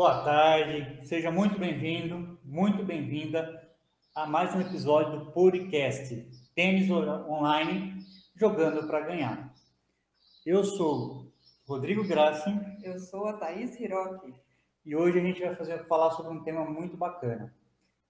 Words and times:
Boa 0.00 0.24
tarde, 0.24 1.06
seja 1.06 1.30
muito 1.30 1.58
bem-vindo, 1.58 2.40
muito 2.42 2.82
bem-vinda 2.82 3.70
a 4.14 4.26
mais 4.26 4.54
um 4.54 4.60
episódio 4.62 5.20
do 5.20 5.30
podcast 5.30 6.16
Tênis 6.54 6.90
Online 6.90 8.02
Jogando 8.34 8.86
para 8.86 9.00
Ganhar. 9.00 9.54
Eu 10.46 10.64
sou 10.64 11.30
Rodrigo 11.68 12.02
Grassi. 12.08 12.48
Eu 12.82 12.98
sou 12.98 13.26
a 13.26 13.34
Thaís 13.34 13.78
Hiroki. 13.78 14.34
E 14.86 14.96
hoje 14.96 15.18
a 15.18 15.22
gente 15.22 15.42
vai 15.42 15.54
fazer, 15.54 15.86
falar 15.86 16.12
sobre 16.12 16.32
um 16.32 16.42
tema 16.42 16.64
muito 16.64 16.96
bacana, 16.96 17.54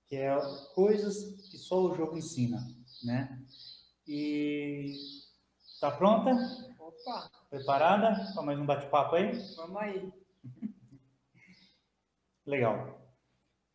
que 0.06 0.14
é 0.14 0.38
coisas 0.76 1.24
que 1.50 1.58
só 1.58 1.82
o 1.82 1.96
jogo 1.96 2.16
ensina, 2.16 2.58
né? 3.02 3.36
E 4.06 4.94
tá 5.80 5.90
pronta? 5.90 6.30
Opa! 6.78 7.28
Preparada 7.50 8.32
para 8.32 8.42
mais 8.44 8.60
um 8.60 8.64
bate-papo 8.64 9.16
aí? 9.16 9.32
Vamos 9.56 9.76
aí. 9.76 10.12
Legal. 12.46 13.00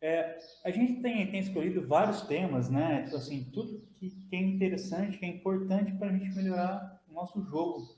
É, 0.00 0.38
a 0.64 0.70
gente 0.70 1.00
tem, 1.00 1.30
tem 1.30 1.40
escolhido 1.40 1.86
vários 1.86 2.22
temas, 2.22 2.68
né? 2.68 3.04
Tipo 3.04 3.16
assim, 3.16 3.50
tudo 3.52 3.86
que, 3.94 4.10
que 4.10 4.36
é 4.36 4.40
interessante, 4.40 5.18
que 5.18 5.24
é 5.24 5.28
importante 5.28 5.92
para 5.92 6.08
a 6.08 6.12
gente 6.12 6.34
melhorar 6.34 7.02
o 7.08 7.12
nosso 7.12 7.42
jogo. 7.44 7.96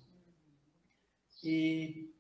E 1.43 2.15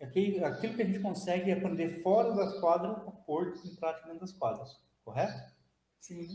aquilo, 0.00 0.44
aquilo 0.44 0.74
que 0.74 0.82
a 0.82 0.86
gente 0.86 1.00
consegue 1.00 1.50
aprender 1.50 2.02
fora 2.02 2.34
das 2.34 2.60
quadras, 2.60 2.96
pôr 3.26 3.54
em 3.64 3.74
prática 3.76 4.06
dentro 4.06 4.20
das 4.20 4.32
quadras, 4.32 4.70
correto? 5.04 5.54
Sim. 5.98 6.28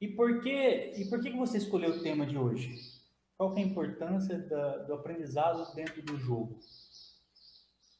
E 0.00 0.08
por 0.08 0.40
que, 0.40 0.92
e 0.96 1.08
por 1.08 1.20
que 1.20 1.30
você 1.30 1.58
escolheu 1.58 1.90
o 1.90 2.02
tema 2.02 2.26
de 2.26 2.36
hoje? 2.36 2.74
Qual 3.36 3.56
é 3.56 3.60
a 3.60 3.64
importância 3.64 4.38
da, 4.38 4.78
do 4.78 4.94
aprendizado 4.94 5.74
dentro 5.74 6.02
do 6.02 6.16
jogo? 6.16 6.58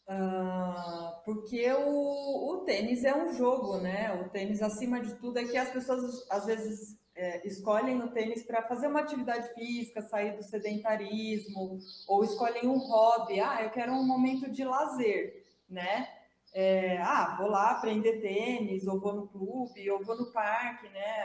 Uh, 0.09 1.23
porque 1.23 1.70
o, 1.70 2.53
o 2.53 2.56
tênis 2.64 3.05
é 3.05 3.14
um 3.14 3.34
jogo, 3.34 3.77
né? 3.77 4.19
O 4.23 4.31
tênis, 4.31 4.62
acima 4.62 5.00
de 5.00 5.15
tudo, 5.17 5.39
é 5.39 5.45
que 5.45 5.56
as 5.56 5.70
pessoas 5.70 6.27
às 6.31 6.47
vezes 6.47 6.98
é, 7.15 7.47
escolhem 7.47 8.00
o 8.00 8.09
tênis 8.09 8.42
para 8.42 8.62
fazer 8.62 8.87
uma 8.87 9.00
atividade 9.00 9.53
física, 9.53 10.00
sair 10.00 10.34
do 10.34 10.42
sedentarismo, 10.42 11.78
ou 12.06 12.25
escolhem 12.25 12.67
um 12.67 12.78
hobby. 12.78 13.39
Ah, 13.39 13.62
eu 13.62 13.70
quero 13.70 13.92
um 13.92 14.06
momento 14.06 14.50
de 14.50 14.65
lazer, 14.65 15.45
né? 15.69 16.09
É, 16.55 16.97
ah, 17.03 17.37
vou 17.39 17.50
lá 17.50 17.72
aprender 17.72 18.22
tênis, 18.22 18.87
ou 18.87 18.98
vou 18.98 19.12
no 19.12 19.28
clube, 19.28 19.91
ou 19.91 20.03
vou 20.03 20.17
no 20.17 20.33
parque, 20.33 20.89
né? 20.89 21.22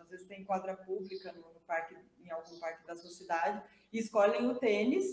Às 0.00 0.08
vezes 0.08 0.26
tem 0.26 0.42
quadra 0.42 0.74
pública 0.74 1.32
no, 1.32 1.52
no 1.52 1.60
parque, 1.66 1.94
em 2.24 2.30
algum 2.30 2.58
parque 2.58 2.86
da 2.86 2.96
sua 2.96 3.10
cidade, 3.10 3.62
e 3.92 3.98
escolhem 3.98 4.46
o 4.46 4.54
tênis. 4.54 5.04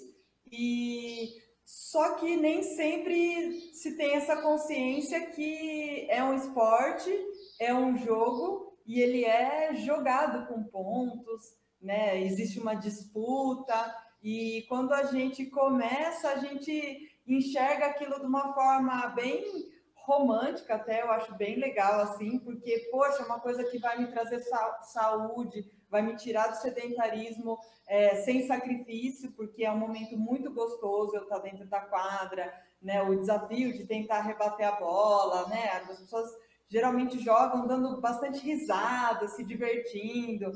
E 0.49 1.48
só 1.69 2.15
que 2.15 2.35
nem 2.35 2.63
sempre 2.63 3.69
se 3.73 3.95
tem 3.95 4.15
essa 4.15 4.41
consciência 4.41 5.27
que 5.27 6.07
é 6.09 6.23
um 6.23 6.33
esporte, 6.33 7.15
é 7.59 7.71
um 7.71 7.95
jogo 7.95 8.75
e 8.87 8.99
ele 8.99 9.23
é 9.23 9.75
jogado 9.75 10.47
com 10.47 10.63
pontos, 10.63 11.53
né? 11.79 12.19
Existe 12.23 12.59
uma 12.59 12.73
disputa 12.73 13.95
e 14.23 14.65
quando 14.67 14.93
a 14.93 15.03
gente 15.03 15.45
começa, 15.45 16.29
a 16.29 16.37
gente 16.37 17.07
enxerga 17.27 17.85
aquilo 17.85 18.19
de 18.19 18.25
uma 18.25 18.51
forma 18.51 19.05
bem 19.09 19.71
romântica 20.09 20.73
até, 20.73 21.03
eu 21.03 21.11
acho 21.11 21.35
bem 21.35 21.59
legal 21.59 22.01
assim, 22.01 22.39
porque 22.39 22.89
poxa, 22.91 23.21
é 23.21 23.25
uma 23.25 23.39
coisa 23.39 23.63
que 23.63 23.77
vai 23.77 23.99
me 23.99 24.07
trazer 24.07 24.43
saúde, 24.81 25.69
vai 25.87 26.01
me 26.01 26.15
tirar 26.15 26.47
do 26.47 26.55
sedentarismo 26.55 27.59
é, 27.87 28.15
sem 28.15 28.47
sacrifício, 28.47 29.31
porque 29.33 29.63
é 29.63 29.71
um 29.71 29.77
momento 29.77 30.17
muito 30.17 30.51
gostoso 30.51 31.15
eu 31.15 31.23
estar 31.23 31.37
dentro 31.39 31.67
da 31.67 31.81
quadra, 31.81 32.51
né? 32.81 33.03
O 33.03 33.19
desafio 33.19 33.71
de 33.71 33.85
tentar 33.85 34.21
rebater 34.21 34.67
a 34.67 34.79
bola, 34.79 35.47
né? 35.47 35.69
As 35.73 35.99
pessoas 35.99 36.35
geralmente 36.67 37.19
jogam 37.19 37.67
dando 37.67 38.01
bastante 38.01 38.39
risada, 38.39 39.27
se 39.27 39.43
divertindo, 39.43 40.51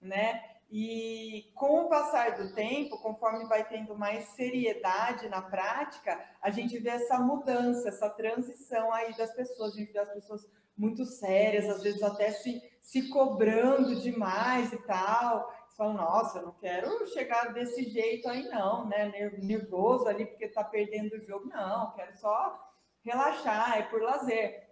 né? 0.00 0.42
E 0.68 1.52
com 1.54 1.82
o 1.82 1.88
passar 1.88 2.36
do 2.36 2.52
tempo, 2.52 2.98
conforme 2.98 3.46
vai 3.46 3.66
tendo 3.68 3.96
mais 3.96 4.24
seriedade 4.30 5.28
na 5.28 5.40
prática, 5.40 6.20
a 6.42 6.50
gente 6.50 6.78
vê 6.78 6.90
essa 6.90 7.18
mudança, 7.18 7.88
essa 7.88 8.10
transição 8.10 8.92
aí 8.92 9.16
das 9.16 9.32
pessoas, 9.32 9.74
a 9.74 9.78
gente 9.78 9.92
vê 9.92 9.98
as 10.00 10.12
pessoas 10.12 10.46
muito 10.76 11.04
sérias, 11.04 11.68
às 11.68 11.82
vezes 11.82 12.02
até 12.02 12.32
se, 12.32 12.60
se 12.80 13.08
cobrando 13.08 13.94
demais 14.00 14.72
e 14.72 14.78
tal. 14.78 15.50
Você 15.68 15.76
fala, 15.76 15.94
nossa, 15.94 16.38
eu 16.38 16.46
não 16.46 16.52
quero 16.52 17.06
chegar 17.08 17.52
desse 17.52 17.84
jeito 17.84 18.28
aí, 18.28 18.48
não, 18.48 18.86
né? 18.88 19.10
Nervoso 19.38 20.08
ali 20.08 20.26
porque 20.26 20.48
tá 20.48 20.64
perdendo 20.64 21.14
o 21.14 21.20
jogo. 21.20 21.48
Não, 21.48 21.92
quero 21.92 22.16
só 22.18 22.60
relaxar, 23.04 23.78
é 23.78 23.82
por 23.82 24.02
lazer. 24.02 24.66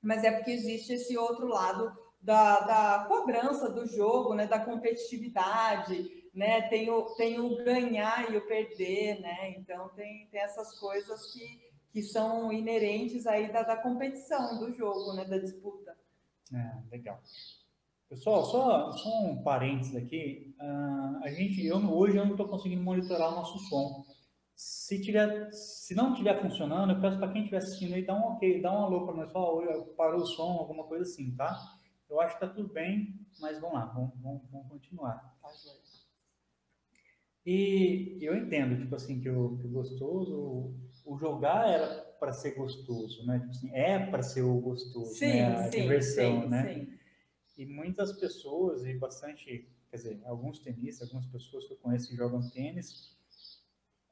Mas 0.00 0.22
é 0.22 0.30
porque 0.30 0.50
existe 0.50 0.92
esse 0.92 1.16
outro 1.16 1.46
lado 1.46 1.96
da, 2.20 2.60
da 2.60 3.04
cobrança 3.06 3.70
do 3.70 3.86
jogo, 3.86 4.34
né? 4.34 4.46
Da 4.46 4.58
competitividade, 4.58 6.30
né? 6.34 6.62
Tem 6.68 6.90
o, 6.90 7.02
tem 7.14 7.40
o 7.40 7.56
ganhar 7.64 8.32
e 8.32 8.36
o 8.36 8.46
perder, 8.46 9.20
né? 9.20 9.50
Então 9.58 9.88
tem, 9.90 10.26
tem 10.30 10.40
essas 10.40 10.78
coisas 10.78 11.32
que 11.32 11.68
que 11.92 12.02
são 12.02 12.52
inerentes 12.52 13.26
aí 13.26 13.52
da, 13.52 13.62
da 13.62 13.76
competição 13.76 14.58
do 14.58 14.72
jogo, 14.72 15.14
né, 15.14 15.24
da 15.24 15.38
disputa. 15.38 15.96
É, 16.54 16.90
legal. 16.90 17.20
Pessoal, 18.08 18.44
só, 18.44 18.92
só 18.92 19.22
um 19.22 19.42
parênteses 19.42 19.94
aqui. 19.96 20.54
Uh, 20.60 21.24
a 21.24 21.28
gente, 21.28 21.64
eu 21.66 21.76
hoje 21.76 22.16
eu 22.16 22.24
não 22.24 22.32
estou 22.32 22.48
conseguindo 22.48 22.82
monitorar 22.82 23.32
o 23.32 23.36
nosso 23.36 23.58
som. 23.68 24.04
Se 24.54 25.00
tiver, 25.00 25.52
se 25.52 25.94
não 25.94 26.12
estiver 26.12 26.40
funcionando, 26.40 26.92
eu 26.92 27.00
peço 27.00 27.18
para 27.18 27.32
quem 27.32 27.42
estiver 27.42 27.58
assistindo 27.58 27.94
aí, 27.94 28.04
dá 28.04 28.14
um 28.14 28.32
ok, 28.32 28.62
dá 28.62 28.72
um 28.72 28.84
alô 28.84 29.04
para 29.04 29.14
nós, 29.14 29.30
só 29.30 29.60
parou 29.96 30.22
o 30.22 30.26
som, 30.26 30.52
alguma 30.58 30.84
coisa 30.84 31.02
assim, 31.02 31.34
tá? 31.36 31.56
Eu 32.08 32.20
acho 32.20 32.38
que 32.38 32.44
está 32.44 32.54
tudo 32.54 32.72
bem, 32.72 33.20
mas 33.40 33.58
vamos 33.58 33.74
lá, 33.74 33.86
vamos, 33.86 34.12
vamos, 34.20 34.42
vamos 34.50 34.68
continuar. 34.68 35.38
Tá, 35.42 35.50
e 37.50 38.18
eu 38.20 38.36
entendo, 38.36 38.78
tipo 38.78 38.94
assim, 38.94 39.20
que 39.20 39.30
o, 39.30 39.56
que 39.56 39.66
o 39.66 39.70
gostoso, 39.70 40.74
o 41.02 41.16
jogar 41.16 41.66
era 41.66 42.02
para 42.20 42.30
ser 42.30 42.54
gostoso, 42.54 43.24
né? 43.24 43.38
Tipo 43.38 43.50
assim, 43.50 43.70
é 43.72 43.98
para 44.06 44.22
ser 44.22 44.42
o 44.42 44.54
gostoso, 44.60 45.14
sim, 45.14 45.26
né? 45.26 45.56
A 45.56 45.72
sim, 45.72 45.80
diversão, 45.80 46.42
sim, 46.42 46.48
né? 46.48 46.74
Sim. 46.74 46.98
E 47.56 47.64
muitas 47.64 48.12
pessoas, 48.12 48.84
e 48.84 48.92
bastante, 48.98 49.66
quer 49.90 49.96
dizer, 49.96 50.20
alguns 50.26 50.58
tenistas, 50.58 51.08
algumas 51.08 51.26
pessoas 51.26 51.66
que 51.66 51.72
eu 51.72 51.78
conheço 51.78 52.08
que 52.08 52.16
jogam 52.16 52.46
tênis, 52.50 53.16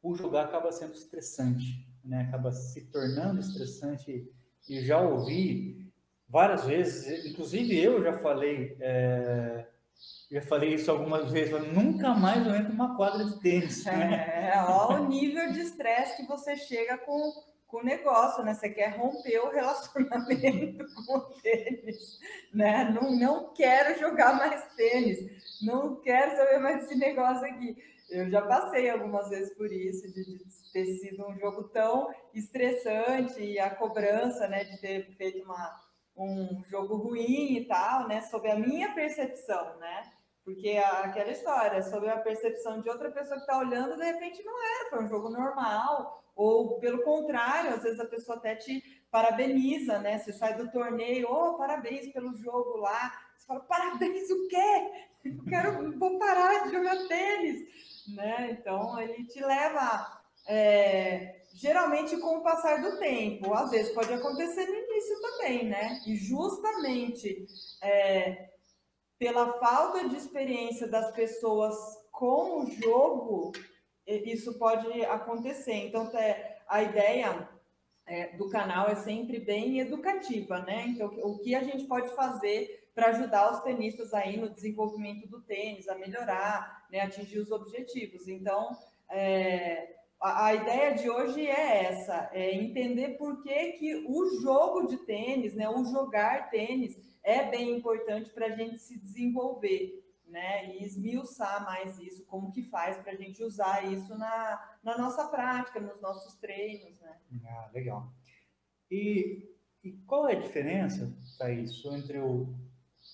o 0.03 0.15
jogar 0.15 0.47
acaba 0.47 0.73
sendo 0.73 0.95
estressante, 0.95 1.87
né? 2.03 2.23
Acaba 2.23 2.53
se 2.53 2.87
tornando 2.87 3.39
estressante. 3.39 4.33
E 4.67 4.83
já 4.83 5.01
ouvi 5.01 5.86
várias 6.28 6.64
vezes, 6.64 7.25
inclusive 7.26 7.78
eu 7.78 8.03
já 8.03 8.14
falei. 8.19 8.76
É, 8.81 9.66
já 10.31 10.42
falei 10.42 10.75
isso 10.75 10.91
algumas 10.91 11.31
vezes, 11.31 11.53
nunca 11.72 12.12
mais 12.14 12.44
eu 12.47 12.54
entro 12.54 12.72
numa 12.72 12.97
quadra 12.97 13.25
de 13.25 13.41
tênis. 13.41 13.84
Né? 13.84 14.53
É, 14.53 14.62
olha 14.69 15.00
o 15.00 15.09
nível 15.09 15.53
de 15.53 15.60
estresse 15.60 16.16
que 16.16 16.26
você 16.26 16.56
chega 16.56 16.98
com, 16.98 17.32
com 17.66 17.78
o 17.78 17.84
negócio, 17.84 18.44
né? 18.44 18.53
Você 18.53 18.69
quer 18.70 18.97
romper 18.97 19.38
o 19.38 19.50
relacionamento 19.50 20.84
com 21.06 21.16
o 21.16 21.20
tênis, 21.41 22.19
né? 22.53 22.91
Não, 22.91 23.14
não 23.16 23.54
quero 23.54 23.98
jogar 24.00 24.37
mais 24.37 24.66
tênis, 24.75 25.62
não 25.62 25.97
quero 26.00 26.37
saber 26.37 26.58
mais 26.58 26.82
desse 26.82 26.97
negócio 26.97 27.47
aqui. 27.47 27.76
Eu 28.10 28.28
já 28.31 28.43
passei 28.43 28.91
algumas 28.91 29.28
vezes 29.28 29.53
por 29.54 29.72
isso, 29.72 30.12
de, 30.12 30.25
de 30.25 30.44
ter 30.72 30.87
sido 30.87 31.26
um 31.26 31.37
jogo 31.38 31.64
tão 31.64 32.08
estressante 32.34 33.41
e 33.41 33.58
a 33.58 33.70
cobrança, 33.70 34.47
né, 34.47 34.64
de 34.64 34.81
ter 34.81 35.16
feito 35.16 35.44
uma, 35.44 35.86
um 36.16 36.62
jogo 36.65 36.97
ruim 36.97 37.56
e 37.56 37.66
tal, 37.66 38.09
né, 38.09 38.21
sob 38.22 38.50
a 38.50 38.56
minha 38.56 38.94
percepção, 38.94 39.77
né? 39.78 40.12
Porque 40.44 40.81
aquela 41.03 41.31
história, 41.31 41.82
sobre 41.82 42.09
a 42.09 42.19
percepção 42.19 42.81
de 42.81 42.88
outra 42.88 43.11
pessoa 43.11 43.35
que 43.35 43.41
está 43.43 43.58
olhando, 43.58 43.96
de 43.96 44.05
repente 44.05 44.44
não 44.44 44.55
era, 44.62 44.91
foi 44.91 45.05
um 45.05 45.08
jogo 45.08 45.29
normal, 45.29 46.25
ou 46.37 46.79
pelo 46.79 47.02
contrário, 47.02 47.75
às 47.75 47.82
vezes 47.82 47.99
a 47.99 48.05
pessoa 48.05 48.38
até 48.38 48.55
te 48.55 48.81
parabeniza, 49.11 49.99
né? 49.99 50.19
Você 50.19 50.32
sai 50.32 50.55
do 50.55 50.70
torneio, 50.70 51.26
oh, 51.31 51.55
parabéns 51.55 52.12
pelo 52.12 52.37
jogo 52.37 52.76
lá. 52.76 53.12
Você 53.37 53.46
fala, 53.46 53.61
parabéns 53.61 54.31
o 54.31 54.46
quê? 54.49 54.91
Eu 55.25 55.44
quero, 55.49 55.99
vou 55.99 56.19
parar 56.19 56.64
de 56.64 56.73
jogar 56.73 57.08
tênis, 57.08 57.67
né? 58.14 58.50
Então, 58.50 59.00
ele 59.00 59.25
te 59.26 59.41
leva, 59.43 60.23
é, 60.46 61.41
geralmente 61.55 62.17
com 62.19 62.37
o 62.37 62.43
passar 62.43 62.81
do 62.81 62.99
tempo, 62.99 63.52
às 63.55 63.70
vezes 63.70 63.93
pode 63.93 64.12
acontecer 64.12 64.67
início 64.96 65.20
também, 65.20 65.64
né? 65.66 66.00
E 66.06 66.16
justamente 66.16 67.46
é, 67.82 68.50
pela 69.19 69.58
falta 69.58 70.08
de 70.08 70.16
experiência 70.16 70.88
das 70.88 71.14
pessoas 71.14 71.75
com 72.10 72.62
o 72.62 72.70
jogo, 72.70 73.52
isso 74.06 74.58
pode 74.58 75.04
acontecer. 75.04 75.75
Então, 75.75 76.06
é, 76.16 76.58
a 76.69 76.82
ideia 76.82 77.48
é, 78.06 78.37
do 78.37 78.48
canal 78.48 78.88
é 78.88 78.94
sempre 78.94 79.38
bem 79.38 79.81
educativa, 79.81 80.60
né? 80.60 80.87
Então, 80.88 81.08
o 81.22 81.38
que 81.38 81.54
a 81.54 81.62
gente 81.62 81.84
pode 81.84 82.08
fazer 82.14 82.88
para 82.94 83.08
ajudar 83.08 83.52
os 83.52 83.60
tenistas 83.60 84.14
aí 84.14 84.38
no 84.38 84.48
desenvolvimento 84.48 85.28
do 85.28 85.43
tênis, 85.43 85.87
a 85.87 85.94
melhorar, 85.96 86.87
né, 86.90 87.00
atingir 87.00 87.38
os 87.38 87.50
objetivos. 87.50 88.26
Então, 88.26 88.70
é, 89.10 89.96
a, 90.21 90.47
a, 90.47 90.55
ideia 90.55 90.95
de 90.95 91.11
hoje 91.11 91.47
é 91.47 91.85
essa, 91.85 92.31
é 92.33 92.55
entender 92.55 93.17
por 93.19 93.43
que, 93.43 93.73
que 93.73 93.95
o 94.09 94.41
jogo 94.41 94.87
de 94.87 94.97
tênis, 94.99 95.55
né, 95.55 95.69
o 95.69 95.85
jogar 95.85 96.51
tênis, 96.51 96.99
é 97.23 97.49
bem 97.51 97.77
importante 97.77 98.31
para 98.31 98.47
a 98.47 98.57
gente 98.57 98.79
se 98.79 98.99
desenvolver, 98.99 100.03
né, 100.27 100.75
e 100.75 100.85
esmiuçar 100.85 101.65
mais 101.65 101.99
isso, 101.99 102.25
como 102.27 102.51
que 102.51 102.63
faz 102.63 102.97
para 102.99 103.13
a 103.13 103.17
gente 103.17 103.43
usar 103.43 103.85
isso 103.93 104.17
na, 104.17 104.79
na 104.83 104.99
nossa 104.99 105.29
prática, 105.29 105.81
nos 105.81 106.01
nossos 106.01 106.35
treinos, 106.35 106.99
né. 107.01 107.21
Ah, 107.45 107.71
legal. 107.73 108.11
E, 108.91 109.55
e 109.85 109.93
qual 110.07 110.29
é 110.29 110.33
a 110.33 110.41
diferença, 110.41 111.13
Thaís, 111.39 111.85
entre 111.85 112.19
o, 112.19 112.55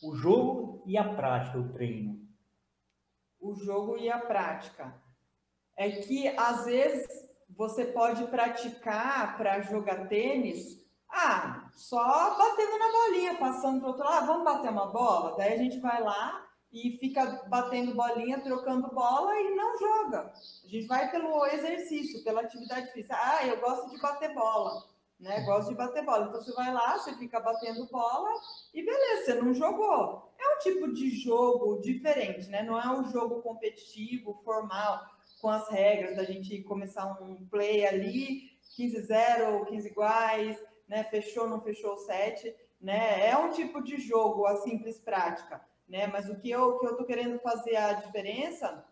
o 0.03 0.15
jogo 0.15 0.83
e 0.87 0.97
a 0.97 1.15
prática, 1.15 1.59
o 1.59 1.73
treino? 1.73 2.23
O 3.41 3.55
jogo 3.55 3.99
e 3.99 4.09
a 4.09 4.19
prática 4.19 5.02
é 5.77 5.91
que 5.91 6.29
às 6.37 6.65
vezes 6.65 7.07
você 7.57 7.85
pode 7.87 8.25
praticar 8.27 9.37
para 9.37 9.61
jogar 9.61 10.09
tênis, 10.09 10.81
ah, 11.09 11.69
só 11.75 12.37
batendo 12.39 12.79
na 12.79 12.91
bolinha, 12.91 13.35
passando 13.37 13.81
para 13.81 13.89
outro 13.89 14.05
lado, 14.05 14.23
ah, 14.23 14.27
vamos 14.27 14.45
bater 14.45 14.71
uma 14.71 14.87
bola? 14.87 15.37
Daí 15.37 15.53
a 15.53 15.59
gente 15.59 15.79
vai 15.79 16.03
lá 16.03 16.47
e 16.73 16.97
fica 16.99 17.45
batendo 17.49 17.95
bolinha, 17.95 18.41
trocando 18.41 18.89
bola 18.89 19.39
e 19.39 19.55
não 19.55 19.79
joga. 19.79 20.33
A 20.65 20.69
gente 20.69 20.87
vai 20.87 21.11
pelo 21.11 21.45
exercício, 21.47 22.25
pela 22.25 22.41
atividade 22.41 22.91
física. 22.93 23.15
Ah, 23.15 23.47
eu 23.47 23.61
gosto 23.61 23.91
de 23.91 24.01
bater 24.01 24.35
bola, 24.35 24.83
né? 25.21 25.43
Gosto 25.43 25.69
de 25.69 25.75
bater 25.75 26.03
bola. 26.03 26.29
Então 26.29 26.41
você 26.41 26.53
vai 26.53 26.73
lá, 26.73 26.99
você 26.99 27.15
fica 27.17 27.39
batendo 27.41 27.87
bola 27.89 28.31
e 28.73 28.83
beleza, 28.83 29.25
você 29.25 29.35
não 29.35 29.53
jogou. 29.53 30.33
É 30.39 30.57
um 30.57 30.59
tipo 30.61 30.93
de 30.95 31.11
jogo 31.11 31.79
diferente, 31.83 32.49
né? 32.49 32.63
Não 32.63 32.81
é 32.81 32.89
um 32.89 33.11
jogo 33.11 33.43
competitivo, 33.43 34.41
formal 34.43 35.12
com 35.43 35.49
as 35.49 35.69
regras 35.69 36.15
da 36.15 36.23
gente 36.23 36.63
começar 36.63 37.21
um 37.21 37.45
play 37.47 37.85
ali, 37.85 38.53
15-0, 38.79 39.67
15 39.67 39.89
iguais, 39.89 40.63
né? 40.89 41.03
Fechou, 41.03 41.49
não 41.49 41.61
fechou 41.61 41.95
o 41.95 41.99
set, 41.99 42.55
né? 42.81 43.29
É 43.29 43.37
um 43.37 43.51
tipo 43.51 43.83
de 43.83 43.97
jogo, 43.97 44.47
a 44.47 44.59
simples 44.59 45.01
prática, 45.01 45.61
né? 45.89 46.07
Mas 46.07 46.31
o 46.31 46.39
que 46.39 46.49
eu 46.49 46.79
que 46.79 46.87
eu 46.87 46.97
tô 46.97 47.05
querendo 47.05 47.41
fazer 47.41 47.75
a 47.75 47.95
diferença 47.95 48.87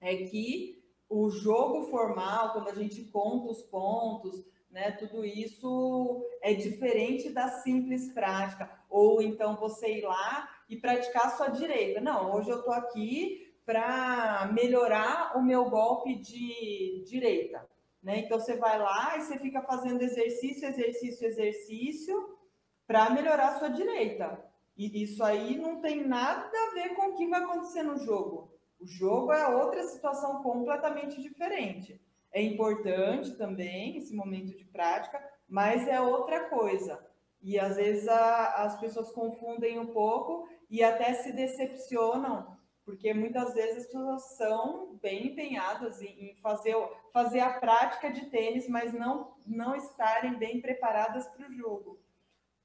é 0.00 0.16
que 0.16 0.82
o 1.08 1.30
jogo 1.30 1.84
formal, 1.84 2.52
quando 2.52 2.70
a 2.70 2.74
gente 2.74 3.04
conta 3.04 3.52
os 3.52 3.62
pontos, 3.62 4.44
né? 4.72 4.90
Tudo 4.90 5.24
isso 5.24 6.26
é 6.42 6.52
diferente 6.52 7.30
da 7.30 7.46
simples 7.46 8.12
prática. 8.12 8.68
Ou 8.90 9.22
então 9.22 9.54
você 9.54 9.98
ir 9.98 10.02
lá 10.02 10.50
e 10.68 10.76
praticar 10.76 11.26
a 11.26 11.36
sua 11.36 11.46
direita. 11.46 12.00
Não, 12.00 12.34
hoje 12.34 12.50
eu 12.50 12.60
tô 12.64 12.72
aqui 12.72 13.51
para 13.64 14.50
melhorar 14.52 15.36
o 15.36 15.42
meu 15.42 15.70
golpe 15.70 16.14
de 16.16 17.04
direita. 17.06 17.66
Né? 18.02 18.18
Então 18.18 18.38
você 18.38 18.56
vai 18.56 18.78
lá 18.78 19.16
e 19.16 19.22
você 19.22 19.38
fica 19.38 19.62
fazendo 19.62 20.02
exercício, 20.02 20.66
exercício, 20.66 21.26
exercício 21.26 22.38
para 22.86 23.10
melhorar 23.10 23.50
a 23.50 23.58
sua 23.58 23.68
direita. 23.68 24.42
E 24.76 25.02
isso 25.02 25.22
aí 25.22 25.56
não 25.56 25.80
tem 25.80 26.06
nada 26.06 26.50
a 26.50 26.74
ver 26.74 26.94
com 26.94 27.10
o 27.10 27.14
que 27.14 27.28
vai 27.28 27.42
acontecer 27.42 27.82
no 27.82 27.98
jogo. 27.98 28.52
O 28.80 28.86
jogo 28.86 29.32
é 29.32 29.46
outra 29.46 29.84
situação 29.84 30.42
completamente 30.42 31.22
diferente. 31.22 32.00
É 32.32 32.42
importante 32.42 33.36
também 33.36 33.96
esse 33.96 34.14
momento 34.14 34.56
de 34.56 34.64
prática, 34.64 35.22
mas 35.48 35.86
é 35.86 36.00
outra 36.00 36.48
coisa. 36.48 36.98
E 37.40 37.58
às 37.58 37.76
vezes 37.76 38.08
a, 38.08 38.64
as 38.64 38.80
pessoas 38.80 39.12
confundem 39.12 39.78
um 39.78 39.86
pouco 39.86 40.48
e 40.70 40.82
até 40.82 41.12
se 41.14 41.32
decepcionam 41.32 42.51
porque 42.84 43.14
muitas 43.14 43.54
vezes 43.54 43.84
as 43.84 43.86
pessoas 43.86 44.36
são 44.36 44.98
bem 45.00 45.28
empenhadas 45.28 46.00
em, 46.02 46.34
fazer, 46.36 46.74
fazer 47.12 47.40
a 47.40 47.58
prática 47.60 48.10
de 48.10 48.26
tênis, 48.26 48.68
mas 48.68 48.92
não, 48.92 49.34
não 49.46 49.74
estarem 49.76 50.38
bem 50.38 50.60
preparadas 50.60 51.26
para 51.28 51.48
o 51.48 51.52
jogo. 51.52 52.00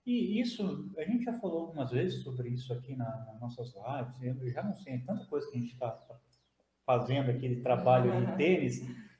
E 0.05 0.39
isso, 0.39 0.89
a 0.97 1.03
gente 1.03 1.25
já 1.25 1.33
falou 1.33 1.61
algumas 1.61 1.91
vezes 1.91 2.23
sobre 2.23 2.49
isso 2.49 2.73
aqui 2.73 2.95
na, 2.95 3.25
nas 3.25 3.39
nossas 3.39 3.73
lives, 3.75 4.41
eu 4.41 4.49
já 4.49 4.63
não 4.63 4.73
sei, 4.73 4.95
é 4.95 4.99
tanta 4.99 5.25
coisa 5.25 5.49
que 5.51 5.57
a 5.57 5.59
gente 5.59 5.73
está 5.73 6.01
fazendo 6.85 7.29
aquele 7.29 7.61
trabalho 7.61 8.25
de 8.25 8.37
tênis, 8.37 8.79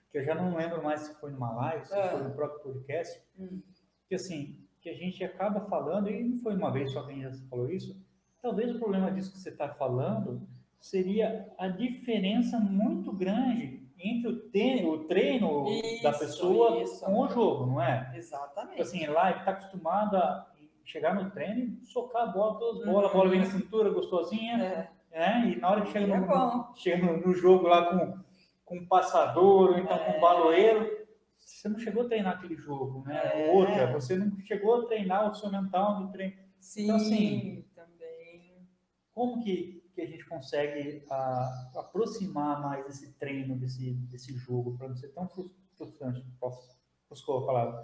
que 0.10 0.18
eu 0.18 0.24
já 0.24 0.34
não 0.34 0.56
lembro 0.56 0.82
mais 0.82 1.02
se 1.02 1.20
foi 1.20 1.32
numa 1.32 1.52
live, 1.52 1.86
se 1.86 2.10
foi 2.10 2.24
no 2.24 2.34
próprio 2.34 2.62
podcast, 2.62 3.22
hum. 3.38 3.62
que 4.08 4.16
assim, 4.16 4.58
que 4.80 4.90
a 4.90 4.94
gente 4.94 5.22
acaba 5.24 5.60
falando, 5.68 6.10
e 6.10 6.24
não 6.24 6.38
foi 6.38 6.56
uma 6.56 6.72
vez 6.72 6.92
só 6.92 7.04
que 7.04 7.12
a 7.12 7.16
gente 7.16 7.38
já 7.38 7.48
falou 7.50 7.70
isso, 7.70 8.02
talvez 8.42 8.74
o 8.74 8.80
problema 8.80 9.12
disso 9.12 9.34
que 9.34 9.40
você 9.40 9.50
está 9.50 9.68
falando 9.74 10.48
seria 10.80 11.52
a 11.58 11.68
diferença 11.68 12.60
muito 12.60 13.12
grande 13.12 13.88
entre 14.00 14.28
o 14.32 14.40
treino, 14.50 14.92
o 14.92 15.06
treino 15.06 15.68
isso, 15.70 16.04
da 16.04 16.14
pessoa 16.14 16.82
isso. 16.82 17.04
com 17.04 17.20
o 17.20 17.28
jogo, 17.30 17.66
não 17.66 17.82
é? 17.82 18.12
Exatamente. 18.16 18.82
Assim, 18.82 19.06
lá 19.08 19.32
ele 19.32 19.40
está 19.40 19.52
acostumado 19.52 20.16
a 20.16 20.48
chegar 20.86 21.16
no 21.16 21.30
treino 21.32 21.78
e 21.82 21.86
socar 21.86 22.24
a 22.24 22.28
bola, 22.28 22.60
todas 22.60 22.82
as 22.82 22.88
bolas, 22.88 23.12
a 23.12 23.14
bola 23.14 23.30
vem 23.30 23.40
na 23.40 23.46
cintura, 23.46 23.90
gostosinha, 23.90 24.54
é. 24.64 24.92
né? 25.12 25.52
E 25.52 25.60
na 25.60 25.70
hora 25.70 25.82
que 25.82 25.92
chega, 25.92 26.14
é 26.14 26.20
no, 26.20 26.76
chega 26.76 27.06
no, 27.06 27.28
no, 27.28 27.34
jogo 27.34 27.68
lá 27.68 27.90
com, 27.90 28.20
com 28.64 28.86
passador, 28.86 29.72
ou 29.72 29.78
então 29.80 29.98
é. 29.98 30.14
com 30.14 30.22
baloeiro, 30.22 31.08
você 31.38 31.68
não 31.68 31.80
chegou 31.80 32.04
a 32.04 32.08
treinar 32.08 32.36
aquele 32.36 32.56
jogo, 32.56 33.04
né? 33.06 33.50
É. 33.50 33.52
Outra, 33.52 33.92
você 33.92 34.16
não 34.16 34.40
chegou 34.42 34.82
a 34.82 34.86
treinar 34.86 35.30
o 35.30 35.36
seu 35.36 35.52
mental 35.52 36.00
no 36.00 36.12
treino. 36.12 36.38
Sim, 36.60 36.84
então, 36.84 36.96
assim, 36.96 37.66
também. 37.76 38.68
Como 39.12 39.44
que 39.44 39.77
que 39.98 40.02
a 40.04 40.06
gente 40.06 40.26
consegue 40.26 41.04
a, 41.10 41.72
aproximar 41.78 42.62
mais 42.62 42.86
esse 42.86 43.14
treino, 43.14 43.58
desse, 43.58 43.94
desse 43.94 44.32
jogo, 44.38 44.78
para 44.78 44.90
não 44.90 44.96
ser 44.96 45.08
tão 45.08 45.28
frustrante, 45.76 46.24
posso, 46.40 46.80
posso 47.10 47.46
palavra, 47.48 47.84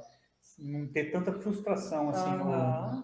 não 0.60 0.88
ter 0.88 1.12
tanta 1.12 1.34
frustração 1.40 2.10
assim 2.10 2.30
uhum. 2.30 3.04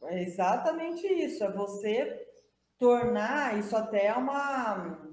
no... 0.00 0.08
É 0.08 0.22
exatamente 0.22 1.06
isso, 1.06 1.44
é 1.44 1.52
você 1.52 2.26
tornar 2.78 3.58
isso 3.58 3.76
até 3.76 4.14
uma... 4.14 5.06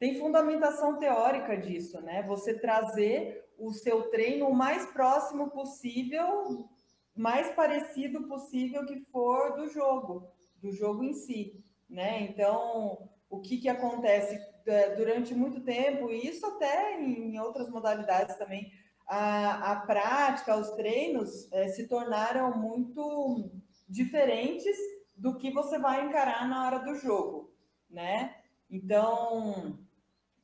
Tem 0.00 0.18
fundamentação 0.18 0.98
teórica 0.98 1.56
disso, 1.56 2.00
né? 2.00 2.24
Você 2.24 2.58
trazer 2.58 3.48
o 3.56 3.72
seu 3.72 4.10
treino 4.10 4.48
o 4.48 4.54
mais 4.54 4.84
próximo 4.86 5.48
possível, 5.50 6.68
mais 7.14 7.54
parecido 7.54 8.26
possível 8.26 8.84
que 8.84 8.98
for 9.12 9.54
do 9.54 9.68
jogo, 9.68 10.28
do 10.60 10.72
jogo 10.72 11.04
em 11.04 11.12
si 11.12 11.61
né? 11.92 12.22
Então, 12.22 13.08
o 13.28 13.40
que, 13.40 13.58
que 13.58 13.68
acontece 13.68 14.40
é, 14.66 14.96
durante 14.96 15.34
muito 15.34 15.60
tempo, 15.60 16.10
e 16.10 16.26
isso 16.26 16.44
até 16.46 17.00
em 17.00 17.38
outras 17.38 17.68
modalidades 17.68 18.36
também, 18.36 18.72
a, 19.06 19.72
a 19.72 19.76
prática, 19.80 20.56
os 20.56 20.70
treinos 20.70 21.52
é, 21.52 21.68
se 21.68 21.86
tornaram 21.86 22.56
muito 22.56 23.50
diferentes 23.88 24.76
do 25.16 25.36
que 25.36 25.50
você 25.50 25.78
vai 25.78 26.06
encarar 26.06 26.48
na 26.48 26.66
hora 26.66 26.78
do 26.78 26.94
jogo, 26.94 27.52
né? 27.90 28.34
Então, 28.70 29.78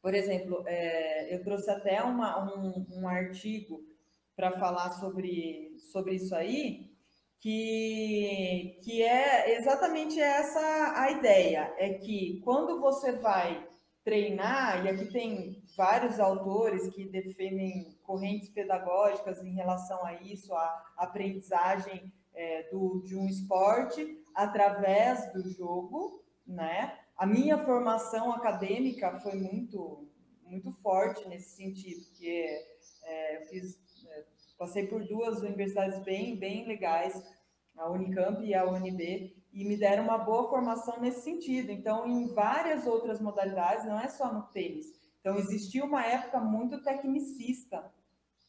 por 0.03 0.15
exemplo, 0.15 0.63
é, 0.67 1.35
eu 1.35 1.43
trouxe 1.43 1.71
até 1.71 2.03
uma, 2.03 2.55
um, 2.55 2.87
um 2.91 3.09
artigo 3.09 3.83
para 4.37 4.53
falar 4.53 4.93
sobre, 4.93 5.75
sobre 5.79 6.17
isso 6.17 6.35
aí, 6.35 6.91
que, 7.41 8.79
que 8.83 9.03
é 9.03 9.57
exatamente 9.59 10.21
essa 10.21 10.93
a 10.97 11.11
ideia, 11.11 11.73
é 11.79 11.95
que 11.95 12.41
quando 12.45 12.81
você 12.81 13.13
vai 13.13 13.67
treinar, 14.05 14.85
e 14.85 14.89
aqui 14.89 15.13
tem 15.13 15.63
vários 15.77 16.19
autores 16.19 16.89
que 16.95 17.05
defendem 17.05 17.99
correntes 18.03 18.49
pedagógicas 18.49 19.43
em 19.43 19.53
relação 19.53 20.05
a 20.05 20.15
isso, 20.15 20.53
a 20.55 20.93
aprendizagem 20.97 22.13
é, 22.35 22.71
do, 22.71 23.03
de 23.05 23.15
um 23.17 23.27
esporte 23.27 24.19
através 24.35 25.31
do 25.33 25.49
jogo, 25.51 26.25
né? 26.47 26.99
A 27.17 27.27
minha 27.27 27.59
formação 27.59 28.33
acadêmica 28.33 29.19
foi 29.21 29.35
muito, 29.35 30.09
muito 30.45 30.73
forte 30.73 31.29
nesse 31.29 31.57
sentido, 31.57 32.05
porque 32.07 32.65
é, 33.05 33.37
eu 33.37 33.47
fiz 33.49 33.79
Passei 34.59 34.89
por 34.89 35.05
duas 35.05 35.39
universidades 35.39 36.01
bem, 36.01 36.37
bem 36.37 36.67
legais, 36.67 37.23
a 37.77 37.89
Unicamp 37.89 38.45
e 38.45 38.55
a 38.55 38.69
UNB, 38.69 39.33
e 39.53 39.65
me 39.65 39.77
deram 39.77 40.03
uma 40.03 40.19
boa 40.19 40.49
formação 40.49 41.01
nesse 41.01 41.23
sentido. 41.23 41.71
Então, 41.71 42.07
em 42.09 42.27
várias 42.35 42.85
outras 42.85 43.21
modalidades, 43.21 43.87
não 43.87 44.01
é 44.01 44.09
só 44.09 44.33
no 44.33 44.43
tênis. 44.49 44.93
Então, 45.21 45.39
existia 45.39 45.85
uma 45.85 46.05
época 46.05 46.41
muito 46.41 46.83
tecnicista, 46.83 47.89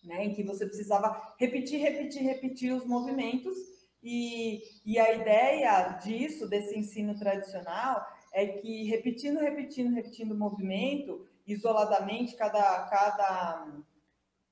né, 0.04 0.26
em 0.26 0.34
que 0.34 0.44
você 0.44 0.66
precisava 0.66 1.36
repetir, 1.38 1.80
repetir, 1.80 2.24
repetir 2.24 2.74
os 2.74 2.86
movimentos, 2.86 3.56
e, 4.02 4.64
e 4.86 4.98
a 4.98 5.14
ideia 5.14 5.90
disso, 6.04 6.48
desse 6.48 6.78
ensino 6.78 7.18
tradicional, 7.20 8.04
é 8.34 8.48
que 8.48 8.86
repetindo, 8.86 9.40
repetindo, 9.40 9.94
repetindo 9.94 10.32
o 10.32 10.38
movimento, 10.38 11.28
isoladamente, 11.46 12.36
cada, 12.36 12.88
cada 12.88 13.68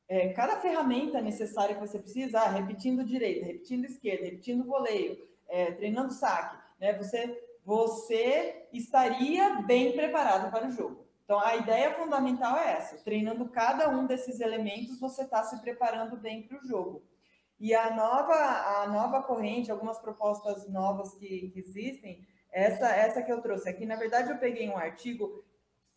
é, 0.07 0.29
cada 0.29 0.57
ferramenta 0.57 1.21
necessária 1.21 1.75
que 1.75 1.81
você 1.81 1.99
precisa, 1.99 2.39
ah, 2.39 2.49
repetindo 2.49 3.03
direita, 3.03 3.45
repetindo 3.45 3.85
esquerda, 3.85 4.25
repetindo 4.25 4.63
voleio, 4.63 5.17
é, 5.49 5.71
treinando 5.71 6.13
saque, 6.13 6.57
né? 6.79 6.93
Você, 6.93 7.43
você 7.65 8.67
estaria 8.71 9.61
bem 9.63 9.91
preparado 9.93 10.49
para 10.49 10.67
o 10.67 10.71
jogo. 10.71 11.05
Então, 11.25 11.39
a 11.41 11.57
ideia 11.57 11.93
fundamental 11.93 12.57
é 12.57 12.71
essa: 12.73 12.97
treinando 13.03 13.49
cada 13.49 13.89
um 13.89 14.05
desses 14.05 14.39
elementos, 14.39 14.97
você 14.99 15.23
está 15.23 15.43
se 15.43 15.59
preparando 15.61 16.15
bem 16.15 16.43
para 16.43 16.57
o 16.57 16.65
jogo. 16.65 17.03
E 17.59 17.75
a 17.75 17.93
nova, 17.93 18.33
a 18.83 18.87
nova 18.87 19.23
corrente, 19.23 19.71
algumas 19.71 19.99
propostas 19.99 20.69
novas 20.69 21.15
que, 21.15 21.49
que 21.49 21.59
existem, 21.59 22.25
essa, 22.51 22.87
essa 22.87 23.21
que 23.21 23.31
eu 23.31 23.41
trouxe 23.41 23.67
aqui, 23.67 23.85
na 23.85 23.95
verdade, 23.95 24.31
eu 24.31 24.37
peguei 24.37 24.69
um 24.69 24.77
artigo 24.77 25.43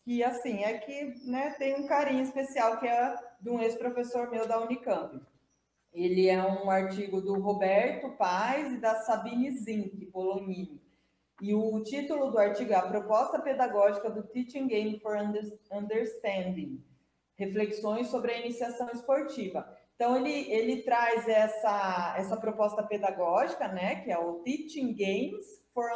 que, 0.03 0.23
assim, 0.23 0.63
é 0.63 0.79
que 0.79 1.29
né, 1.29 1.51
tem 1.57 1.75
um 1.75 1.87
carinho 1.87 2.23
especial, 2.23 2.79
que 2.79 2.87
é 2.87 3.15
de 3.41 3.49
um 3.49 3.59
ex-professor 3.59 4.29
meu 4.29 4.47
da 4.47 4.61
Unicamp. 4.61 5.19
Ele 5.91 6.29
é 6.29 6.41
um 6.41 6.69
artigo 6.69 7.19
do 7.19 7.39
Roberto 7.39 8.11
Paz 8.11 8.71
e 8.71 8.77
da 8.77 8.95
Sabine 8.95 9.51
Zink, 9.51 10.05
Polonini. 10.05 10.81
E 11.41 11.53
o 11.53 11.81
título 11.83 12.29
do 12.29 12.37
artigo 12.37 12.71
é 12.71 12.75
A 12.75 12.83
Proposta 12.87 13.39
Pedagógica 13.39 14.09
do 14.09 14.23
Teaching 14.23 14.67
Game 14.67 14.99
for 14.99 15.17
Understanding, 15.17 16.81
Reflexões 17.35 18.07
sobre 18.07 18.31
a 18.31 18.39
Iniciação 18.39 18.89
Esportiva. 18.91 19.67
Então, 19.95 20.15
ele, 20.15 20.51
ele 20.51 20.83
traz 20.83 21.27
essa, 21.27 22.15
essa 22.17 22.37
proposta 22.37 22.83
pedagógica, 22.83 23.67
né, 23.67 23.95
que 24.01 24.11
é 24.11 24.17
o 24.17 24.35
Teaching 24.39 24.93
Games 24.93 25.43
for 25.73 25.89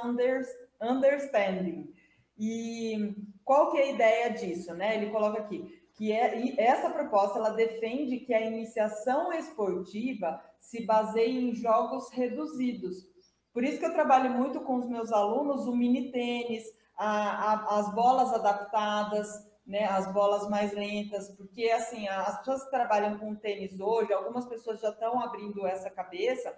Understanding. 0.82 1.94
E 2.38 3.16
qual 3.44 3.72
que 3.72 3.78
é 3.78 3.84
a 3.84 3.92
ideia 3.92 4.30
disso, 4.30 4.74
né? 4.74 4.96
Ele 4.96 5.12
coloca 5.12 5.40
aqui 5.40 5.85
que 5.96 6.12
é, 6.12 6.62
essa 6.62 6.90
proposta 6.90 7.40
ela 7.40 7.52
defende 7.52 8.20
que 8.20 8.34
a 8.34 8.42
iniciação 8.42 9.32
esportiva 9.34 10.42
se 10.60 10.86
baseie 10.86 11.50
em 11.50 11.56
jogos 11.56 12.10
reduzidos, 12.12 13.08
por 13.56 13.64
isso 13.64 13.80
que 13.80 13.86
eu 13.86 13.94
trabalho 13.94 14.32
muito 14.32 14.60
com 14.60 14.76
os 14.76 14.86
meus 14.86 15.14
alunos 15.14 15.66
o 15.66 15.74
mini 15.74 16.12
tênis, 16.12 16.66
a, 16.98 17.54
a, 17.54 17.80
as 17.80 17.96
bolas 17.96 18.34
adaptadas, 18.34 19.30
né, 19.66 19.86
as 19.86 20.12
bolas 20.12 20.50
mais 20.50 20.74
lentas, 20.74 21.30
porque 21.30 21.72
assim, 21.72 22.06
as 22.06 22.38
pessoas 22.40 22.66
que 22.66 22.70
trabalham 22.70 23.18
com 23.18 23.34
tênis 23.34 23.80
hoje, 23.80 24.12
algumas 24.12 24.46
pessoas 24.46 24.82
já 24.82 24.90
estão 24.90 25.22
abrindo 25.22 25.66
essa 25.66 25.90
cabeça 25.90 26.54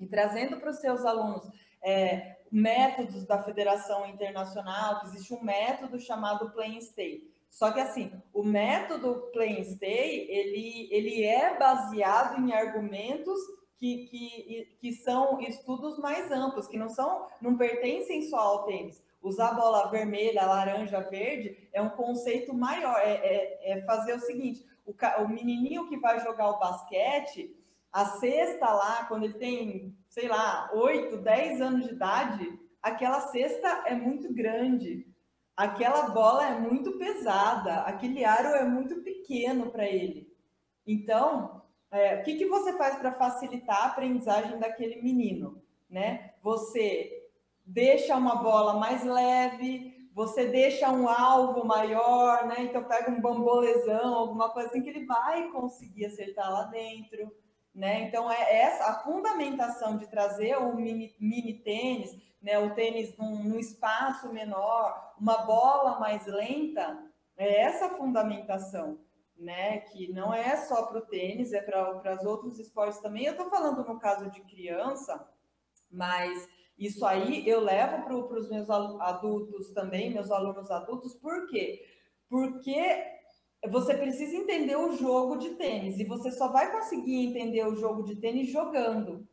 e 0.00 0.08
trazendo 0.08 0.58
para 0.58 0.70
os 0.70 0.80
seus 0.80 1.04
alunos 1.04 1.48
é, 1.80 2.38
métodos 2.50 3.24
da 3.24 3.40
Federação 3.40 4.04
Internacional, 4.04 5.00
que 5.00 5.06
existe 5.06 5.32
um 5.32 5.42
método 5.42 6.00
chamado 6.00 6.50
Play 6.50 6.80
Stay. 6.82 7.32
Só 7.54 7.70
que 7.70 7.78
assim, 7.78 8.10
o 8.32 8.42
método 8.42 9.30
Play 9.32 9.64
Stay, 9.64 10.26
ele, 10.28 10.88
ele 10.90 11.22
é 11.22 11.56
baseado 11.56 12.40
em 12.40 12.52
argumentos 12.52 13.38
que, 13.78 14.08
que, 14.08 14.76
que 14.80 14.92
são 14.92 15.40
estudos 15.40 15.96
mais 15.98 16.32
amplos, 16.32 16.66
que 16.66 16.76
não 16.76 16.88
são, 16.88 17.28
não 17.40 17.56
pertencem 17.56 18.22
só 18.22 18.38
ao 18.38 18.64
tênis. 18.64 19.00
Usar 19.22 19.54
bola 19.54 19.88
vermelha, 19.88 20.44
laranja, 20.44 20.98
verde 21.08 21.68
é 21.72 21.80
um 21.80 21.90
conceito 21.90 22.52
maior. 22.52 22.98
É, 22.98 23.12
é, 23.12 23.78
é 23.78 23.82
fazer 23.82 24.14
o 24.14 24.20
seguinte: 24.20 24.66
o, 24.84 24.92
o 25.22 25.28
menininho 25.28 25.88
que 25.88 25.96
vai 25.96 26.18
jogar 26.24 26.50
o 26.50 26.58
basquete, 26.58 27.56
a 27.92 28.04
cesta 28.04 28.66
lá, 28.66 29.04
quando 29.04 29.26
ele 29.26 29.34
tem, 29.34 29.96
sei 30.08 30.26
lá, 30.26 30.68
8, 30.74 31.18
10 31.18 31.60
anos 31.60 31.86
de 31.86 31.94
idade, 31.94 32.58
aquela 32.82 33.20
cesta 33.28 33.84
é 33.86 33.94
muito 33.94 34.34
grande, 34.34 35.06
aquela 35.56 36.08
bola 36.08 36.46
é 36.46 36.58
muito 36.58 36.98
pesada, 36.98 37.82
aquele 37.82 38.24
aro 38.24 38.48
é 38.48 38.64
muito 38.64 39.02
pequeno 39.02 39.70
para 39.70 39.86
ele. 39.86 40.32
Então, 40.86 41.62
é, 41.90 42.20
o 42.20 42.22
que, 42.24 42.34
que 42.36 42.46
você 42.46 42.72
faz 42.72 42.96
para 42.96 43.12
facilitar 43.12 43.82
a 43.82 43.86
aprendizagem 43.86 44.58
daquele 44.58 45.00
menino? 45.00 45.62
Né? 45.88 46.32
Você 46.42 47.28
deixa 47.64 48.16
uma 48.16 48.36
bola 48.36 48.74
mais 48.74 49.04
leve, 49.04 49.94
você 50.14 50.46
deixa 50.46 50.90
um 50.90 51.08
alvo 51.08 51.66
maior, 51.66 52.46
né? 52.46 52.56
Então 52.60 52.84
pega 52.84 53.10
um 53.10 53.20
bambolezão, 53.20 54.14
alguma 54.14 54.48
coisa 54.50 54.68
assim 54.68 54.80
que 54.80 54.88
ele 54.88 55.04
vai 55.04 55.50
conseguir 55.50 56.06
acertar 56.06 56.52
lá 56.52 56.64
dentro, 56.64 57.32
né? 57.74 58.02
Então 58.02 58.30
é 58.30 58.60
essa 58.60 58.84
a 58.84 58.98
fundamentação 59.00 59.96
de 59.98 60.06
trazer 60.06 60.56
o 60.56 60.74
mini, 60.74 61.14
mini 61.18 61.54
tênis, 61.54 62.16
né? 62.40 62.58
O 62.58 62.74
tênis 62.74 63.16
num, 63.16 63.42
num 63.42 63.58
espaço 63.58 64.32
menor, 64.32 65.14
uma 65.18 65.38
bola 65.38 65.98
mais 65.98 66.26
lenta, 66.26 66.98
é 67.36 67.62
essa 67.62 67.90
fundamentação 67.90 68.98
né? 69.36 69.78
Que 69.80 70.12
não 70.12 70.32
é 70.32 70.56
só 70.56 70.86
para 70.86 70.98
o 70.98 71.06
tênis, 71.06 71.52
é 71.52 71.60
para 71.60 72.14
os 72.14 72.24
outros 72.24 72.58
esportes 72.58 73.00
também. 73.00 73.24
Eu 73.24 73.32
estou 73.32 73.48
falando 73.50 73.84
no 73.84 73.98
caso 73.98 74.30
de 74.30 74.40
criança, 74.42 75.28
mas 75.90 76.48
isso 76.78 77.04
aí 77.04 77.48
eu 77.48 77.60
levo 77.60 78.04
para 78.04 78.38
os 78.38 78.48
meus 78.48 78.68
adultos 78.70 79.70
também, 79.70 80.12
meus 80.12 80.30
alunos 80.30 80.70
adultos, 80.70 81.14
por 81.14 81.46
quê? 81.48 81.84
Porque 82.28 83.13
você 83.68 83.94
precisa 83.94 84.36
entender 84.36 84.76
o 84.76 84.96
jogo 84.96 85.36
de 85.36 85.50
tênis 85.50 85.98
e 85.98 86.04
você 86.04 86.30
só 86.30 86.48
vai 86.48 86.70
conseguir 86.70 87.26
entender 87.26 87.66
o 87.66 87.74
jogo 87.74 88.02
de 88.02 88.16
tênis 88.16 88.50
jogando. 88.50 89.26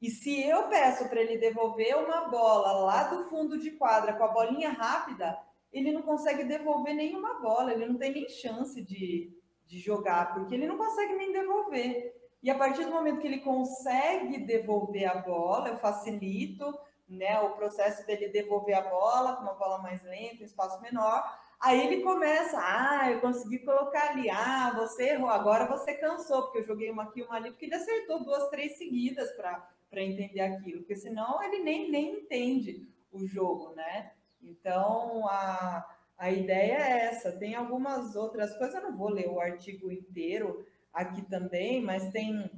E 0.00 0.10
se 0.10 0.42
eu 0.42 0.68
peço 0.68 1.08
para 1.08 1.20
ele 1.20 1.38
devolver 1.38 1.96
uma 1.96 2.28
bola 2.28 2.72
lá 2.84 3.04
do 3.04 3.24
fundo 3.28 3.58
de 3.58 3.72
quadra 3.72 4.12
com 4.12 4.24
a 4.24 4.28
bolinha 4.28 4.70
rápida, 4.70 5.38
ele 5.72 5.92
não 5.92 6.02
consegue 6.02 6.44
devolver 6.44 6.94
nenhuma 6.94 7.34
bola, 7.40 7.72
ele 7.72 7.86
não 7.86 7.98
tem 7.98 8.12
nem 8.12 8.28
chance 8.28 8.80
de, 8.80 9.32
de 9.66 9.78
jogar, 9.78 10.34
porque 10.34 10.54
ele 10.54 10.66
não 10.66 10.78
consegue 10.78 11.14
nem 11.14 11.32
devolver. 11.32 12.14
E 12.42 12.50
a 12.50 12.56
partir 12.56 12.84
do 12.84 12.92
momento 12.92 13.20
que 13.20 13.26
ele 13.26 13.40
consegue 13.40 14.38
devolver 14.38 15.10
a 15.10 15.16
bola, 15.16 15.70
eu 15.70 15.78
facilito 15.78 16.72
né, 17.08 17.40
o 17.40 17.50
processo 17.50 18.06
dele 18.06 18.28
devolver 18.28 18.76
a 18.76 18.82
bola 18.82 19.36
com 19.36 19.42
uma 19.42 19.54
bola 19.54 19.78
mais 19.78 20.02
lenta, 20.04 20.42
um 20.42 20.46
espaço 20.46 20.80
menor. 20.80 21.24
Aí 21.60 21.86
ele 21.86 22.02
começa, 22.02 22.56
ah, 22.56 23.10
eu 23.10 23.20
consegui 23.20 23.58
colocar 23.60 24.10
ali, 24.10 24.30
ah, 24.30 24.72
você 24.76 25.10
errou, 25.10 25.28
agora 25.28 25.66
você 25.66 25.92
cansou, 25.94 26.42
porque 26.42 26.58
eu 26.58 26.64
joguei 26.64 26.88
uma 26.90 27.04
aqui, 27.04 27.22
uma 27.22 27.34
ali, 27.34 27.50
porque 27.50 27.66
ele 27.66 27.74
acertou 27.74 28.22
duas, 28.22 28.48
três 28.48 28.78
seguidas 28.78 29.32
para 29.32 30.02
entender 30.02 30.40
aquilo, 30.40 30.80
porque 30.80 30.94
senão 30.94 31.42
ele 31.42 31.58
nem, 31.64 31.90
nem 31.90 32.20
entende 32.20 32.88
o 33.10 33.26
jogo, 33.26 33.74
né? 33.74 34.12
Então, 34.40 35.26
a, 35.26 35.84
a 36.16 36.30
ideia 36.30 36.74
é 36.74 37.06
essa. 37.06 37.32
Tem 37.32 37.54
algumas 37.54 38.14
outras 38.14 38.56
coisas, 38.56 38.76
eu 38.76 38.82
não 38.82 38.96
vou 38.96 39.08
ler 39.08 39.28
o 39.28 39.40
artigo 39.40 39.90
inteiro 39.90 40.64
aqui 40.92 41.22
também, 41.22 41.82
mas 41.82 42.10
tem 42.10 42.50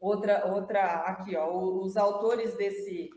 outra, 0.00 0.46
outra 0.52 0.84
aqui, 1.02 1.36
ó, 1.36 1.52
os 1.52 1.96
autores 1.96 2.56
desse, 2.56 3.10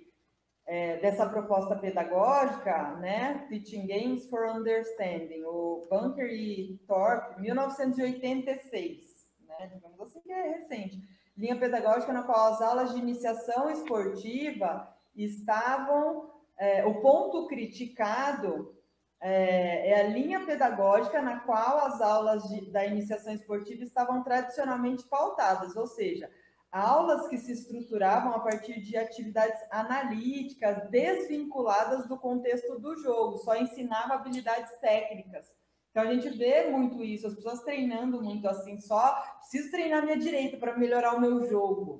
é, 0.71 0.95
dessa 1.01 1.27
proposta 1.27 1.75
pedagógica, 1.75 2.95
né? 2.95 3.45
Teaching 3.49 3.87
Games 3.87 4.29
for 4.29 4.47
Understanding, 4.47 5.43
o 5.43 5.85
Bunker 5.91 6.31
e 6.31 6.79
Thorpe, 6.87 7.41
1986, 7.41 9.03
né? 9.45 9.69
Digamos 9.73 9.99
assim 9.99 10.21
que 10.21 10.31
é 10.31 10.59
recente. 10.59 11.03
Linha 11.35 11.59
pedagógica 11.59 12.13
na 12.13 12.23
qual 12.23 12.53
as 12.53 12.61
aulas 12.61 12.93
de 12.93 12.99
iniciação 12.99 13.69
esportiva 13.69 14.87
estavam. 15.13 16.31
É, 16.57 16.85
o 16.85 17.01
ponto 17.01 17.47
criticado 17.47 18.73
é, 19.19 19.89
é, 19.89 19.99
a 19.99 20.07
linha 20.07 20.45
pedagógica 20.45 21.21
na 21.21 21.41
qual 21.41 21.79
as 21.79 21.99
aulas 21.99 22.43
de, 22.43 22.71
da 22.71 22.85
iniciação 22.85 23.33
esportiva 23.33 23.83
estavam 23.83 24.23
tradicionalmente 24.23 25.03
pautadas, 25.03 25.75
ou 25.75 25.85
seja, 25.85 26.31
aulas 26.71 27.27
que 27.27 27.37
se 27.37 27.51
estruturavam 27.51 28.33
a 28.33 28.39
partir 28.39 28.79
de 28.81 28.95
atividades 28.95 29.59
analíticas 29.69 30.89
desvinculadas 30.89 32.07
do 32.07 32.17
contexto 32.17 32.79
do 32.79 32.97
jogo, 32.97 33.37
só 33.39 33.55
ensinava 33.55 34.13
habilidades 34.13 34.71
técnicas. 34.79 35.51
Então 35.91 36.03
a 36.03 36.13
gente 36.13 36.29
vê 36.29 36.69
muito 36.69 37.03
isso, 37.03 37.27
as 37.27 37.35
pessoas 37.35 37.61
treinando 37.61 38.23
muito 38.23 38.47
assim, 38.47 38.79
só 38.79 39.13
preciso 39.39 39.69
treinar 39.69 40.03
minha 40.03 40.17
direita 40.17 40.57
para 40.57 40.77
melhorar 40.77 41.15
o 41.15 41.19
meu 41.19 41.45
jogo. 41.49 41.99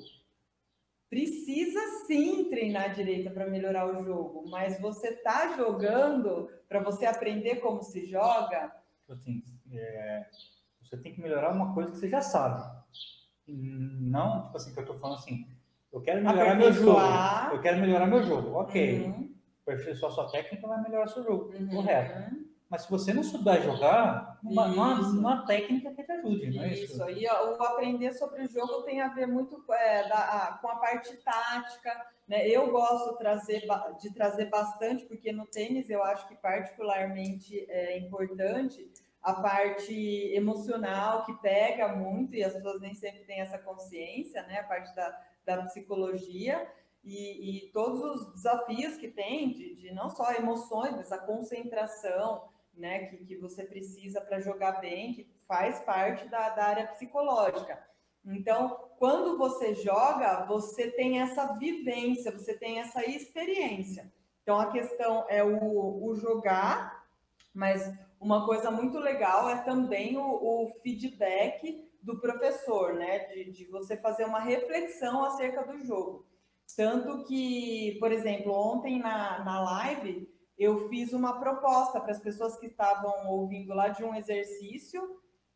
Precisa 1.09 2.05
sim 2.07 2.45
treinar 2.49 2.95
direita 2.95 3.29
para 3.29 3.49
melhorar 3.49 3.85
o 3.85 4.01
jogo, 4.05 4.49
mas 4.49 4.79
você 4.79 5.09
está 5.09 5.57
jogando 5.57 6.49
para 6.69 6.79
você 6.81 7.05
aprender 7.05 7.57
como 7.57 7.83
se 7.83 8.05
joga. 8.05 8.73
Tipo 9.01 9.11
assim, 9.11 9.43
é, 9.73 10.25
você 10.81 10.95
tem 10.95 11.13
que 11.13 11.19
melhorar 11.19 11.51
uma 11.51 11.73
coisa 11.73 11.91
que 11.91 11.97
você 11.97 12.07
já 12.07 12.21
sabe. 12.21 12.63
Não, 13.47 14.45
tipo 14.45 14.57
assim, 14.57 14.73
que 14.73 14.79
eu 14.79 14.83
estou 14.83 14.97
falando 14.97 15.17
assim, 15.17 15.47
eu 15.91 16.01
quero 16.01 16.23
melhorar 16.23 16.55
meu 16.55 16.71
jogo. 16.71 16.99
Eu 17.53 17.61
quero 17.61 17.79
melhorar 17.79 18.07
meu 18.07 18.23
jogo. 18.23 18.57
Ok. 18.57 19.05
Uhum. 19.05 19.35
Aperfeiçoar 19.63 20.11
sua 20.11 20.31
técnica 20.31 20.67
vai 20.67 20.81
melhorar 20.81 21.07
seu 21.07 21.23
jogo. 21.23 21.53
Uhum. 21.53 21.69
Correto. 21.69 22.35
Mas 22.71 22.83
se 22.83 22.89
você 22.89 23.13
não 23.13 23.21
souber 23.21 23.61
jogar, 23.61 24.39
uma, 24.41 24.65
uma, 24.67 24.99
uma, 25.01 25.45
técnica 25.45 25.93
que 25.93 26.03
te 26.03 26.11
ajude, 26.13 26.55
não 26.55 26.63
é 26.63 26.69
isso? 26.69 26.85
Isso, 26.85 27.09
e 27.09 27.27
o 27.27 27.61
aprender 27.63 28.13
sobre 28.13 28.43
o 28.43 28.47
jogo 28.47 28.83
tem 28.83 29.01
a 29.01 29.09
ver 29.09 29.27
muito 29.27 29.61
é, 29.73 30.07
da, 30.07 30.57
com 30.61 30.69
a 30.69 30.77
parte 30.77 31.13
tática, 31.17 32.05
né? 32.25 32.47
Eu 32.47 32.71
gosto 32.71 33.17
trazer, 33.17 33.67
de 33.99 34.13
trazer 34.13 34.45
bastante, 34.45 35.03
porque 35.03 35.33
no 35.33 35.45
tênis 35.47 35.89
eu 35.89 36.01
acho 36.01 36.25
que 36.29 36.35
particularmente 36.35 37.69
é 37.69 37.97
importante 37.99 38.89
a 39.21 39.33
parte 39.33 39.93
emocional, 40.33 41.25
que 41.25 41.33
pega 41.37 41.89
muito, 41.89 42.35
e 42.35 42.43
as 42.43 42.53
pessoas 42.53 42.81
nem 42.81 42.95
sempre 42.95 43.23
têm 43.23 43.41
essa 43.41 43.57
consciência, 43.57 44.41
né? 44.43 44.59
A 44.59 44.63
parte 44.63 44.95
da, 44.95 45.21
da 45.45 45.61
psicologia, 45.63 46.67
e, 47.03 47.67
e 47.67 47.71
todos 47.71 48.01
os 48.01 48.33
desafios 48.33 48.95
que 48.97 49.07
tem, 49.07 49.51
de, 49.51 49.75
de 49.75 49.93
não 49.93 50.09
só 50.09 50.31
emoções, 50.33 50.95
mas 50.95 51.11
a 51.11 51.17
concentração, 51.17 52.49
né, 52.75 53.05
que, 53.05 53.17
que 53.25 53.37
você 53.37 53.63
precisa 53.63 54.21
para 54.21 54.39
jogar 54.39 54.73
bem, 54.73 55.13
que 55.13 55.27
faz 55.47 55.79
parte 55.79 56.27
da, 56.27 56.49
da 56.49 56.63
área 56.63 56.87
psicológica. 56.87 57.83
Então, 58.23 58.89
quando 58.99 59.37
você 59.37 59.73
joga, 59.73 60.45
você 60.45 60.91
tem 60.91 61.21
essa 61.21 61.53
vivência, 61.53 62.31
você 62.31 62.53
tem 62.53 62.79
essa 62.79 63.03
experiência. 63.03 64.11
Então, 64.43 64.59
a 64.59 64.71
questão 64.71 65.25
é 65.27 65.43
o, 65.43 66.03
o 66.03 66.15
jogar, 66.15 67.03
mas 67.53 67.91
uma 68.21 68.45
coisa 68.45 68.69
muito 68.69 68.99
legal 68.99 69.49
é 69.49 69.63
também 69.63 70.15
o, 70.15 70.21
o 70.21 70.67
feedback 70.83 71.89
do 72.03 72.21
professor, 72.21 72.93
né? 72.93 73.25
De, 73.25 73.51
de, 73.51 73.65
você 73.65 73.97
fazer 73.97 74.25
uma 74.25 74.39
reflexão 74.39 75.23
acerca 75.23 75.63
do 75.63 75.83
jogo. 75.83 76.27
Tanto 76.77 77.25
que, 77.25 77.97
por 77.99 78.11
exemplo, 78.11 78.53
ontem 78.53 78.99
na, 78.99 79.43
na 79.43 79.59
live, 79.61 80.31
eu 80.55 80.87
fiz 80.87 81.13
uma 81.13 81.39
proposta 81.39 81.99
para 81.99 82.11
as 82.11 82.19
pessoas 82.19 82.57
que 82.59 82.67
estavam 82.67 83.27
ouvindo 83.27 83.73
lá 83.73 83.89
de 83.89 84.03
um 84.03 84.13
exercício 84.13 85.01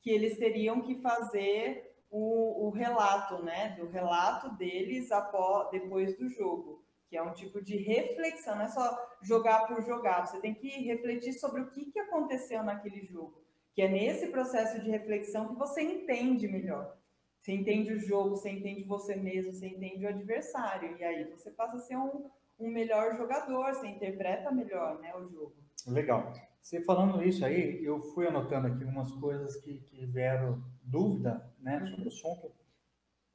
que 0.02 0.10
eles 0.10 0.38
teriam 0.38 0.82
que 0.82 0.96
fazer 1.02 1.96
o, 2.10 2.68
o 2.68 2.70
relato, 2.72 3.44
né? 3.44 3.76
Do 3.80 3.88
relato 3.88 4.50
deles 4.58 5.12
após, 5.12 5.70
depois 5.70 6.18
do 6.18 6.28
jogo 6.30 6.85
que 7.08 7.18
é 7.18 7.22
um 7.22 7.34
tipo 7.34 7.62
de 7.62 7.78
reflexão, 7.78 8.56
não 8.56 8.64
é 8.64 8.68
só 8.68 9.18
jogar 9.22 9.68
por 9.68 9.82
jogar, 9.84 10.26
você 10.26 10.40
tem 10.40 10.54
que 10.54 10.68
refletir 10.84 11.34
sobre 11.34 11.62
o 11.62 11.70
que, 11.70 11.92
que 11.92 12.00
aconteceu 12.00 12.64
naquele 12.64 13.06
jogo, 13.06 13.42
que 13.74 13.82
é 13.82 13.88
nesse 13.88 14.28
processo 14.28 14.82
de 14.82 14.90
reflexão 14.90 15.50
que 15.50 15.56
você 15.56 15.82
entende 15.82 16.48
melhor. 16.48 16.98
Você 17.40 17.52
entende 17.52 17.94
o 17.94 18.00
jogo, 18.00 18.32
você 18.32 18.50
entende 18.50 18.84
você 18.84 19.16
mesmo, 19.16 19.54
você 19.54 19.68
entende 19.68 20.04
o 20.04 20.10
adversário, 20.10 20.98
e 20.98 21.04
aí 21.04 21.26
você 21.26 21.52
passa 21.52 21.78
a 21.78 21.80
ser 21.80 21.96
um, 21.96 22.30
um 22.60 22.72
melhor 22.72 23.16
jogador, 23.16 23.74
você 23.74 23.88
interpreta 23.88 24.52
melhor 24.52 25.00
né, 25.00 25.16
o 25.16 25.28
jogo. 25.30 25.56
Legal. 25.86 26.34
Você 26.60 26.82
falando 26.82 27.22
isso 27.24 27.46
aí, 27.46 27.84
eu 27.84 28.02
fui 28.02 28.28
anotando 28.28 28.66
aqui 28.66 28.84
umas 28.84 29.12
coisas 29.12 29.58
que, 29.58 29.78
que 29.82 30.08
vieram 30.08 30.64
dúvida 30.82 31.48
né, 31.60 31.86
sobre 31.86 32.06
o 32.06 32.08
assunto, 32.08 32.52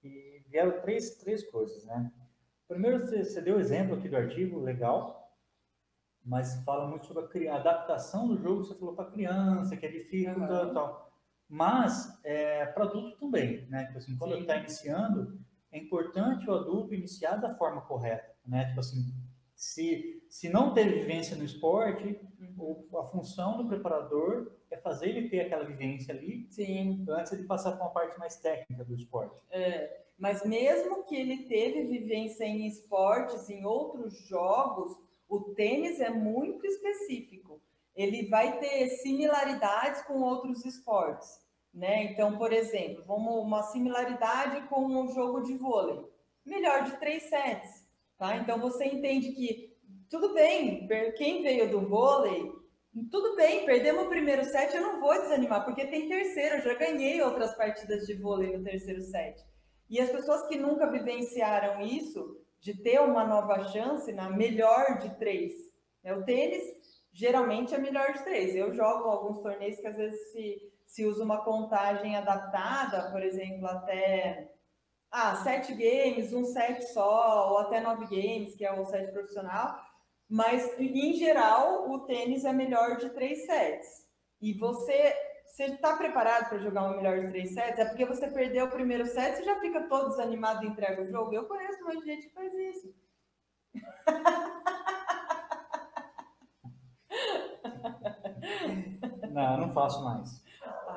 e 0.03 0.43
vieram 0.49 0.81
três, 0.81 1.17
três 1.19 1.49
coisas, 1.49 1.85
né? 1.85 2.11
Primeiro, 2.71 3.01
você, 3.01 3.25
você 3.25 3.43
deu 3.43 3.59
exemplo 3.59 3.97
aqui 3.97 4.09
do 4.09 4.17
artigo, 4.17 4.61
legal, 4.61 5.29
mas 6.25 6.63
fala 6.65 6.87
muito 6.87 7.05
sobre 7.05 7.49
a 7.49 7.57
adaptação 7.57 8.29
do 8.29 8.41
jogo, 8.41 8.63
você 8.63 8.77
falou 8.77 8.95
para 8.95 9.11
criança, 9.11 9.77
que 9.77 9.85
é 9.85 9.91
difícil 9.91 10.39
uhum. 10.39 10.73
tal. 10.73 11.13
Mas, 11.49 12.17
é, 12.23 12.65
para 12.67 12.85
adulto 12.85 13.19
também, 13.19 13.67
né? 13.67 13.87
Tipo 13.87 13.99
assim, 13.99 14.17
quando 14.17 14.39
está 14.39 14.57
iniciando, 14.57 15.37
é 15.73 15.79
importante 15.79 16.49
o 16.49 16.55
adulto 16.55 16.95
iniciar 16.95 17.39
da 17.39 17.57
forma 17.57 17.81
correta, 17.81 18.37
né? 18.47 18.67
Tipo 18.67 18.79
assim, 18.79 19.17
se, 19.53 20.23
se 20.31 20.49
não 20.49 20.73
teve 20.73 21.01
vivência 21.01 21.37
no 21.37 21.43
esporte, 21.43 22.21
uhum. 22.39 22.87
a 23.01 23.05
função 23.07 23.57
do 23.57 23.67
preparador 23.67 24.53
é 24.71 24.77
fazer 24.77 25.09
ele 25.09 25.29
ter 25.29 25.41
aquela 25.41 25.65
vivência 25.65 26.15
ali, 26.15 26.47
Sim. 26.53 27.05
antes 27.09 27.37
de 27.37 27.43
passar 27.49 27.73
para 27.73 27.83
uma 27.85 27.93
parte 27.93 28.17
mais 28.17 28.37
técnica 28.37 28.85
do 28.85 28.95
esporte. 28.95 29.43
É. 29.51 30.07
Mas 30.21 30.45
mesmo 30.45 31.03
que 31.05 31.17
ele 31.17 31.45
teve 31.45 31.85
vivência 31.85 32.45
em 32.45 32.67
esportes, 32.67 33.49
em 33.49 33.65
outros 33.65 34.19
jogos, 34.29 34.95
o 35.27 35.41
tênis 35.55 35.99
é 35.99 36.11
muito 36.11 36.67
específico. 36.67 37.59
Ele 37.97 38.29
vai 38.29 38.59
ter 38.59 38.87
similaridades 38.89 40.03
com 40.03 40.21
outros 40.21 40.63
esportes, 40.67 41.41
né? 41.73 42.05
Então, 42.05 42.37
por 42.37 42.53
exemplo, 42.53 43.03
vamos 43.07 43.43
uma 43.43 43.63
similaridade 43.63 44.69
com 44.69 44.85
o 44.85 45.09
jogo 45.09 45.41
de 45.41 45.55
vôlei. 45.55 46.05
Melhor 46.45 46.85
de 46.85 46.99
três 46.99 47.23
sets, 47.23 47.87
tá? 48.19 48.37
Então 48.37 48.61
você 48.61 48.85
entende 48.85 49.33
que 49.33 49.75
tudo 50.11 50.35
bem, 50.35 50.87
quem 51.17 51.43
veio 51.43 51.71
do 51.71 51.89
vôlei, 51.89 52.53
tudo 53.11 53.37
bem, 53.37 53.65
perdemos 53.65 54.05
o 54.05 54.09
primeiro 54.09 54.45
set, 54.45 54.75
eu 54.75 54.83
não 54.83 55.01
vou 55.01 55.15
desanimar, 55.15 55.65
porque 55.65 55.87
tem 55.87 56.09
terceiro, 56.09 56.57
eu 56.57 56.63
já 56.63 56.75
ganhei 56.75 57.23
outras 57.23 57.55
partidas 57.55 58.07
de 58.07 58.15
vôlei 58.15 58.55
no 58.55 58.63
terceiro 58.63 59.01
set. 59.01 59.49
E 59.91 60.01
as 60.01 60.09
pessoas 60.09 60.47
que 60.47 60.57
nunca 60.57 60.87
vivenciaram 60.87 61.81
isso, 61.81 62.41
de 62.61 62.75
ter 62.75 63.01
uma 63.01 63.25
nova 63.25 63.65
chance 63.65 64.13
na 64.13 64.31
melhor 64.31 64.99
de 64.99 65.11
três. 65.17 65.53
Né? 66.05 66.15
O 66.15 66.25
tênis 66.25 66.63
geralmente 67.13 67.75
é 67.75 67.79
melhor 67.79 68.13
de 68.13 68.23
três. 68.23 68.55
Eu 68.55 68.73
jogo 68.73 69.09
alguns 69.09 69.41
torneios 69.41 69.81
que 69.81 69.87
às 69.89 69.97
vezes 69.97 70.31
se, 70.31 70.73
se 70.87 71.05
usa 71.05 71.25
uma 71.25 71.43
contagem 71.43 72.17
adaptada, 72.17 73.11
por 73.11 73.21
exemplo, 73.21 73.67
até 73.67 74.53
ah, 75.11 75.35
sete 75.37 75.75
games, 75.75 76.33
um 76.33 76.45
set 76.45 76.85
só, 76.93 77.51
ou 77.51 77.59
até 77.59 77.81
nove 77.81 78.05
games, 78.05 78.55
que 78.55 78.65
é 78.65 78.73
o 78.73 78.85
set 78.85 79.11
profissional. 79.11 79.77
Mas, 80.29 80.79
em 80.79 81.15
geral, 81.15 81.91
o 81.91 81.99
tênis 82.01 82.45
é 82.45 82.53
melhor 82.53 82.97
de 82.97 83.11
três 83.11 83.45
sets. 83.47 84.07
E 84.41 84.53
você 84.53 85.13
você 85.51 85.65
está 85.65 85.97
preparado 85.97 86.49
para 86.49 86.59
jogar 86.59 86.91
um 86.91 86.97
melhor 86.97 87.21
de 87.21 87.29
três 87.29 87.53
sets? 87.53 87.79
É 87.79 87.85
porque 87.85 88.05
você 88.05 88.29
perdeu 88.29 88.67
o 88.67 88.71
primeiro 88.71 89.05
set, 89.07 89.37
você 89.37 89.45
já 89.45 89.61
fica 89.61 89.83
todo 89.89 90.11
desanimado 90.11 90.65
e 90.65 90.69
entrega 90.69 91.03
o 91.03 91.07
jogo? 91.07 91.35
Eu 91.35 91.47
conheço 91.47 91.83
um 91.83 91.87
monte 91.87 92.01
de 92.01 92.07
gente 92.07 92.29
que 92.29 92.35
faz 92.35 92.53
isso. 92.55 92.95
Não, 99.31 99.59
não 99.59 99.73
faço 99.73 100.05
mais. 100.05 100.45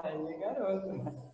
Ai, 0.04 0.38
garoto. 0.40 1.34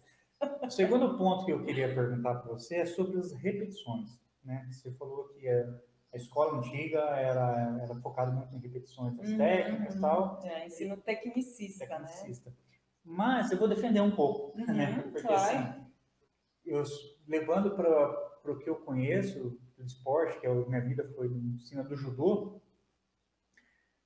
O 0.63 0.69
segundo 0.69 1.17
ponto 1.17 1.45
que 1.45 1.51
eu 1.51 1.63
queria 1.63 1.93
perguntar 1.93 2.35
para 2.35 2.51
você 2.51 2.77
é 2.77 2.85
sobre 2.85 3.19
as 3.19 3.31
repetições. 3.33 4.19
Né? 4.43 4.67
Você 4.69 4.91
falou 4.91 5.29
que 5.29 5.47
a 5.47 6.17
escola 6.17 6.57
antiga 6.57 6.99
era, 6.99 7.79
era 7.81 7.95
focada 7.95 8.31
muito 8.31 8.55
em 8.55 8.59
repetições 8.59 9.15
das 9.15 9.29
uhum, 9.29 9.37
técnicas 9.37 9.93
e 9.93 9.97
uhum. 9.97 10.01
tal. 10.01 10.41
É, 10.43 10.67
ensino 10.67 10.97
tecnicista, 10.97 11.87
tecnicista. 11.87 12.49
né? 12.49 12.55
Mas 13.03 13.51
eu 13.51 13.57
vou 13.57 13.67
defender 13.67 14.01
um 14.01 14.11
pouco, 14.11 14.57
uhum, 14.57 14.65
né? 14.65 15.01
Porque 15.01 15.27
claro. 15.27 15.57
assim, 15.57 15.85
eu, 16.65 16.83
levando 17.27 17.75
para 17.75 18.51
o 18.51 18.59
que 18.59 18.69
eu 18.69 18.75
conheço 18.75 19.59
do 19.77 19.83
esporte, 19.83 20.39
que 20.39 20.47
é 20.47 20.53
minha 20.53 20.81
vida 20.81 21.09
foi 21.15 21.29
no 21.29 21.55
ensino 21.55 21.83
do 21.83 21.95
judô, 21.95 22.61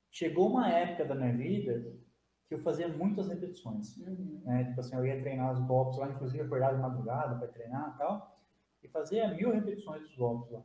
chegou 0.10 0.50
uma 0.50 0.70
época 0.70 1.06
da 1.06 1.16
minha 1.16 1.36
vida 1.36 1.94
que 2.48 2.54
eu 2.54 2.60
fazia 2.60 2.88
muitas 2.88 3.28
repetições. 3.28 3.98
Uhum. 3.98 4.42
Né? 4.46 4.66
Tipo 4.66 4.80
assim, 4.80 4.96
eu 4.96 5.06
ia 5.06 5.20
treinar 5.20 5.54
os 5.54 5.60
golpes 5.66 5.98
lá, 5.98 6.10
inclusive 6.10 6.44
acordar 6.44 6.76
de 6.76 6.82
madrugada 6.82 7.36
para 7.36 7.48
treinar 7.48 7.94
e 7.96 7.98
tal, 7.98 8.40
e 8.84 8.88
fazia 8.88 9.34
mil 9.34 9.52
repetições 9.52 10.02
dos 10.04 10.16
golpes 10.16 10.52
lá. 10.52 10.64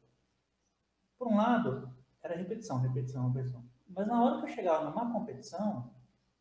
Por 1.19 1.29
um 1.29 1.37
lado, 1.37 1.93
era 2.23 2.37
repetição, 2.37 2.81
repetição, 2.81 3.31
repetição. 3.31 3.65
Mas 3.89 4.07
na 4.07 4.23
hora 4.23 4.39
que 4.39 4.51
eu 4.51 4.55
chegava 4.55 4.91
numa 4.91 5.13
competição, 5.13 5.91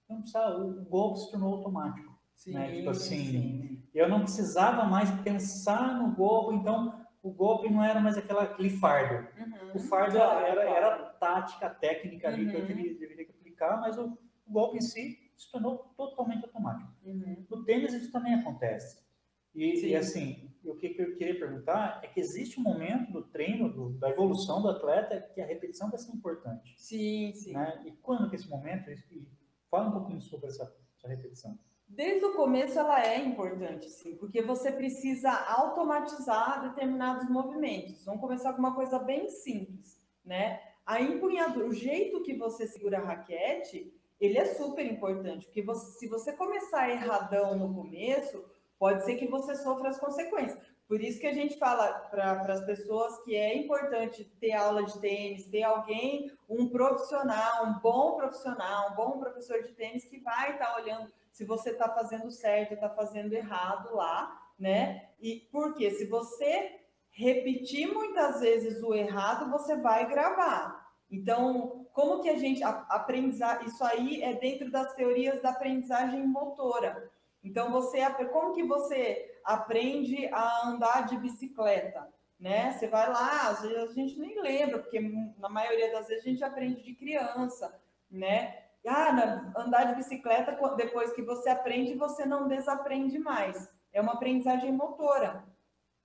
não 0.09 0.21
o 0.65 0.85
golpe 0.85 1.19
se 1.19 1.31
tornou 1.31 1.55
automático. 1.55 2.17
Sim, 2.35 2.53
né? 2.53 2.71
Tipo 2.71 2.91
assim, 2.91 3.25
sim. 3.25 3.83
eu 3.93 4.07
não 4.07 4.21
precisava 4.21 4.85
mais 4.85 5.09
pensar 5.21 5.99
no 5.99 6.15
golpe, 6.15 6.55
então 6.55 7.05
o 7.21 7.31
golpe 7.31 7.69
não 7.69 7.83
era 7.83 7.99
mais 7.99 8.17
aquela, 8.17 8.43
aquele 8.43 8.69
fardo. 8.69 9.27
Uhum, 9.37 9.71
o 9.75 9.79
fardo 9.79 10.15
claro, 10.15 10.45
era, 10.45 10.61
claro. 10.63 10.77
era 10.77 10.97
tática, 11.19 11.69
técnica 11.69 12.27
ali 12.27 12.45
uhum. 12.45 12.51
que 12.51 12.55
eu 12.57 12.65
deveria, 12.65 12.91
uhum. 12.93 12.99
deveria 12.99 13.29
aplicar, 13.29 13.81
mas 13.81 13.97
o, 13.97 14.17
o, 14.45 14.51
golpe 14.51 14.77
em 14.77 14.81
si 14.81 15.31
se 15.35 15.51
tornou 15.51 15.93
totalmente 15.97 16.45
automático. 16.45 16.91
Uhum. 17.03 17.45
No 17.49 17.65
tênis 17.65 17.93
isso 17.93 18.11
também 18.11 18.35
acontece. 18.35 19.05
E, 19.53 19.87
e, 19.87 19.95
assim, 19.95 20.51
o 20.63 20.75
que 20.75 20.95
eu 20.97 21.17
queria 21.17 21.39
perguntar 21.39 21.99
é 22.03 22.07
que 22.07 22.19
existe 22.19 22.59
um 22.59 22.63
momento 22.63 23.11
do 23.11 23.23
treino, 23.23 23.73
do, 23.73 23.89
da 23.97 24.09
evolução 24.09 24.61
do 24.61 24.69
atleta, 24.69 25.19
que 25.33 25.41
a 25.41 25.45
repetição 25.47 25.89
vai 25.89 25.97
ser 25.97 26.11
importante. 26.11 26.75
Sim, 26.77 27.33
sim. 27.33 27.53
Né? 27.53 27.83
E 27.87 27.91
quando 27.93 28.29
que 28.29 28.35
esse 28.35 28.47
momento, 28.47 28.91
e 28.91 29.27
Fala 29.69 29.89
um 29.89 29.91
pouquinho 29.91 30.21
sobre 30.21 30.47
essa, 30.47 30.73
essa 30.97 31.07
repetição. 31.07 31.57
Desde 31.87 32.25
o 32.25 32.33
começo 32.33 32.77
ela 32.77 33.01
é 33.01 33.17
importante, 33.23 33.89
sim, 33.89 34.15
porque 34.17 34.41
você 34.41 34.71
precisa 34.71 35.31
automatizar 35.31 36.61
determinados 36.61 37.29
movimentos. 37.29 38.03
Vamos 38.03 38.19
começar 38.19 38.53
com 38.53 38.59
uma 38.59 38.75
coisa 38.75 38.99
bem 38.99 39.29
simples, 39.29 39.97
né? 40.25 40.61
A 40.85 41.01
empunhadura, 41.01 41.65
o 41.65 41.73
jeito 41.73 42.21
que 42.23 42.33
você 42.33 42.67
segura 42.67 42.97
a 42.97 43.05
raquete, 43.05 43.93
ele 44.19 44.37
é 44.37 44.45
super 44.45 44.85
importante, 44.85 45.45
porque 45.45 45.61
você, 45.61 45.99
se 45.99 46.07
você 46.07 46.33
começar 46.33 46.89
erradão 46.89 47.57
no 47.57 47.73
começo, 47.73 48.43
pode 48.77 49.05
ser 49.05 49.15
que 49.15 49.27
você 49.27 49.55
sofra 49.55 49.89
as 49.89 49.99
consequências. 49.99 50.59
Por 50.87 51.01
isso 51.01 51.19
que 51.19 51.27
a 51.27 51.33
gente 51.33 51.57
fala 51.57 51.91
para 52.09 52.41
as 52.53 52.65
pessoas 52.65 53.21
que 53.25 53.35
é 53.35 53.57
importante 53.57 54.23
ter 54.39 54.53
aula 54.53 54.83
de 54.83 54.97
tênis, 54.99 55.45
ter 55.45 55.63
alguém, 55.63 56.31
um 56.47 56.69
profissional, 56.69 57.65
um 57.65 57.79
bom 57.79 58.15
profissional, 58.15 58.91
um 58.91 58.95
bom 58.95 59.19
professor 59.19 59.61
de 59.63 59.73
tênis 59.73 60.05
que 60.05 60.19
vai 60.19 60.53
estar 60.53 60.67
tá 60.67 60.81
olhando 60.81 61.11
se 61.37 61.45
você 61.45 61.69
está 61.69 61.87
fazendo 61.89 62.31
certo, 62.31 62.73
está 62.73 62.89
fazendo 62.89 63.31
errado 63.33 63.95
lá, 63.95 64.35
né? 64.57 65.09
E 65.19 65.47
porque 65.51 65.91
se 65.91 66.07
você 66.07 66.71
repetir 67.11 67.93
muitas 67.93 68.39
vezes 68.39 68.81
o 68.81 68.91
errado, 68.93 69.47
você 69.51 69.75
vai 69.75 70.07
gravar. 70.09 70.87
Então, 71.11 71.85
como 71.93 72.21
que 72.21 72.29
a 72.29 72.37
gente 72.37 72.63
aprendizar? 72.63 73.63
Isso 73.65 73.83
aí 73.83 74.23
é 74.23 74.33
dentro 74.33 74.71
das 74.71 74.95
teorias 74.95 75.39
da 75.41 75.49
aprendizagem 75.49 76.25
motora. 76.25 77.11
Então, 77.43 77.71
você, 77.71 77.99
como 78.31 78.53
que 78.53 78.63
você 78.63 79.36
aprende 79.47 80.27
a 80.27 80.67
andar 80.67 81.07
de 81.07 81.17
bicicleta? 81.17 82.07
Né? 82.39 82.71
Você 82.73 82.87
vai 82.87 83.09
lá, 83.09 83.49
às 83.49 83.61
vezes 83.61 83.89
a 83.89 83.93
gente 83.93 84.19
nem 84.19 84.39
lembra, 84.39 84.79
porque 84.79 84.99
na 85.39 85.49
maioria 85.49 85.91
das 85.91 86.07
vezes 86.07 86.23
a 86.23 86.29
gente 86.29 86.43
aprende 86.43 86.83
de 86.83 86.93
criança, 86.93 87.81
né? 88.11 88.67
ah, 88.87 89.51
andar 89.57 89.85
de 89.85 89.95
bicicleta, 89.95 90.57
depois 90.75 91.11
que 91.13 91.21
você 91.21 91.49
aprende, 91.49 91.95
você 91.95 92.25
não 92.25 92.47
desaprende 92.47 93.19
mais. 93.19 93.69
É 93.91 94.01
uma 94.01 94.13
aprendizagem 94.13 94.71
motora. 94.71 95.43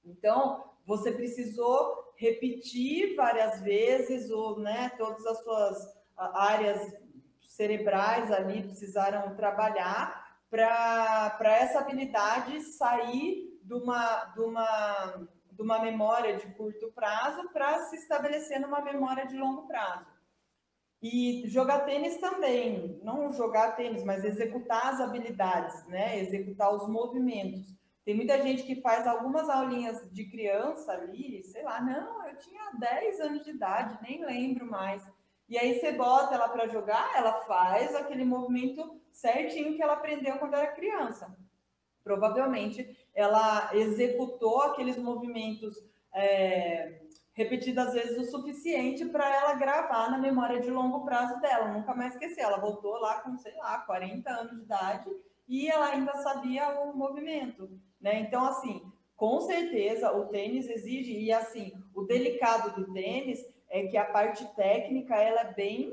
Então, 0.05 0.65
você 0.85 1.13
precisou 1.13 2.13
repetir 2.17 3.15
várias 3.15 3.61
vezes, 3.61 4.31
ou, 4.31 4.59
né, 4.59 4.91
todas 4.97 5.25
as 5.27 5.43
suas 5.43 5.95
áreas 6.17 6.95
cerebrais 7.43 8.31
ali 8.33 8.63
precisaram 8.63 9.35
trabalhar 9.37 10.22
para 10.53 11.57
essa 11.59 11.79
habilidade 11.79 12.61
sair 12.61 13.59
de 13.65 13.73
uma, 13.73 14.25
de, 14.35 14.41
uma, 14.43 15.29
de 15.51 15.63
uma 15.63 15.79
memória 15.79 16.37
de 16.37 16.47
curto 16.55 16.93
prazo 16.93 17.49
para 17.55 17.79
se 17.85 17.97
estabelecer 17.97 18.61
numa 18.61 18.83
memória 18.83 19.27
de 19.27 19.35
longo 19.35 19.67
prazo. 19.67 20.13
E 21.03 21.45
jogar 21.47 21.87
tênis 21.87 22.19
também, 22.19 23.01
não 23.03 23.33
jogar 23.33 23.75
tênis, 23.77 24.05
mas 24.05 24.25
executar 24.25 24.89
as 24.89 25.01
habilidades, 25.01 25.85
né? 25.87 26.19
Executar 26.21 26.73
os 26.73 26.87
movimentos. 26.87 27.75
Tem 28.05 28.15
muita 28.15 28.41
gente 28.43 28.63
que 28.63 28.81
faz 28.83 29.07
algumas 29.07 29.49
aulinhas 29.49 30.07
de 30.13 30.27
criança 30.27 30.93
ali, 30.93 31.43
sei 31.45 31.63
lá, 31.63 31.81
não, 31.81 32.29
eu 32.29 32.37
tinha 32.37 32.73
10 32.79 33.21
anos 33.21 33.45
de 33.45 33.51
idade, 33.51 33.99
nem 34.03 34.25
lembro 34.25 34.67
mais. 34.67 35.03
E 35.53 35.59
aí 35.59 35.79
você 35.79 35.93
bota 35.93 36.35
ela 36.35 36.49
para 36.49 36.67
jogar, 36.67 37.13
ela 37.15 37.45
faz 37.45 37.95
aquele 37.95 38.25
movimento 38.25 38.99
certinho 39.11 39.77
que 39.77 39.83
ela 39.83 39.93
aprendeu 39.93 40.39
quando 40.39 40.55
era 40.55 40.73
criança. 40.73 41.37
Provavelmente 42.03 42.97
ela 43.15 43.69
executou 43.75 44.63
aqueles 44.63 44.97
movimentos 44.97 45.77
é, 46.15 47.03
repetidas 47.35 47.93
vezes 47.93 48.17
o 48.17 48.31
suficiente 48.31 49.05
para 49.05 49.29
ela 49.29 49.53
gravar 49.53 50.11
na 50.11 50.17
memória 50.17 50.59
de 50.59 50.71
longo 50.71 51.05
prazo 51.05 51.39
dela, 51.39 51.69
nunca 51.69 51.95
mais 51.95 52.15
esquecer. 52.15 52.41
Ela 52.41 52.57
voltou 52.57 52.93
lá 52.93 53.21
com, 53.21 53.37
sei 53.37 53.55
lá, 53.57 53.77
40 53.81 54.31
anos 54.31 54.57
de 54.57 54.63
idade 54.63 55.11
e 55.47 55.69
ela 55.69 55.89
ainda 55.89 56.15
sabia 56.23 56.81
o 56.81 56.97
movimento, 56.97 57.79
né? 58.01 58.21
Então, 58.21 58.43
assim, 58.47 58.91
com 59.15 59.39
certeza 59.43 60.17
o 60.17 60.29
tênis 60.29 60.67
exige, 60.67 61.13
e 61.13 61.31
assim, 61.31 61.75
o 61.95 62.05
delicado 62.05 62.75
do 62.75 62.91
tênis 62.95 63.52
é 63.73 63.87
que 63.87 63.97
a 63.97 64.05
parte 64.05 64.45
técnica 64.55 65.17
ela 65.17 65.41
é 65.41 65.55
bem 65.55 65.91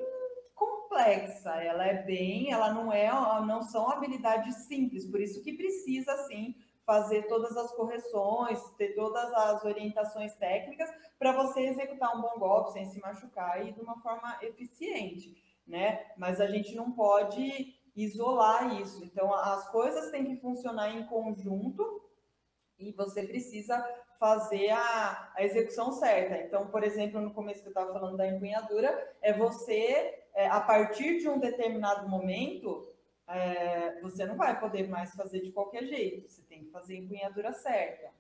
complexa, 0.54 1.52
ela 1.52 1.88
é 1.88 2.04
bem, 2.04 2.52
ela 2.52 2.74
não 2.74 2.92
é, 2.92 3.10
não 3.46 3.62
são 3.62 3.90
habilidades 3.90 4.54
simples, 4.68 5.06
por 5.06 5.22
isso 5.22 5.42
que 5.42 5.54
precisa, 5.54 6.12
assim, 6.12 6.54
fazer 6.86 7.28
todas 7.28 7.56
as 7.56 7.72
correções, 7.72 8.62
ter 8.72 8.96
todas 8.96 9.32
as 9.32 9.64
orientações 9.64 10.36
técnicas 10.36 10.90
para 11.18 11.32
você 11.32 11.62
executar 11.62 12.18
um 12.18 12.22
bom 12.22 12.38
golpe 12.38 12.74
sem 12.74 12.86
se 12.88 13.00
machucar 13.00 13.66
e 13.66 13.72
de 13.72 13.80
uma 13.80 13.98
forma 14.02 14.38
eficiente, 14.42 15.42
né? 15.66 16.06
Mas 16.18 16.42
a 16.42 16.48
gente 16.48 16.76
não 16.76 16.92
pode 16.92 17.80
isolar 17.96 18.82
isso. 18.82 19.06
Então, 19.06 19.34
as 19.34 19.70
coisas 19.70 20.12
têm 20.12 20.26
que 20.26 20.42
funcionar 20.42 20.94
em 20.94 21.06
conjunto 21.06 22.04
e 22.78 22.92
você 22.92 23.26
precisa 23.26 23.82
fazer 24.20 24.70
a, 24.70 25.32
a 25.36 25.44
execução 25.44 25.94
certa. 25.94 26.38
Então, 26.38 26.68
por 26.68 26.84
exemplo, 26.84 27.22
no 27.22 27.34
começo 27.34 27.62
que 27.62 27.68
eu 27.68 27.72
estava 27.72 27.94
falando 27.94 28.18
da 28.18 28.28
empunhadura, 28.28 29.16
é 29.22 29.32
você, 29.32 30.24
é, 30.36 30.48
a 30.48 30.60
partir 30.60 31.20
de 31.20 31.30
um 31.30 31.40
determinado 31.40 32.08
momento, 32.08 32.94
é, 33.26 34.02
você 34.02 34.26
não 34.26 34.36
vai 34.36 34.60
poder 34.60 34.90
mais 34.90 35.16
fazer 35.16 35.40
de 35.40 35.52
qualquer 35.52 35.86
jeito, 35.86 36.28
você 36.28 36.42
tem 36.42 36.66
que 36.66 36.72
fazer 36.72 36.96
a 36.96 36.98
empunhadura 36.98 37.54
certa. 37.54 38.12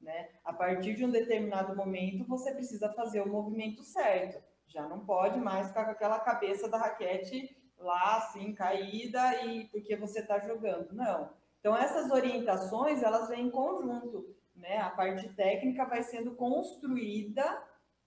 Né? 0.00 0.28
A 0.44 0.52
partir 0.52 0.94
de 0.94 1.04
um 1.04 1.10
determinado 1.10 1.74
momento, 1.74 2.24
você 2.26 2.54
precisa 2.54 2.88
fazer 2.92 3.20
o 3.20 3.28
movimento 3.28 3.82
certo. 3.82 4.42
Já 4.66 4.88
não 4.88 5.04
pode 5.04 5.38
mais 5.40 5.68
ficar 5.68 5.84
com 5.84 5.90
aquela 5.90 6.20
cabeça 6.20 6.68
da 6.68 6.78
raquete 6.78 7.56
lá, 7.76 8.18
assim, 8.18 8.54
caída, 8.54 9.44
e 9.44 9.64
porque 9.68 9.96
você 9.96 10.20
está 10.20 10.38
jogando. 10.38 10.92
Não. 10.92 11.30
Então, 11.58 11.76
essas 11.76 12.10
orientações, 12.10 13.02
elas 13.02 13.28
vêm 13.28 13.48
em 13.48 13.50
conjunto. 13.50 14.39
Né? 14.60 14.78
A 14.78 14.90
parte 14.90 15.28
técnica 15.30 15.84
vai 15.86 16.02
sendo 16.02 16.34
construída 16.36 17.62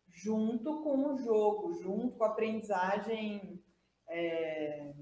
junto 0.08 0.84
com 0.84 1.14
o 1.14 1.18
jogo, 1.18 1.74
junto 1.82 2.16
com 2.16 2.24
a 2.24 2.28
aprendizagem 2.28 3.62
é, 4.08 4.94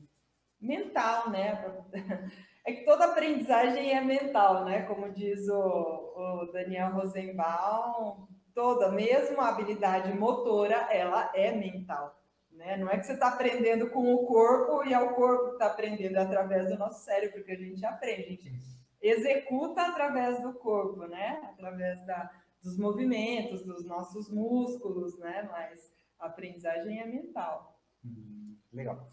mental, 0.60 1.30
né? 1.30 1.84
É 2.64 2.74
que 2.74 2.86
toda 2.86 3.06
aprendizagem 3.06 3.92
é 3.92 4.00
mental, 4.02 4.66
né? 4.66 4.84
Como 4.84 5.12
diz 5.12 5.50
o, 5.50 5.56
o 5.56 6.52
Daniel 6.54 6.92
Rosenbaum, 6.92 8.28
toda, 8.54 8.92
mesmo 8.92 9.42
a 9.42 9.50
habilidade 9.50 10.14
motora, 10.14 10.76
ela 10.92 11.32
é 11.34 11.52
mental. 11.52 12.22
Né? 12.52 12.78
Não 12.78 12.88
é 12.88 13.00
que 13.00 13.08
você 13.08 13.14
está 13.14 13.30
aprendendo 13.30 13.90
com 13.90 14.14
o 14.14 14.28
corpo 14.28 14.88
e 14.88 14.94
é 14.94 15.00
o 15.00 15.16
corpo 15.16 15.48
que 15.48 15.54
está 15.54 15.66
aprendendo 15.66 16.18
através 16.18 16.70
do 16.70 16.78
nosso 16.78 17.04
cérebro 17.04 17.44
que 17.44 17.52
a 17.52 17.58
gente 17.58 17.84
aprende. 17.84 18.48
A 18.48 18.52
gente 18.52 18.71
executa 19.02 19.82
através 19.82 20.42
do 20.42 20.54
corpo, 20.54 21.06
né? 21.06 21.42
Através 21.54 22.06
da, 22.06 22.32
dos 22.62 22.78
movimentos, 22.78 23.64
dos 23.64 23.86
nossos 23.86 24.30
músculos, 24.30 25.18
né? 25.20 25.48
Mas 25.52 25.92
a 26.20 26.28
aprendizagem 26.28 27.00
é 27.00 27.06
mental. 27.06 27.82
Hum, 28.06 28.58
legal. 28.72 29.10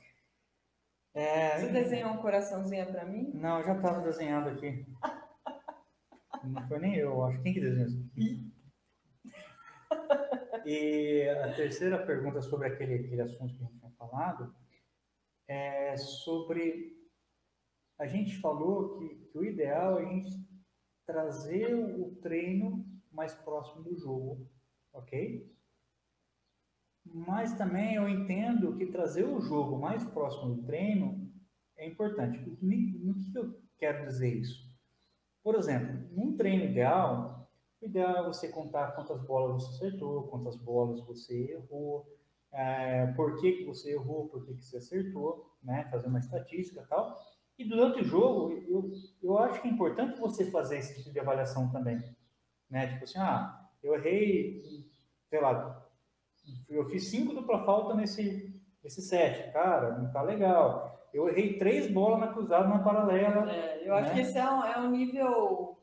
É... 1.14 1.59
Você 1.59 1.68
desenhou 1.68 2.12
um 2.12 2.18
coraçãozinho 2.18 2.87
para 2.87 3.05
mim? 3.05 3.33
Não, 3.35 3.59
eu 3.59 3.64
já 3.64 3.74
estava 3.74 4.01
desenhando 4.01 4.51
aqui. 4.51 4.87
Não 6.44 6.68
foi 6.68 6.79
nem 6.79 6.94
eu, 6.96 7.24
acho. 7.24 7.42
Quem 7.42 7.53
que 7.53 7.61
desenhou 7.61 7.88
isso? 8.16 8.59
e 10.64 11.29
a 11.29 11.55
terceira 11.55 11.98
pergunta 12.05 12.40
sobre 12.42 12.68
aquele, 12.68 12.94
aquele 12.94 13.22
assunto 13.22 13.55
que 13.55 13.64
a 13.64 13.66
gente 13.66 13.79
tinha 13.79 13.92
falado 13.92 14.55
é 15.48 15.96
sobre. 15.96 16.96
A 17.98 18.06
gente 18.06 18.38
falou 18.38 18.98
que, 18.98 19.14
que 19.26 19.38
o 19.38 19.44
ideal 19.44 19.98
é 19.98 20.02
a 20.02 20.08
gente 20.08 20.30
trazer 21.04 21.74
o 21.74 22.14
treino 22.22 22.87
mais 23.11 23.34
próximo 23.34 23.82
do 23.82 23.96
jogo, 23.96 24.48
ok? 24.92 25.50
Mas 27.04 27.56
também 27.56 27.94
eu 27.94 28.08
entendo 28.08 28.76
que 28.76 28.87
trazer 28.87 29.24
o 29.24 29.40
jogo 29.40 29.78
mais 29.78 30.04
próximo 30.04 30.54
do 30.54 30.62
treino 30.62 31.32
é 31.76 31.87
importante. 31.87 32.38
No 32.38 33.14
que 33.14 33.37
eu 33.37 33.58
quero 33.78 34.06
dizer 34.06 34.34
isso? 34.37 34.68
Por 35.42 35.54
exemplo, 35.54 36.08
num 36.12 36.37
treino 36.37 36.64
ideal, 36.64 37.50
o 37.80 37.87
ideal 37.87 38.16
é 38.16 38.26
você 38.26 38.48
contar 38.48 38.92
quantas 38.92 39.20
bolas 39.24 39.62
você 39.62 39.87
acertou, 39.87 40.28
quantas 40.28 40.56
bolas 40.56 41.00
você 41.06 41.52
errou, 41.52 42.06
é, 42.52 43.06
por 43.12 43.40
que, 43.40 43.52
que 43.52 43.64
você 43.64 43.92
errou, 43.92 44.28
por 44.28 44.44
que, 44.44 44.54
que 44.54 44.64
você 44.64 44.78
acertou, 44.78 45.56
né? 45.62 45.88
fazer 45.90 46.08
uma 46.08 46.18
estatística 46.18 46.82
e 46.82 46.87
tal. 46.87 47.16
E 47.59 47.64
durante 47.64 48.01
o 48.01 48.05
jogo, 48.05 48.53
eu, 48.68 48.90
eu 49.21 49.38
acho 49.38 49.61
que 49.61 49.66
é 49.66 49.71
importante 49.71 50.21
você 50.21 50.49
fazer 50.51 50.79
esse 50.79 50.99
tipo 50.99 51.12
de 51.12 51.18
avaliação 51.18 51.71
também. 51.73 51.99
Né? 52.71 52.87
Tipo 52.87 53.05
assim, 53.05 53.18
ah, 53.18 53.68
eu 53.83 53.94
errei, 53.94 54.62
sei 55.29 55.40
lá, 55.40 55.85
eu 56.68 56.85
fiz 56.87 57.11
cinco 57.11 57.35
dupla 57.35 57.64
falta 57.64 57.94
nesse, 57.94 58.55
nesse 58.83 59.03
set, 59.03 59.53
cara, 59.53 59.99
não 59.99 60.12
tá 60.12 60.23
legal. 60.23 61.09
Eu 61.12 61.29
errei 61.29 61.59
três 61.59 61.90
bolas 61.90 62.21
na 62.21 62.33
cruzada, 62.33 62.68
na 62.68 62.79
paralela. 62.79 63.51
É, 63.51 63.83
eu 63.83 63.94
né? 63.94 64.01
acho 64.01 64.12
que 64.14 64.21
esse 64.21 64.38
é 64.38 64.49
um, 64.49 64.64
é 64.64 64.79
um 64.79 64.90
nível 64.90 65.79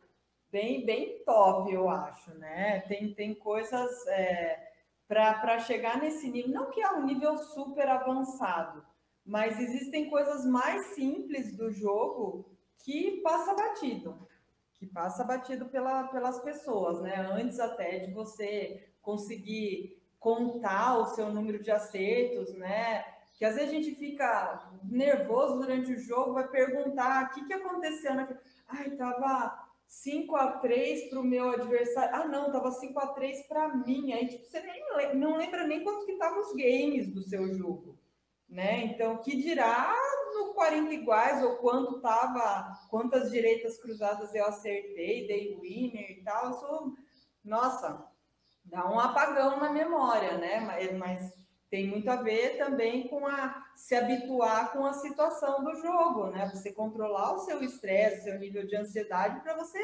bem, 0.51 0.85
bem 0.85 1.23
top, 1.25 1.73
eu 1.73 1.89
acho, 1.89 2.33
né? 2.35 2.81
Tem, 2.87 3.13
tem 3.13 3.35
coisas 3.35 4.07
é, 4.07 4.71
para 5.07 5.59
chegar 5.59 5.99
nesse 5.99 6.29
nível, 6.29 6.53
não 6.53 6.69
que 6.69 6.81
é 6.81 6.93
um 6.93 7.05
nível 7.05 7.37
super 7.37 7.87
avançado, 7.89 8.85
mas 9.25 9.59
existem 9.59 10.09
coisas 10.09 10.45
mais 10.45 10.93
simples 10.93 11.55
do 11.57 11.71
jogo 11.71 12.45
que 12.77 13.21
passa 13.21 13.55
batido, 13.55 14.27
que 14.75 14.85
passa 14.85 15.23
batido 15.23 15.65
pela, 15.65 16.03
pelas 16.09 16.39
pessoas, 16.39 17.01
né? 17.01 17.15
Antes 17.33 17.59
até 17.59 17.99
de 17.99 18.13
você 18.13 18.87
conseguir 19.01 19.99
contar 20.19 20.99
o 20.99 21.05
seu 21.07 21.31
número 21.31 21.61
de 21.61 21.71
acertos, 21.71 22.53
né? 22.53 23.03
Que 23.33 23.45
às 23.45 23.55
vezes 23.55 23.69
a 23.69 23.73
gente 23.73 23.95
fica 23.95 24.71
nervoso 24.83 25.59
durante 25.59 25.91
o 25.91 25.99
jogo, 25.99 26.33
vai 26.33 26.47
perguntar 26.47 27.25
o 27.25 27.29
que, 27.33 27.45
que 27.45 27.53
aconteceu. 27.53 28.13
Né? 28.13 28.39
Ai, 28.67 28.91
tava 28.91 29.65
5 29.87 30.35
a 30.35 30.51
3 30.59 31.09
para 31.09 31.19
o 31.19 31.23
meu 31.23 31.49
adversário. 31.49 32.15
Ah, 32.15 32.27
não, 32.27 32.51
tava 32.51 32.71
5 32.71 32.97
a 32.99 33.07
3 33.07 33.47
para 33.47 33.75
mim. 33.75 34.13
Aí 34.13 34.27
tipo, 34.27 34.45
você 34.45 34.61
nem, 34.61 35.15
não 35.15 35.35
lembra 35.35 35.67
nem 35.67 35.83
quanto 35.83 36.05
que 36.05 36.13
estavam 36.13 36.39
os 36.39 36.53
games 36.53 37.11
do 37.11 37.21
seu 37.21 37.53
jogo. 37.53 37.97
Né? 38.47 38.85
Então, 38.85 39.17
que 39.17 39.35
dirá 39.35 39.93
no 40.33 40.53
40 40.53 40.93
iguais 40.93 41.43
ou 41.43 41.57
quanto 41.57 41.99
tava, 41.99 42.77
quantas 42.89 43.31
direitas 43.31 43.77
cruzadas 43.77 44.33
eu 44.33 44.45
acertei, 44.45 45.27
dei 45.27 45.57
winner 45.59 46.11
e 46.11 46.23
tal. 46.23 46.45
Eu 46.47 46.53
sou, 46.53 46.93
nossa, 47.43 48.05
dá 48.63 48.89
um 48.89 48.99
apagão 48.99 49.59
na 49.59 49.71
memória, 49.71 50.37
né? 50.37 50.59
Mas, 50.59 50.97
mas, 50.97 51.45
tem 51.69 51.87
muito 51.87 52.09
a 52.09 52.15
ver 52.15 52.57
também 52.57 53.07
com 53.07 53.25
a 53.27 53.65
se 53.75 53.95
habituar 53.95 54.71
com 54.71 54.85
a 54.85 54.93
situação 54.93 55.63
do 55.63 55.75
jogo, 55.75 56.27
né? 56.27 56.49
Você 56.53 56.71
controlar 56.71 57.33
o 57.33 57.39
seu 57.39 57.61
estresse, 57.61 58.23
seu 58.23 58.39
nível 58.39 58.65
de 58.65 58.75
ansiedade 58.75 59.41
para 59.41 59.55
você 59.57 59.79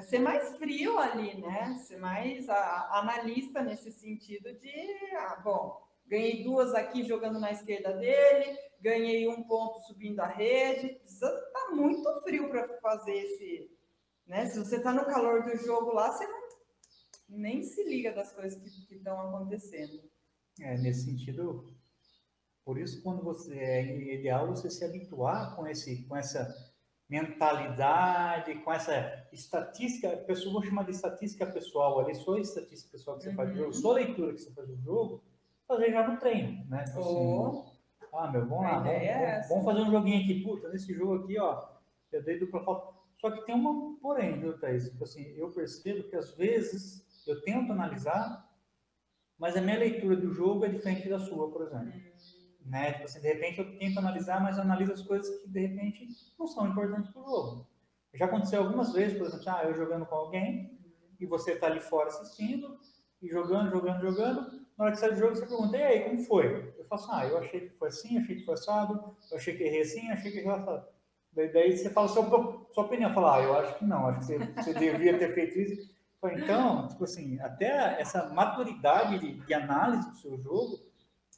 ser 0.00 0.20
mais 0.20 0.56
frio 0.56 0.98
ali, 0.98 1.38
né? 1.40 1.76
Ser 1.86 1.98
mais 1.98 2.48
a, 2.48 2.98
analista 2.98 3.62
nesse 3.62 3.90
sentido 3.90 4.54
de, 4.54 5.14
ah, 5.16 5.40
bom, 5.44 5.82
ganhei 6.06 6.42
duas 6.42 6.74
aqui 6.74 7.02
jogando 7.04 7.38
na 7.38 7.50
esquerda 7.50 7.92
dele, 7.92 8.58
ganhei 8.80 9.28
um 9.28 9.42
ponto 9.44 9.80
subindo 9.86 10.20
a 10.20 10.26
rede. 10.26 11.00
Está 11.04 11.70
muito 11.72 12.20
frio 12.22 12.50
para 12.50 12.68
fazer 12.80 13.12
esse. 13.12 13.70
Né? 14.26 14.46
Se 14.46 14.58
você 14.58 14.76
está 14.76 14.92
no 14.92 15.06
calor 15.06 15.42
do 15.44 15.56
jogo 15.58 15.92
lá, 15.92 16.10
você 16.10 16.26
não, 16.26 16.42
nem 17.28 17.62
se 17.62 17.82
liga 17.84 18.12
das 18.12 18.32
coisas 18.32 18.60
que 18.86 18.94
estão 18.94 19.20
acontecendo. 19.20 20.02
É, 20.60 20.76
nesse 20.78 21.04
sentido, 21.04 21.74
por 22.64 22.78
isso, 22.78 23.02
quando 23.02 23.22
você 23.22 23.58
é 23.58 24.14
ideal 24.14 24.48
você 24.48 24.70
se 24.70 24.84
habituar 24.84 25.56
com, 25.56 25.66
esse, 25.66 26.04
com 26.04 26.16
essa 26.16 26.46
mentalidade, 27.08 28.54
com 28.60 28.72
essa 28.72 29.28
estatística, 29.32 30.12
a 30.12 30.16
pessoa 30.16 30.54
vou 30.54 30.62
chamar 30.62 30.84
de 30.84 30.92
estatística 30.92 31.46
pessoal 31.46 32.00
ali, 32.00 32.14
só 32.14 32.38
estatística 32.38 32.92
pessoal 32.92 33.16
que 33.16 33.24
você 33.24 33.30
uhum. 33.30 33.36
faz 33.36 33.50
do 33.50 33.56
jogo, 33.56 33.72
só 33.72 33.92
leitura 33.92 34.32
que 34.32 34.40
você 34.40 34.52
faz 34.52 34.68
do 34.68 34.76
jogo, 34.76 35.22
fazer 35.66 35.90
já 35.90 36.06
no 36.06 36.18
treino, 36.18 36.64
né? 36.68 36.84
Tipo 36.84 37.00
assim, 37.00 37.72
ah, 38.14 38.30
meu, 38.30 38.46
vamos 38.46 38.64
lá, 38.64 38.78
vamos, 38.78 38.88
é 38.88 39.40
vamos, 39.48 39.64
fazer 39.64 39.80
um 39.80 39.90
joguinho 39.90 40.22
aqui, 40.22 40.42
puta, 40.42 40.68
nesse 40.68 40.92
jogo 40.94 41.14
aqui, 41.14 41.38
ó, 41.38 41.66
eu 42.12 42.22
dei 42.22 42.38
dupla 42.38 42.62
falta. 42.64 43.00
Só 43.18 43.30
que 43.30 43.46
tem 43.46 43.54
uma 43.54 43.96
porém, 44.00 44.38
viu, 44.40 44.58
Thaís? 44.58 44.90
Tipo 44.90 45.04
assim, 45.04 45.22
eu 45.36 45.50
percebo 45.52 46.08
que 46.08 46.16
às 46.16 46.34
vezes 46.34 47.06
eu 47.26 47.40
tento 47.42 47.72
analisar, 47.72 48.48
mas 49.38 49.56
a 49.56 49.60
minha 49.60 49.78
leitura 49.78 50.16
do 50.16 50.32
jogo 50.32 50.64
é 50.64 50.68
diferente 50.68 51.08
da 51.08 51.20
sua, 51.20 51.50
por 51.50 51.62
exemplo. 51.62 51.86
Uhum. 51.86 52.70
Né? 52.70 52.92
Tipo 52.92 53.04
assim, 53.04 53.20
de 53.20 53.28
repente 53.28 53.60
eu 53.60 53.78
tento 53.78 53.98
analisar, 53.98 54.42
mas 54.42 54.56
eu 54.56 54.62
analiso 54.62 54.92
as 54.92 55.02
coisas 55.02 55.28
que 55.40 55.48
de 55.48 55.60
repente 55.66 56.08
não 56.38 56.46
são 56.46 56.68
importantes 56.68 57.10
para 57.12 57.22
o 57.22 57.24
jogo. 57.24 57.66
Já 58.14 58.26
aconteceu 58.26 58.60
algumas 58.60 58.92
vezes, 58.92 59.16
por 59.16 59.26
exemplo, 59.26 59.48
ah, 59.48 59.64
eu 59.64 59.74
jogando 59.74 60.04
com 60.04 60.14
alguém 60.14 60.78
e 61.18 61.24
você 61.24 61.52
está 61.52 61.66
ali 61.66 61.80
fora 61.80 62.08
assistindo 62.08 62.78
e 63.22 63.28
jogando, 63.28 63.70
jogando, 63.70 64.00
jogando. 64.00 64.61
Na 64.76 64.84
hora 64.84 64.92
que 64.92 65.00
sai 65.00 65.10
do 65.10 65.16
jogo, 65.16 65.34
você 65.34 65.46
pergunta, 65.46 65.76
e 65.76 65.82
aí, 65.82 66.04
como 66.04 66.24
foi? 66.24 66.74
Eu 66.78 66.84
faço, 66.84 67.10
ah, 67.12 67.26
eu 67.26 67.38
achei 67.38 67.68
que 67.68 67.76
foi 67.76 67.88
assim, 67.88 68.18
achei 68.18 68.36
que 68.36 68.44
foi 68.44 68.54
assado, 68.54 69.16
eu 69.30 69.36
achei 69.36 69.56
que 69.56 69.62
errei 69.62 69.82
assim, 69.82 70.10
achei 70.10 70.30
que 70.30 70.38
errei 70.38 70.50
assado. 70.50 70.86
Daí, 71.32 71.52
daí 71.52 71.76
você 71.76 71.90
fala 71.90 72.08
sua, 72.08 72.66
sua 72.72 72.84
opinião, 72.84 73.12
fala, 73.12 73.36
ah, 73.36 73.42
eu 73.42 73.54
acho 73.56 73.78
que 73.78 73.84
não, 73.84 74.06
acho 74.08 74.20
que 74.20 74.24
você, 74.26 74.38
você 74.38 74.74
devia 74.74 75.18
ter 75.18 75.34
feito 75.34 75.58
isso. 75.58 75.92
Então, 76.24 76.86
tipo 76.88 77.04
assim, 77.04 77.40
até 77.40 78.00
essa 78.00 78.28
maturidade 78.28 79.18
de, 79.18 79.44
de 79.44 79.54
análise 79.54 80.08
do 80.08 80.16
seu 80.16 80.38
jogo 80.38 80.78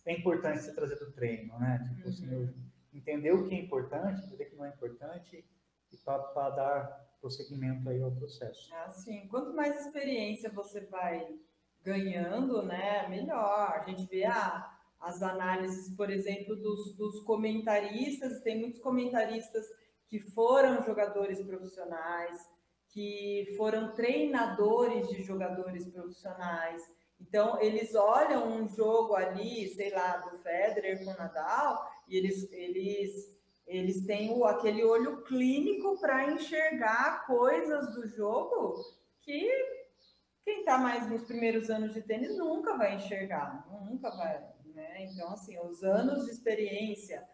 é 0.04 0.12
importante 0.12 0.62
você 0.62 0.74
trazer 0.74 0.96
do 0.96 1.10
treino, 1.12 1.58
né? 1.58 1.90
Tipo 1.96 2.08
assim, 2.08 2.28
uhum. 2.28 2.44
assim, 2.44 2.54
entender 2.92 3.32
o 3.32 3.48
que 3.48 3.54
é 3.54 3.58
importante, 3.58 4.26
entender 4.26 4.44
o 4.44 4.50
que 4.50 4.56
não 4.56 4.66
é 4.66 4.68
importante 4.68 5.44
e 5.90 5.96
para 5.96 6.50
dar 6.50 7.04
prosseguimento 7.20 7.88
aí 7.88 8.02
ao 8.02 8.12
processo. 8.12 8.68
Ah, 8.74 8.90
sim. 8.90 9.26
Quanto 9.28 9.54
mais 9.54 9.86
experiência 9.86 10.50
você 10.50 10.80
vai 10.82 11.34
ganhando, 11.84 12.62
né, 12.62 13.06
melhor. 13.08 13.72
A 13.74 13.84
gente 13.88 14.06
vê 14.06 14.24
ah, 14.24 14.70
as 15.00 15.22
análises, 15.22 15.94
por 15.94 16.10
exemplo, 16.10 16.56
dos, 16.56 16.94
dos 16.96 17.20
comentaristas, 17.20 18.40
tem 18.40 18.58
muitos 18.58 18.80
comentaristas 18.80 19.66
que 20.08 20.18
foram 20.18 20.82
jogadores 20.82 21.40
profissionais, 21.42 22.48
que 22.88 23.54
foram 23.56 23.92
treinadores 23.92 25.08
de 25.08 25.22
jogadores 25.22 25.86
profissionais, 25.88 26.82
então, 27.20 27.60
eles 27.60 27.94
olham 27.94 28.46
um 28.52 28.68
jogo 28.68 29.14
ali, 29.14 29.68
sei 29.74 29.90
lá, 29.90 30.18
do 30.18 30.38
Federer 30.38 31.04
com 31.04 31.10
o 31.10 31.16
Nadal, 31.16 31.90
e 32.08 32.16
eles, 32.16 32.50
eles, 32.52 33.34
eles 33.66 34.04
têm 34.04 34.30
o, 34.32 34.44
aquele 34.44 34.84
olho 34.84 35.22
clínico 35.22 35.98
para 36.00 36.30
enxergar 36.30 37.26
coisas 37.26 37.94
do 37.94 38.06
jogo 38.08 38.74
que 39.22 39.50
quem 40.44 40.60
está 40.60 40.78
mais 40.78 41.08
nos 41.08 41.24
primeiros 41.24 41.70
anos 41.70 41.94
de 41.94 42.02
tênis 42.02 42.36
nunca 42.36 42.76
vai 42.76 42.96
enxergar, 42.96 43.66
nunca 43.88 44.10
vai. 44.10 44.44
Né? 44.74 45.04
Então, 45.04 45.32
assim, 45.32 45.58
os 45.58 45.82
anos 45.82 46.24
de 46.24 46.32
experiência, 46.32 47.26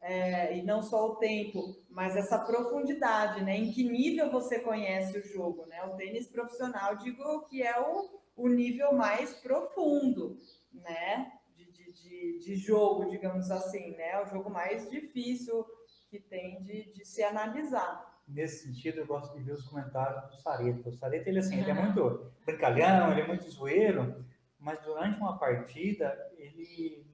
é, 0.00 0.56
e 0.56 0.62
não 0.62 0.82
só 0.82 1.06
o 1.06 1.16
tempo, 1.16 1.76
mas 1.88 2.16
essa 2.16 2.38
profundidade, 2.38 3.42
né? 3.42 3.56
Em 3.56 3.72
que 3.72 3.82
nível 3.82 4.30
você 4.30 4.60
conhece 4.60 5.18
o 5.18 5.24
jogo, 5.24 5.66
né? 5.66 5.82
O 5.84 5.96
tênis 5.96 6.28
profissional, 6.28 6.96
digo 6.96 7.46
que 7.46 7.62
é 7.62 7.80
o, 7.80 8.08
o 8.36 8.48
nível 8.48 8.92
mais 8.92 9.34
profundo, 9.34 10.38
né? 10.72 11.32
De, 11.56 11.70
de, 11.72 11.92
de, 11.92 12.38
de, 12.38 12.56
jogo, 12.56 13.10
digamos 13.10 13.50
assim, 13.50 13.96
né? 13.96 14.22
O 14.22 14.26
jogo 14.26 14.50
mais 14.50 14.88
difícil 14.88 15.64
que 16.08 16.20
tem 16.20 16.62
de, 16.62 16.92
de 16.92 17.04
se 17.04 17.22
analisar. 17.22 18.07
Nesse 18.28 18.66
sentido, 18.66 18.98
eu 18.98 19.06
gosto 19.06 19.36
de 19.36 19.42
ver 19.42 19.52
os 19.52 19.64
comentários 19.64 20.30
do 20.30 20.36
Sareta. 20.36 20.90
O 20.90 20.92
Sareta, 20.92 21.28
ele, 21.28 21.38
assim, 21.38 21.60
ele 21.60 21.70
é 21.70 21.74
muito 21.74 22.30
brincalhão, 22.44 23.10
ele 23.10 23.22
é 23.22 23.26
muito 23.26 23.50
zoeiro, 23.50 24.24
mas 24.58 24.78
durante 24.82 25.18
uma 25.18 25.38
partida, 25.38 26.14
ele, 26.36 27.06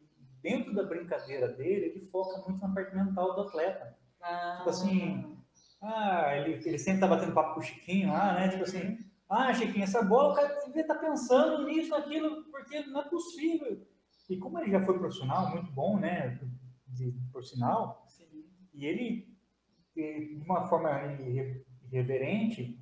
dentro 0.43 0.75
da 0.75 0.83
brincadeira 0.83 1.49
dele, 1.49 1.87
ele 1.87 2.01
foca 2.01 2.43
muito 2.49 2.61
na 2.61 2.75
parte 2.75 2.95
mental 2.95 3.35
do 3.35 3.43
atleta. 3.43 3.97
Ah. 4.21 4.57
Tipo 4.59 4.71
assim, 4.71 5.37
ah, 5.81 6.37
ele, 6.37 6.55
ele 6.67 6.79
sempre 6.79 7.01
tá 7.01 7.07
batendo 7.07 7.33
papo 7.33 7.55
com 7.55 7.61
o 7.61 7.63
Chiquinho 7.63 8.13
lá, 8.13 8.33
né? 8.35 8.49
Tipo 8.49 8.65
assim, 8.65 8.99
ah, 9.29 9.53
Chiquinho, 9.53 9.85
essa 9.85 10.03
bola, 10.03 10.33
o 10.33 10.35
cara 10.35 10.65
devia 10.67 10.83
estar 10.83 10.95
tá 10.95 11.01
pensando 11.01 11.67
nisso, 11.67 11.91
naquilo, 11.91 12.45
porque 12.45 12.81
não 12.81 13.03
é 13.03 13.05
possível. 13.05 13.87
E 14.29 14.37
como 14.39 14.59
ele 14.59 14.71
já 14.71 14.81
foi 14.83 14.99
profissional, 14.99 15.51
muito 15.51 15.71
bom, 15.73 15.99
né? 15.99 16.39
De, 16.89 17.13
por 17.33 17.45
sinal, 17.45 18.05
Sim. 18.09 18.45
e 18.73 18.87
ele, 18.87 19.34
de 19.95 20.43
uma 20.45 20.67
forma 20.67 20.91
irreverente, 21.91 22.79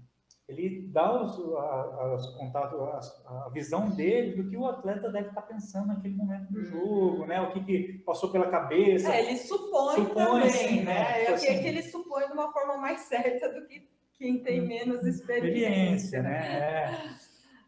ele 0.48 0.88
dá 0.88 1.22
os, 1.22 1.38
as 2.14 2.26
contatos, 2.36 2.78
a, 3.26 3.46
a, 3.46 3.48
visão 3.50 3.90
dele 3.90 4.42
do 4.42 4.50
que 4.50 4.56
o 4.56 4.66
atleta 4.66 5.10
deve 5.10 5.28
estar 5.28 5.42
tá 5.42 5.46
pensando 5.46 5.88
naquele 5.88 6.14
momento 6.14 6.52
do 6.52 6.58
uhum. 6.58 6.64
jogo, 6.64 7.26
né? 7.26 7.40
O 7.40 7.52
que, 7.52 7.64
que 7.64 7.98
passou 8.04 8.30
pela 8.30 8.50
cabeça. 8.50 9.14
É, 9.14 9.24
ele 9.24 9.38
supõe, 9.38 9.96
supõe 9.96 10.24
também, 10.24 10.46
assim, 10.48 10.76
né? 10.82 10.84
né? 10.84 11.14
Tipo 11.20 11.30
é, 11.30 11.34
assim, 11.34 11.62
que 11.62 11.68
ele 11.68 11.82
supõe 11.82 12.26
de 12.26 12.32
uma 12.32 12.52
forma 12.52 12.76
mais 12.76 13.00
certa 13.02 13.48
do 13.48 13.66
que 13.66 13.88
quem 14.14 14.42
tem 14.42 14.62
hum, 14.62 14.66
menos 14.66 15.06
experiência. 15.06 16.18
experiência 16.18 16.22
né? 16.22 17.16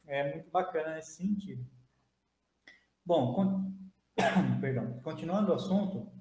É, 0.06 0.20
é, 0.20 0.34
muito 0.34 0.50
bacana 0.50 0.94
nesse 0.94 1.16
sentido. 1.16 1.64
Bom, 3.04 3.34
con... 3.34 3.72
perdão, 4.60 5.00
continuando 5.02 5.52
o 5.52 5.54
assunto, 5.54 6.12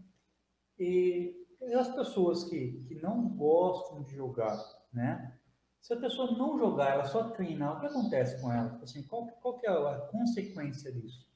e 0.80 1.43
as 1.74 1.94
pessoas 1.96 2.44
que, 2.46 2.84
que 2.88 2.96
não 2.96 3.30
gostam 3.30 4.04
de 4.04 4.16
jogar, 4.16 4.58
né? 4.92 5.38
Se 5.80 5.94
a 5.94 5.98
pessoa 5.98 6.32
não 6.32 6.58
jogar, 6.58 6.94
ela 6.94 7.04
só 7.04 7.30
treinar, 7.32 7.76
o 7.76 7.80
que 7.82 7.88
acontece 7.88 8.42
com 8.42 8.52
ela? 8.52 8.80
Assim, 8.82 9.04
qual, 9.04 9.28
qual 9.42 9.60
que 9.60 9.68
é 9.68 9.70
a 9.70 10.08
consequência 10.12 10.92
disso? 10.92 11.28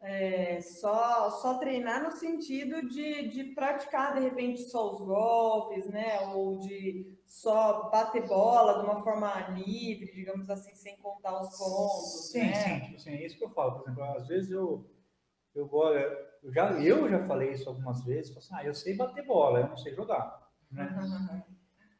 É, 0.00 0.60
só, 0.60 1.28
só 1.30 1.58
treinar 1.58 2.04
no 2.04 2.10
sentido 2.12 2.88
de, 2.88 3.28
de 3.28 3.44
praticar, 3.52 4.14
de 4.14 4.20
repente, 4.20 4.62
só 4.62 4.92
os 4.92 5.00
golpes, 5.00 5.86
né? 5.88 6.20
Ou 6.34 6.58
de 6.60 7.18
só 7.26 7.90
bater 7.90 8.26
bola 8.26 8.78
de 8.78 8.86
uma 8.86 9.02
forma 9.02 9.48
livre, 9.48 10.12
digamos 10.14 10.48
assim, 10.48 10.74
sem 10.74 10.96
contar 10.98 11.40
os 11.40 11.58
pontos. 11.58 12.30
Sim, 12.30 12.40
né? 12.40 12.54
sim, 12.54 12.80
tipo 12.80 12.96
assim, 12.96 13.10
é 13.10 13.26
isso 13.26 13.36
que 13.36 13.44
eu 13.44 13.50
falo. 13.50 13.72
Por 13.72 13.82
exemplo, 13.82 14.04
às 14.04 14.28
vezes 14.28 14.50
eu, 14.52 14.88
eu, 15.54 15.66
eu, 16.42 16.52
já, 16.52 16.70
eu 16.72 17.08
já 17.08 17.24
falei 17.24 17.52
isso 17.52 17.68
algumas 17.68 18.04
vezes, 18.04 18.36
assim, 18.36 18.54
ah, 18.54 18.64
eu 18.64 18.74
sei 18.74 18.96
bater 18.96 19.24
bola, 19.26 19.60
eu 19.60 19.68
não 19.68 19.76
sei 19.76 19.94
jogar. 19.94 20.48
Né? 20.70 21.44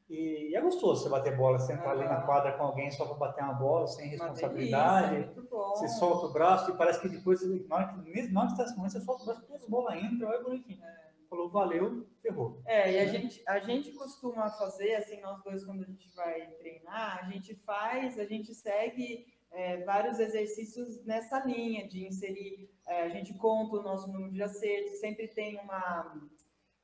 E, 0.08 0.56
é 0.56 0.60
gostoso 0.60 1.02
você 1.02 1.08
bater 1.08 1.36
bola, 1.36 1.58
você 1.58 1.74
entrar 1.74 1.90
ali 1.90 2.04
na 2.04 2.22
quadra 2.22 2.52
com 2.52 2.64
alguém 2.64 2.90
só 2.90 3.04
para 3.04 3.16
bater 3.16 3.44
uma 3.44 3.54
bola, 3.54 3.86
sem 3.86 4.08
responsabilidade. 4.08 5.16
Delícia, 5.16 5.42
você 5.50 5.88
solta 5.88 6.26
o 6.26 6.32
braço 6.32 6.70
e 6.70 6.76
parece 6.76 7.00
que 7.00 7.08
depois, 7.08 7.42
na 7.68 7.76
hora 7.76 7.88
que, 7.88 8.28
na 8.28 8.40
hora 8.40 8.50
que 8.50 8.56
você 8.56 8.62
está 8.62 8.74
você 8.74 9.00
solta 9.00 9.22
o 9.22 9.26
braço, 9.26 9.42
todas 9.42 9.62
as 9.62 9.68
bolas 9.68 10.02
entram, 10.02 10.32
é 10.32 10.42
bonitinho. 10.42 10.82
É. 10.82 11.07
Falou, 11.28 11.50
valeu, 11.50 12.06
ferrou. 12.22 12.62
É, 12.64 12.92
e 12.92 12.98
a, 12.98 13.04
né? 13.04 13.12
gente, 13.12 13.42
a 13.46 13.58
gente 13.58 13.92
costuma 13.92 14.50
fazer, 14.50 14.94
assim, 14.94 15.20
nós 15.20 15.42
dois, 15.42 15.64
quando 15.64 15.82
a 15.82 15.86
gente 15.86 16.08
vai 16.14 16.46
treinar, 16.52 17.18
a 17.18 17.30
gente 17.30 17.54
faz, 17.54 18.18
a 18.18 18.24
gente 18.24 18.54
segue 18.54 19.26
é, 19.50 19.84
vários 19.84 20.18
exercícios 20.18 21.04
nessa 21.04 21.44
linha 21.44 21.86
de 21.86 22.06
inserir, 22.06 22.70
é, 22.86 23.02
a 23.02 23.08
gente 23.08 23.34
conta 23.34 23.76
o 23.76 23.82
nosso 23.82 24.10
número 24.10 24.32
de 24.32 24.42
acertos, 24.42 25.00
sempre 25.00 25.28
tem 25.28 25.58
uma 25.58 26.28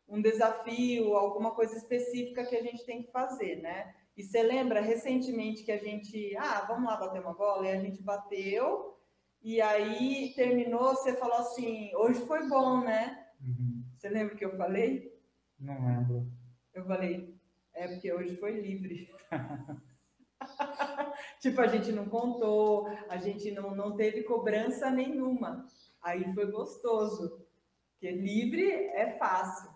um 0.07 0.21
desafio, 0.21 1.17
alguma 1.17 1.53
coisa 1.53 1.77
específica 1.77 2.45
que 2.45 2.57
a 2.57 2.63
gente 2.63 2.85
tem 2.85 3.03
que 3.03 3.11
fazer, 3.11 3.57
né? 3.63 3.95
E 4.17 4.23
você 4.23 4.43
lembra 4.43 4.81
recentemente 4.81 5.65
que 5.65 5.73
a 5.73 5.79
gente, 5.79 6.37
ah, 6.37 6.65
vamos 6.69 6.85
lá 6.85 6.97
bater 6.97 7.21
uma 7.21 7.33
bola, 7.33 7.67
e 7.67 7.71
a 7.71 7.81
gente 7.81 8.03
bateu, 8.03 8.97
e 9.43 9.61
aí 9.61 10.33
terminou, 10.35 10.95
você 10.95 11.15
falou 11.15 11.39
assim, 11.39 11.91
hoje 11.97 12.21
foi 12.27 12.49
bom, 12.49 12.81
né? 12.81 13.24
Você 14.05 14.11
lembra 14.11 14.37
que 14.37 14.45
eu 14.45 14.55
falei? 14.55 15.19
Não 15.59 15.83
lembro. 15.83 16.31
Eu 16.75 16.85
falei, 16.85 17.35
é 17.73 17.89
porque 17.89 18.13
hoje 18.13 18.37
foi 18.37 18.61
livre. 18.61 19.11
tipo, 21.41 21.59
a 21.59 21.67
gente 21.67 21.91
não 21.91 22.11
contou, 22.11 22.87
a 23.09 23.17
gente 23.17 23.51
não, 23.51 23.75
não 23.75 23.97
teve 23.97 24.23
cobrança 24.25 24.91
nenhuma. 24.91 25.67
Aí 26.03 26.35
foi 26.35 26.53
gostoso. 26.53 27.47
Porque 27.93 28.11
livre 28.11 28.71
é 28.71 29.17
fácil. 29.17 29.71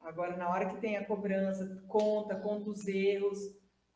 Agora, 0.00 0.36
na 0.36 0.50
hora 0.50 0.68
que 0.68 0.78
tem 0.78 0.98
a 0.98 1.06
cobrança, 1.06 1.82
conta, 1.88 2.36
conta 2.36 2.68
os 2.68 2.86
erros, 2.86 3.38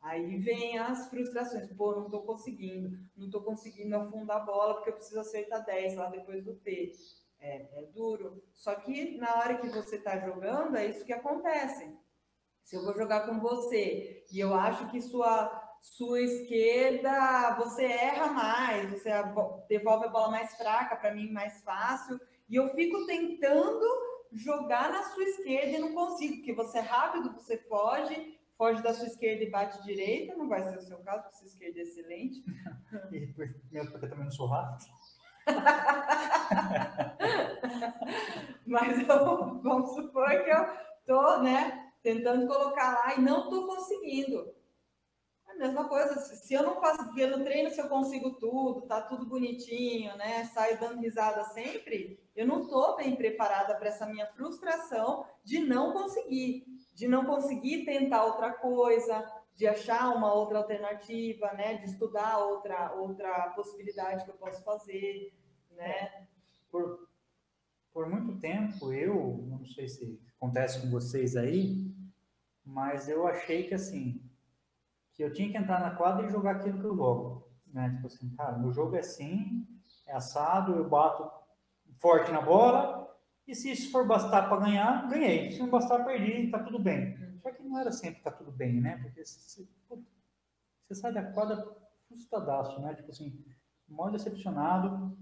aí 0.01 0.39
vem 0.39 0.79
as 0.79 1.07
frustrações. 1.11 1.71
Pô, 1.73 1.97
não 1.97 2.05
estou 2.05 2.23
conseguindo, 2.23 2.97
não 3.15 3.27
estou 3.27 3.43
conseguindo 3.43 3.95
afundar 3.95 4.37
a 4.37 4.45
bola 4.45 4.73
porque 4.73 4.89
eu 4.89 4.95
preciso 4.95 5.19
acertar 5.19 5.63
10 5.63 5.97
lá 5.97 6.09
depois 6.09 6.43
do 6.43 6.55
T. 6.55 6.93
É, 7.43 7.81
é 7.81 7.85
duro. 7.93 8.41
Só 8.53 8.73
que 8.75 9.17
na 9.17 9.35
hora 9.35 9.57
que 9.57 9.67
você 9.67 9.97
está 9.97 10.17
jogando, 10.17 10.77
é 10.77 10.87
isso 10.87 11.03
que 11.03 11.11
acontece. 11.11 11.93
Se 12.63 12.77
eu 12.77 12.85
vou 12.85 12.95
jogar 12.95 13.27
com 13.27 13.39
você 13.41 14.25
e 14.31 14.39
eu 14.39 14.53
acho 14.53 14.89
que 14.89 15.01
sua 15.01 15.61
sua 15.81 16.21
esquerda 16.21 17.55
você 17.55 17.83
erra 17.83 18.31
mais, 18.31 18.89
você 18.89 19.09
devolve 19.67 20.05
a 20.05 20.09
bola 20.09 20.31
mais 20.31 20.55
fraca, 20.55 20.95
para 20.95 21.13
mim 21.13 21.29
mais 21.29 21.61
fácil, 21.61 22.17
e 22.47 22.55
eu 22.55 22.69
fico 22.69 23.05
tentando 23.05 23.85
jogar 24.31 24.89
na 24.89 25.03
sua 25.03 25.23
esquerda 25.25 25.77
e 25.77 25.79
não 25.79 25.93
consigo, 25.93 26.37
porque 26.37 26.53
você 26.53 26.77
é 26.77 26.81
rápido, 26.81 27.33
você 27.33 27.57
foge, 27.57 28.39
foge 28.57 28.81
da 28.81 28.93
sua 28.93 29.07
esquerda 29.07 29.43
e 29.43 29.49
bate 29.49 29.83
direita, 29.83 30.37
não 30.37 30.47
vai 30.47 30.63
ser 30.63 30.77
o 30.77 30.81
seu 30.81 30.99
caso, 30.99 31.23
porque 31.23 31.37
sua 31.37 31.47
esquerda 31.47 31.79
é 31.79 31.83
excelente. 31.83 32.45
e 33.11 33.27
porque 33.33 33.59
eu 33.73 33.91
também 33.99 34.19
não 34.19 34.31
sou 34.31 34.47
rápido. 34.47 34.89
Mas 38.65 39.07
eu, 39.07 39.61
vamos 39.61 39.95
supor 39.95 40.29
que 40.43 40.49
eu 40.49 40.65
tô, 41.05 41.41
né, 41.41 41.91
tentando 42.01 42.47
colocar 42.47 42.93
lá 42.93 43.15
e 43.15 43.21
não 43.21 43.49
tô 43.49 43.67
conseguindo. 43.67 44.53
É 45.47 45.51
a 45.51 45.55
mesma 45.55 45.87
coisa, 45.87 46.15
se 46.15 46.53
eu 46.53 46.63
não 46.63 46.81
passo, 46.81 47.03
no 47.03 47.43
treino 47.43 47.69
se 47.69 47.79
eu 47.79 47.87
consigo 47.87 48.31
tudo, 48.39 48.87
tá 48.87 49.01
tudo 49.01 49.27
bonitinho, 49.27 50.15
né, 50.17 50.45
saio 50.45 50.79
dando 50.79 50.99
risada 50.99 51.43
sempre, 51.45 52.19
eu 52.35 52.47
não 52.47 52.67
tô 52.67 52.95
bem 52.95 53.15
preparada 53.15 53.75
para 53.75 53.89
essa 53.89 54.07
minha 54.07 54.25
frustração 54.27 55.25
de 55.43 55.59
não 55.59 55.93
conseguir, 55.93 56.65
de 56.95 57.07
não 57.07 57.25
conseguir 57.25 57.85
tentar 57.85 58.25
outra 58.25 58.51
coisa, 58.51 59.23
de 59.55 59.67
achar 59.67 60.15
uma 60.15 60.33
outra 60.33 60.57
alternativa, 60.57 61.51
né, 61.53 61.77
de 61.77 61.85
estudar 61.85 62.39
outra 62.39 62.93
outra 62.93 63.51
possibilidade 63.51 64.25
que 64.25 64.31
eu 64.31 64.35
posso 64.35 64.63
fazer, 64.63 65.33
né? 65.71 66.27
Por, 66.71 67.07
por 67.93 68.09
muito 68.09 68.39
tempo 68.39 68.91
eu, 68.91 69.45
não 69.47 69.65
sei 69.65 69.87
se 69.87 70.19
acontece 70.37 70.81
com 70.81 70.89
vocês 70.89 71.35
aí, 71.35 71.93
mas 72.65 73.07
eu 73.07 73.27
achei 73.27 73.67
que 73.67 73.75
assim, 73.75 74.21
que 75.13 75.23
eu 75.23 75.31
tinha 75.31 75.51
que 75.51 75.57
entrar 75.57 75.79
na 75.79 75.95
quadra 75.95 76.25
e 76.25 76.31
jogar 76.31 76.55
aquilo 76.55 76.79
que 76.79 76.85
eu 76.85 76.95
jogo, 76.95 77.47
né? 77.67 77.91
Tipo 77.95 78.07
assim, 78.07 78.35
cara, 78.35 78.57
meu 78.57 78.71
jogo 78.71 78.95
é 78.95 78.99
assim, 78.99 79.67
é 80.07 80.15
assado, 80.15 80.75
eu 80.75 80.89
bato 80.89 81.29
forte 81.97 82.31
na 82.31 82.41
bola, 82.41 83.03
e 83.47 83.53
se 83.53 83.71
isso 83.71 83.91
for 83.91 84.07
bastar 84.07 84.47
para 84.47 84.61
ganhar, 84.61 85.07
ganhei. 85.09 85.51
Se 85.51 85.59
não 85.59 85.69
bastar, 85.69 86.03
perdi, 86.05 86.49
tá 86.49 86.59
tudo 86.59 86.79
bem. 86.79 87.17
Só 87.43 87.51
que 87.51 87.61
não 87.61 87.77
era 87.77 87.91
sempre 87.91 88.21
tá 88.21 88.31
tudo 88.31 88.51
bem, 88.51 88.79
né? 88.79 88.97
Porque 89.01 89.23
você, 89.25 89.67
você 90.87 90.95
sai 90.95 91.13
da 91.13 91.33
quadra 91.33 91.61
frustradaço, 92.07 92.81
né? 92.81 92.95
Tipo 92.95 93.11
assim, 93.11 93.45
mal 93.85 94.09
decepcionado. 94.09 95.17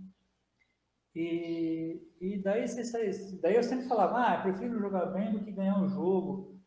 E, 1.15 1.99
e 2.21 2.38
daí, 2.38 2.67
você, 2.67 3.39
daí 3.41 3.55
eu 3.55 3.63
sempre 3.63 3.88
falava, 3.88 4.23
ah, 4.23 4.36
eu 4.36 4.41
prefiro 4.43 4.79
jogar 4.79 5.07
bem 5.07 5.31
do 5.31 5.43
que 5.43 5.51
ganhar 5.51 5.81
um 5.81 5.89
jogo. 5.89 6.62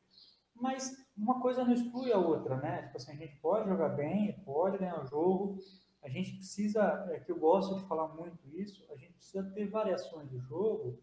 Mas 0.57 0.93
uma 1.17 1.41
coisa 1.41 1.65
não 1.65 1.73
exclui 1.73 2.13
a 2.13 2.19
outra, 2.19 2.57
né? 2.57 2.83
Tipo 2.83 2.97
assim, 2.97 3.13
a 3.13 3.17
gente 3.17 3.37
pode 3.37 3.69
jogar 3.69 3.91
bem, 3.91 4.43
pode 4.45 4.79
ganhar 4.79 5.01
um 5.01 5.07
jogo. 5.07 5.59
A 6.03 6.09
gente 6.09 6.35
precisa, 6.35 6.83
é 7.13 7.21
que 7.21 7.31
eu 7.31 7.39
gosto 7.39 7.77
de 7.77 7.87
falar 7.87 8.09
muito 8.09 8.45
isso, 8.57 8.85
a 8.93 8.97
gente 8.97 9.13
precisa 9.13 9.45
ter 9.53 9.71
variações 9.71 10.29
do 10.29 10.41
jogo 10.41 11.01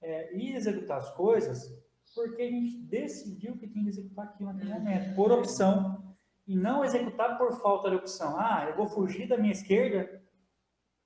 é, 0.00 0.34
e 0.34 0.52
executar 0.54 0.96
as 0.96 1.14
coisas 1.14 1.85
porque 2.16 2.42
a 2.42 2.50
gente 2.50 2.78
decidiu 2.78 3.58
que 3.58 3.68
tem 3.68 3.82
que 3.82 3.90
executar 3.90 4.24
aquilo 4.24 4.50
naquele 4.50 4.72
momento, 4.72 5.14
por 5.14 5.30
opção, 5.30 6.16
e 6.46 6.56
não 6.56 6.82
executar 6.82 7.36
por 7.36 7.52
falta 7.60 7.90
de 7.90 7.96
opção. 7.96 8.36
Ah, 8.38 8.64
eu 8.70 8.74
vou 8.74 8.86
fugir 8.86 9.28
da 9.28 9.36
minha 9.36 9.52
esquerda 9.52 10.22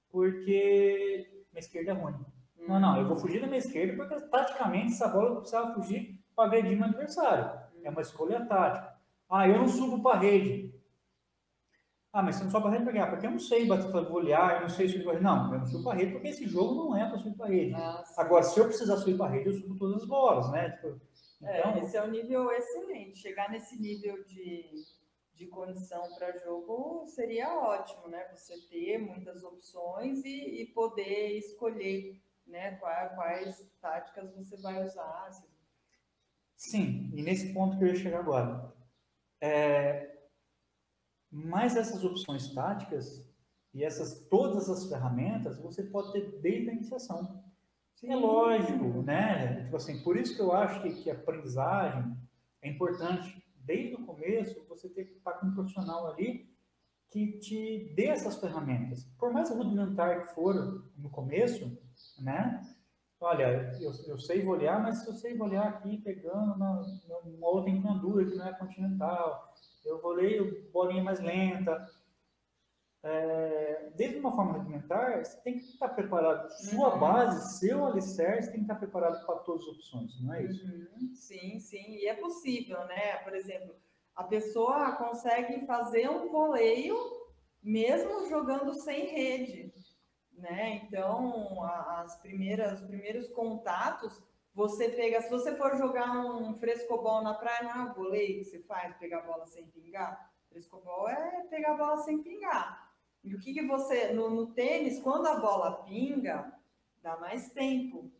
porque 0.08 1.28
minha 1.52 1.60
esquerda 1.60 1.90
é 1.90 1.94
ruim. 1.94 2.14
Não, 2.56 2.78
não, 2.78 2.96
eu 2.96 3.08
vou 3.08 3.16
fugir 3.16 3.40
da 3.40 3.48
minha 3.48 3.58
esquerda 3.58 3.96
porque 3.96 4.24
taticamente 4.28 4.92
essa 4.92 5.08
bola 5.08 5.36
precisava 5.36 5.74
fugir 5.74 6.22
para 6.36 6.44
agredir 6.44 6.76
meu 6.76 6.86
adversário. 6.86 7.60
É 7.82 7.90
uma 7.90 8.02
escolha 8.02 8.46
tática. 8.46 8.96
Ah, 9.28 9.48
eu 9.48 9.58
não 9.58 9.68
subo 9.68 10.00
para 10.02 10.16
a 10.16 10.20
rede. 10.20 10.79
Ah, 12.12 12.22
mas 12.22 12.36
você 12.36 12.44
não 12.44 12.50
sobe 12.50 12.64
para 12.64 12.70
a 12.70 12.72
rede 12.72 12.84
para 12.84 12.92
ganhar, 12.92 13.10
porque 13.10 13.26
eu 13.26 13.30
não 13.30 13.38
sei 13.38 13.66
bater, 13.66 13.88
vou 13.88 14.12
olhar, 14.14 14.56
eu 14.56 14.60
não 14.62 14.68
sei 14.68 14.88
subir 14.88 15.04
para 15.04 15.12
a 15.12 15.14
rede. 15.14 15.24
Não, 15.24 15.52
eu 15.52 15.58
não 15.60 15.66
subo 15.66 15.84
para 15.84 15.92
a 15.92 15.96
rede 15.96 16.12
porque 16.12 16.28
esse 16.28 16.48
jogo 16.48 16.74
não 16.74 16.96
é 16.96 17.08
para 17.08 17.18
subir 17.18 17.36
para 17.36 17.46
a 17.46 17.48
rede. 17.48 17.70
Nossa. 17.70 18.20
Agora, 18.20 18.42
se 18.42 18.58
eu 18.58 18.64
precisar 18.66 18.96
subir 18.96 19.16
para 19.16 19.26
a 19.26 19.28
rede, 19.30 19.46
eu 19.46 19.52
subo 19.52 19.78
todas 19.78 20.02
as 20.02 20.08
bolas, 20.08 20.50
né? 20.50 20.70
Tipo, 20.70 21.00
é, 21.42 21.60
então... 21.60 21.72
É, 21.72 21.78
esse 21.78 21.96
é 21.96 22.02
um 22.02 22.10
nível 22.10 22.50
excelente. 22.50 23.18
Chegar 23.18 23.48
nesse 23.48 23.80
nível 23.80 24.24
de, 24.24 24.72
de 25.34 25.46
condição 25.46 26.02
para 26.18 26.36
jogo 26.38 27.06
seria 27.06 27.54
ótimo, 27.54 28.08
né? 28.08 28.26
Você 28.34 28.58
ter 28.68 28.98
muitas 28.98 29.44
opções 29.44 30.24
e, 30.24 30.62
e 30.62 30.66
poder 30.66 31.38
escolher 31.38 32.20
né, 32.44 32.72
quais, 32.72 33.14
quais 33.14 33.66
táticas 33.80 34.34
você 34.34 34.56
vai 34.56 34.84
usar. 34.84 35.30
Sim, 36.56 37.10
e 37.14 37.22
nesse 37.22 37.54
ponto 37.54 37.78
que 37.78 37.84
eu 37.84 37.88
ia 37.88 37.94
chegar 37.94 38.18
agora. 38.18 38.74
É, 39.40 40.09
mas 41.30 41.76
essas 41.76 42.04
opções 42.04 42.52
táticas 42.52 43.28
e 43.72 43.84
essas 43.84 44.26
todas 44.28 44.68
as 44.68 44.86
ferramentas 44.86 45.58
você 45.58 45.82
pode 45.82 46.12
ter 46.12 46.40
desde 46.40 46.70
a 46.70 46.72
iniciação. 46.72 47.42
Sim. 47.94 48.12
É 48.12 48.16
lógico, 48.16 49.02
né? 49.02 49.62
Tipo 49.64 49.76
assim, 49.76 50.02
por 50.02 50.16
isso 50.16 50.34
que 50.34 50.42
eu 50.42 50.52
acho 50.52 50.82
que, 50.82 51.02
que 51.02 51.10
a 51.10 51.14
aprendizagem 51.14 52.16
é 52.62 52.70
importante 52.70 53.44
desde 53.58 53.94
o 53.94 54.06
começo 54.06 54.64
você 54.68 54.88
ter 54.88 55.04
que 55.04 55.18
estar 55.18 55.34
com 55.34 55.46
um 55.46 55.54
profissional 55.54 56.06
ali 56.08 56.50
que 57.10 57.38
te 57.38 57.92
dê 57.94 58.06
essas 58.06 58.36
ferramentas. 58.38 59.04
Por 59.18 59.32
mais 59.32 59.50
rudimentar 59.50 60.22
que 60.22 60.34
for 60.34 60.84
no 60.96 61.10
começo, 61.10 61.78
né? 62.18 62.60
Olha, 63.20 63.76
eu, 63.80 63.92
eu 64.06 64.18
sei 64.18 64.42
volear, 64.42 64.82
mas 64.82 65.02
se 65.02 65.08
eu 65.08 65.12
sei 65.12 65.36
volear 65.36 65.66
aqui 65.66 65.98
pegando 65.98 66.56
na, 66.56 66.82
numa 67.26 67.48
outra 67.48 67.70
empunhadura 67.70 68.24
que 68.24 68.34
não 68.34 68.46
é 68.46 68.54
continental, 68.54 69.49
eu 69.84 70.00
voleio 70.00 70.68
bolinha 70.70 71.02
mais 71.02 71.20
lenta. 71.20 71.88
É, 73.02 73.90
desde 73.96 74.18
uma 74.18 74.34
forma 74.34 74.52
rudimentar, 74.52 75.24
você 75.24 75.40
tem 75.40 75.54
que 75.58 75.64
estar 75.64 75.88
preparado. 75.88 76.50
Sua 76.50 76.92
uhum. 76.92 77.00
base, 77.00 77.58
seu 77.58 77.86
alicerce, 77.86 78.50
tem 78.50 78.60
que 78.60 78.64
estar 78.64 78.74
preparado 78.74 79.24
para 79.24 79.36
todas 79.36 79.62
as 79.62 79.68
opções, 79.68 80.20
não 80.20 80.34
é 80.34 80.44
isso? 80.44 80.66
Uhum. 80.66 81.14
Sim, 81.14 81.58
sim. 81.58 81.94
E 81.96 82.06
é 82.06 82.14
possível, 82.14 82.84
né? 82.86 83.16
Por 83.24 83.34
exemplo, 83.34 83.74
a 84.14 84.24
pessoa 84.24 84.92
consegue 84.96 85.64
fazer 85.66 86.10
um 86.10 86.30
voleio 86.30 86.96
mesmo 87.62 88.28
jogando 88.28 88.74
sem 88.74 89.06
rede, 89.06 89.72
né? 90.34 90.82
Então, 90.84 91.62
as 91.64 92.16
primeiras, 92.20 92.80
os 92.80 92.86
primeiros 92.86 93.28
contatos, 93.30 94.20
você 94.54 94.88
pega, 94.88 95.22
se 95.22 95.30
você 95.30 95.54
for 95.54 95.76
jogar 95.76 96.10
um 96.10 96.54
frescobol 96.54 97.22
na 97.22 97.34
praia, 97.34 97.62
não 97.62 97.90
é 97.90 97.94
voleio 97.94 98.38
que 98.38 98.44
você 98.44 98.60
faz, 98.60 98.96
pegar 98.96 99.18
a 99.18 99.26
bola 99.26 99.46
sem 99.46 99.66
pingar. 99.66 100.30
Frescobol 100.48 101.08
é 101.08 101.46
pegar 101.48 101.74
a 101.74 101.76
bola 101.76 101.96
sem 101.98 102.22
pingar. 102.22 102.90
E 103.22 103.34
o 103.34 103.38
que, 103.38 103.52
que 103.52 103.66
você, 103.66 104.12
no, 104.12 104.30
no 104.30 104.52
tênis, 104.52 105.00
quando 105.00 105.26
a 105.26 105.38
bola 105.38 105.84
pinga, 105.84 106.52
dá 107.02 107.16
mais 107.16 107.50
tempo, 107.50 108.10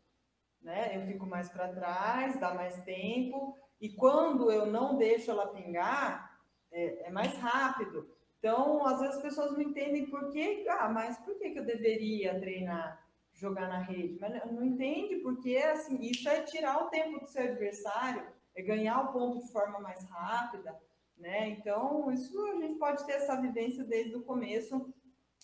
né? 0.61 0.97
Eu 0.97 1.03
fico 1.03 1.27
mais 1.27 1.49
para 1.49 1.73
trás, 1.73 2.39
dá 2.39 2.55
mais 2.55 2.83
tempo, 2.85 3.57
e 3.81 3.89
quando 3.89 4.51
eu 4.53 4.67
não 4.67 4.97
deixo 4.97 5.31
ela 5.31 5.49
pingar, 5.49 6.39
é, 6.71 7.09
é, 7.09 7.11
mais 7.11 7.35
rápido. 7.39 8.09
Então, 8.39 8.87
às 8.87 9.01
vezes 9.01 9.17
as 9.17 9.23
pessoas 9.23 9.53
não 9.53 9.61
entendem 9.61 10.07
por 10.07 10.31
que, 10.31 10.67
ah, 10.69 10.89
mas 10.89 11.19
por 11.19 11.37
que, 11.39 11.51
que 11.51 11.59
eu 11.59 11.65
deveria 11.65 12.39
treinar, 12.39 13.03
jogar 13.41 13.69
na 13.69 13.79
rede? 13.79 14.19
Mas 14.21 14.53
não 14.53 14.65
entende 14.65 15.17
porque, 15.17 15.57
assim, 15.57 16.01
isso 16.03 16.29
é 16.29 16.43
tirar 16.43 16.85
o 16.85 16.91
tempo 16.91 17.21
do 17.21 17.27
seu 17.27 17.43
adversário, 17.43 18.27
é 18.55 18.63
ganhar 18.63 19.01
o 19.01 19.13
ponto 19.13 19.45
de 19.45 19.51
forma 19.51 19.81
mais 19.81 20.05
rápida, 20.09 20.79
né? 21.17 21.49
Então, 21.49 22.11
isso 22.13 22.39
a 22.47 22.57
gente 22.57 22.79
pode 22.79 23.05
ter 23.07 23.13
essa 23.13 23.41
vivência 23.41 23.85
desde 23.85 24.17
o 24.17 24.23
começo 24.23 24.93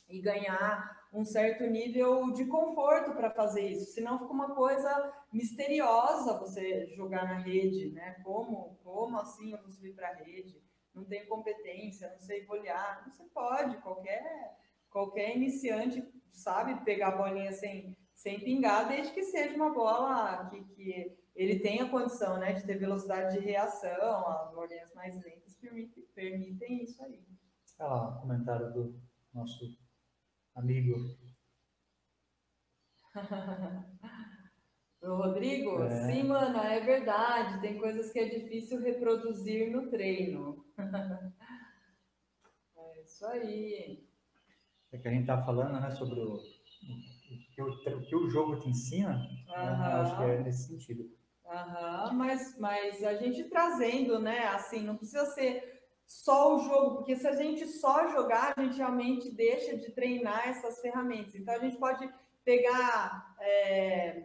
e 0.09 0.21
ganhar 0.21 0.97
um 1.13 1.25
certo 1.25 1.65
nível 1.65 2.33
de 2.33 2.45
conforto 2.45 3.13
para 3.13 3.31
fazer 3.31 3.69
isso, 3.69 3.93
senão 3.93 4.19
fica 4.19 4.33
uma 4.33 4.55
coisa 4.55 5.13
misteriosa 5.33 6.39
você 6.39 6.87
jogar 6.95 7.25
na 7.25 7.39
rede, 7.39 7.91
né? 7.93 8.17
Como, 8.23 8.79
como 8.85 9.19
assim 9.19 9.53
eu 9.53 9.59
vou 9.59 9.71
subir 9.71 9.95
para 9.95 10.09
a 10.09 10.15
rede? 10.15 10.63
Não 10.95 11.05
tenho 11.05 11.27
competência, 11.27 12.11
não 12.11 12.21
sei 12.21 12.45
golear. 12.45 13.05
Você 13.09 13.25
pode, 13.25 13.77
qualquer, 13.79 14.57
qualquer 14.97 15.37
iniciante 15.37 16.03
sabe 16.31 16.83
pegar 16.83 17.09
a 17.09 17.17
bolinha 17.19 17.53
sem, 17.53 17.95
sem 18.15 18.41
pingar, 18.41 18.89
desde 18.89 19.13
que 19.13 19.23
seja 19.25 19.55
uma 19.55 19.69
bola 19.69 20.49
que, 20.49 20.65
que 20.75 21.19
ele 21.35 21.59
tenha 21.59 21.91
condição 21.91 22.39
né, 22.39 22.55
de 22.55 22.65
ter 22.65 22.79
velocidade 22.79 23.39
de 23.39 23.45
reação, 23.45 24.27
as 24.27 24.55
bolinhas 24.55 24.95
mais 24.95 25.23
lentas 25.23 25.55
permitem, 25.57 26.03
permitem 26.15 26.83
isso 26.83 27.05
aí. 27.05 27.23
Olha 27.79 27.89
lá, 27.91 28.19
comentário 28.23 28.73
do 28.73 28.99
nosso 29.35 29.79
amigo. 30.55 30.97
o 35.03 35.15
Rodrigo? 35.15 35.83
É. 35.83 36.07
Sim, 36.07 36.23
mano, 36.23 36.57
é 36.57 36.81
verdade. 36.81 37.61
Tem 37.61 37.79
coisas 37.79 38.11
que 38.11 38.19
é 38.19 38.31
difícil 38.31 38.81
reproduzir 38.81 39.71
no 39.71 39.91
treino. 39.91 40.65
é 42.79 43.03
isso 43.03 43.27
aí. 43.27 44.06
É 44.93 44.99
que 44.99 45.09
a 45.09 45.11
gente 45.11 45.27
tá 45.27 45.43
falando, 45.43 45.81
né, 45.81 45.91
sobre 45.91 46.21
o, 46.21 46.39
que 47.55 47.63
o, 47.63 48.03
que 48.03 48.17
o 48.17 48.31
jogo 48.31 48.61
te 48.61 48.69
ensina, 48.69 49.17
uhum. 49.49 49.79
né, 49.79 49.87
acho 50.01 50.17
que 50.17 50.23
é 50.23 50.41
nesse 50.43 50.69
sentido. 50.69 51.11
Uhum, 51.47 52.15
mas, 52.15 52.59
mas 52.59 53.05
a 53.05 53.15
gente 53.15 53.45
trazendo, 53.45 54.19
né? 54.19 54.49
Assim, 54.49 54.81
não 54.81 54.97
precisa 54.97 55.25
ser 55.27 55.77
só 56.05 56.57
o 56.57 56.59
jogo, 56.61 56.97
porque 56.97 57.17
se 57.17 57.27
a 57.27 57.35
gente 57.35 57.67
só 57.67 58.09
jogar, 58.09 58.55
a 58.57 58.63
gente 58.63 58.79
realmente 58.79 59.31
deixa 59.31 59.77
de 59.77 59.91
treinar 59.93 60.49
essas 60.49 60.81
ferramentas. 60.81 61.35
Então 61.35 61.55
a 61.55 61.59
gente 61.59 61.77
pode 61.77 62.09
pegar 62.45 63.35
é, 63.41 64.25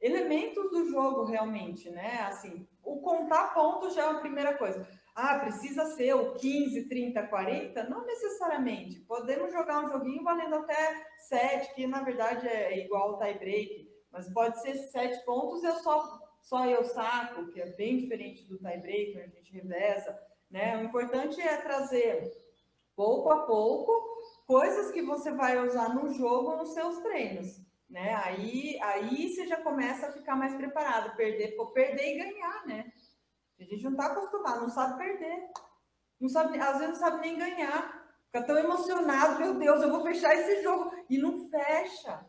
elementos 0.00 0.70
do 0.70 0.88
jogo 0.88 1.24
realmente, 1.24 1.88
né? 1.90 2.22
Assim, 2.22 2.66
o 2.82 3.00
contar 3.00 3.54
pontos 3.54 3.94
já 3.94 4.06
é 4.06 4.10
a 4.10 4.20
primeira 4.20 4.56
coisa. 4.56 4.86
Ah, 5.14 5.38
precisa 5.38 5.84
ser 5.96 6.14
o 6.14 6.34
15, 6.34 6.88
30, 6.88 7.26
40? 7.26 7.84
Não 7.84 8.04
necessariamente. 8.06 9.00
Podemos 9.00 9.52
jogar 9.52 9.84
um 9.84 9.88
joguinho 9.88 10.22
valendo 10.22 10.56
até 10.56 11.04
7, 11.28 11.74
que 11.74 11.86
na 11.86 12.02
verdade 12.02 12.46
é 12.46 12.78
igual 12.84 13.14
ao 13.14 13.18
tie 13.18 13.38
break, 13.38 13.90
mas 14.10 14.32
pode 14.32 14.60
ser 14.62 14.74
7 14.74 15.24
pontos, 15.24 15.62
eu 15.62 15.74
só, 15.76 16.18
só 16.42 16.66
eu 16.66 16.84
saco, 16.84 17.48
que 17.50 17.60
é 17.60 17.66
bem 17.76 17.98
diferente 17.98 18.46
do 18.48 18.58
tie 18.58 18.78
break, 18.78 19.20
a 19.20 19.26
gente 19.26 19.52
reveza. 19.52 20.18
Né? 20.50 20.76
O 20.78 20.84
importante 20.84 21.40
é 21.40 21.56
trazer 21.58 22.30
pouco 22.96 23.30
a 23.30 23.46
pouco 23.46 23.92
coisas 24.46 24.90
que 24.90 25.02
você 25.02 25.30
vai 25.32 25.58
usar 25.64 25.94
no 25.94 26.12
jogo 26.12 26.56
nos 26.56 26.74
seus 26.74 26.98
treinos. 26.98 27.60
Né? 27.88 28.14
Aí, 28.24 28.78
aí 28.82 29.28
você 29.28 29.46
já 29.46 29.56
começa 29.62 30.06
a 30.06 30.12
ficar 30.12 30.36
mais 30.36 30.54
preparado, 30.54 31.16
perder, 31.16 31.56
perder 31.74 32.14
e 32.14 32.18
ganhar, 32.18 32.66
né? 32.66 32.92
A 33.60 33.64
gente 33.64 33.84
não 33.84 33.92
está 33.92 34.06
acostumado, 34.06 34.62
não 34.62 34.70
sabe 34.70 34.96
perder. 34.98 35.50
Não 36.18 36.28
sabe, 36.28 36.58
às 36.58 36.78
vezes 36.78 36.88
não 36.88 36.94
sabe 36.94 37.20
nem 37.20 37.38
ganhar. 37.38 38.00
Fica 38.26 38.42
tão 38.44 38.56
emocionado, 38.56 39.38
meu 39.38 39.54
Deus, 39.54 39.82
eu 39.82 39.90
vou 39.90 40.02
fechar 40.02 40.34
esse 40.34 40.62
jogo. 40.62 40.92
E 41.08 41.18
não 41.18 41.48
fecha. 41.48 42.24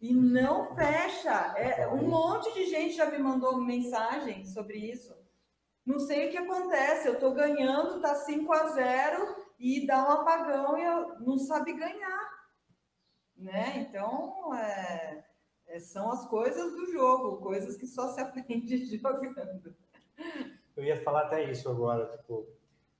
E 0.00 0.12
não 0.12 0.74
fecha. 0.74 1.54
É, 1.56 1.88
um 1.88 2.08
monte 2.08 2.52
de 2.54 2.66
gente 2.66 2.94
já 2.94 3.10
me 3.10 3.18
mandou 3.18 3.56
mensagem 3.56 4.44
sobre 4.44 4.78
isso. 4.78 5.14
Não 5.84 5.98
sei 5.98 6.28
o 6.28 6.30
que 6.30 6.38
acontece, 6.38 7.08
eu 7.08 7.14
estou 7.14 7.34
ganhando, 7.34 8.00
tá 8.00 8.14
5 8.14 8.52
a 8.52 8.68
0 8.68 9.36
e 9.58 9.84
dá 9.84 10.06
um 10.06 10.10
apagão 10.12 10.78
e 10.78 10.84
eu 10.84 11.20
não 11.20 11.36
sabe 11.36 11.72
ganhar. 11.72 12.30
Né? 13.36 13.78
Então, 13.78 14.54
é, 14.54 15.24
é, 15.66 15.80
são 15.80 16.12
as 16.12 16.24
coisas 16.28 16.72
do 16.72 16.92
jogo, 16.92 17.42
coisas 17.42 17.76
que 17.76 17.86
só 17.86 18.08
se 18.08 18.20
aprende 18.22 18.84
jogando. 18.96 19.74
Eu 20.76 20.84
ia 20.84 21.02
falar 21.02 21.22
até 21.22 21.50
isso 21.50 21.68
agora, 21.68 22.06
tipo, 22.16 22.46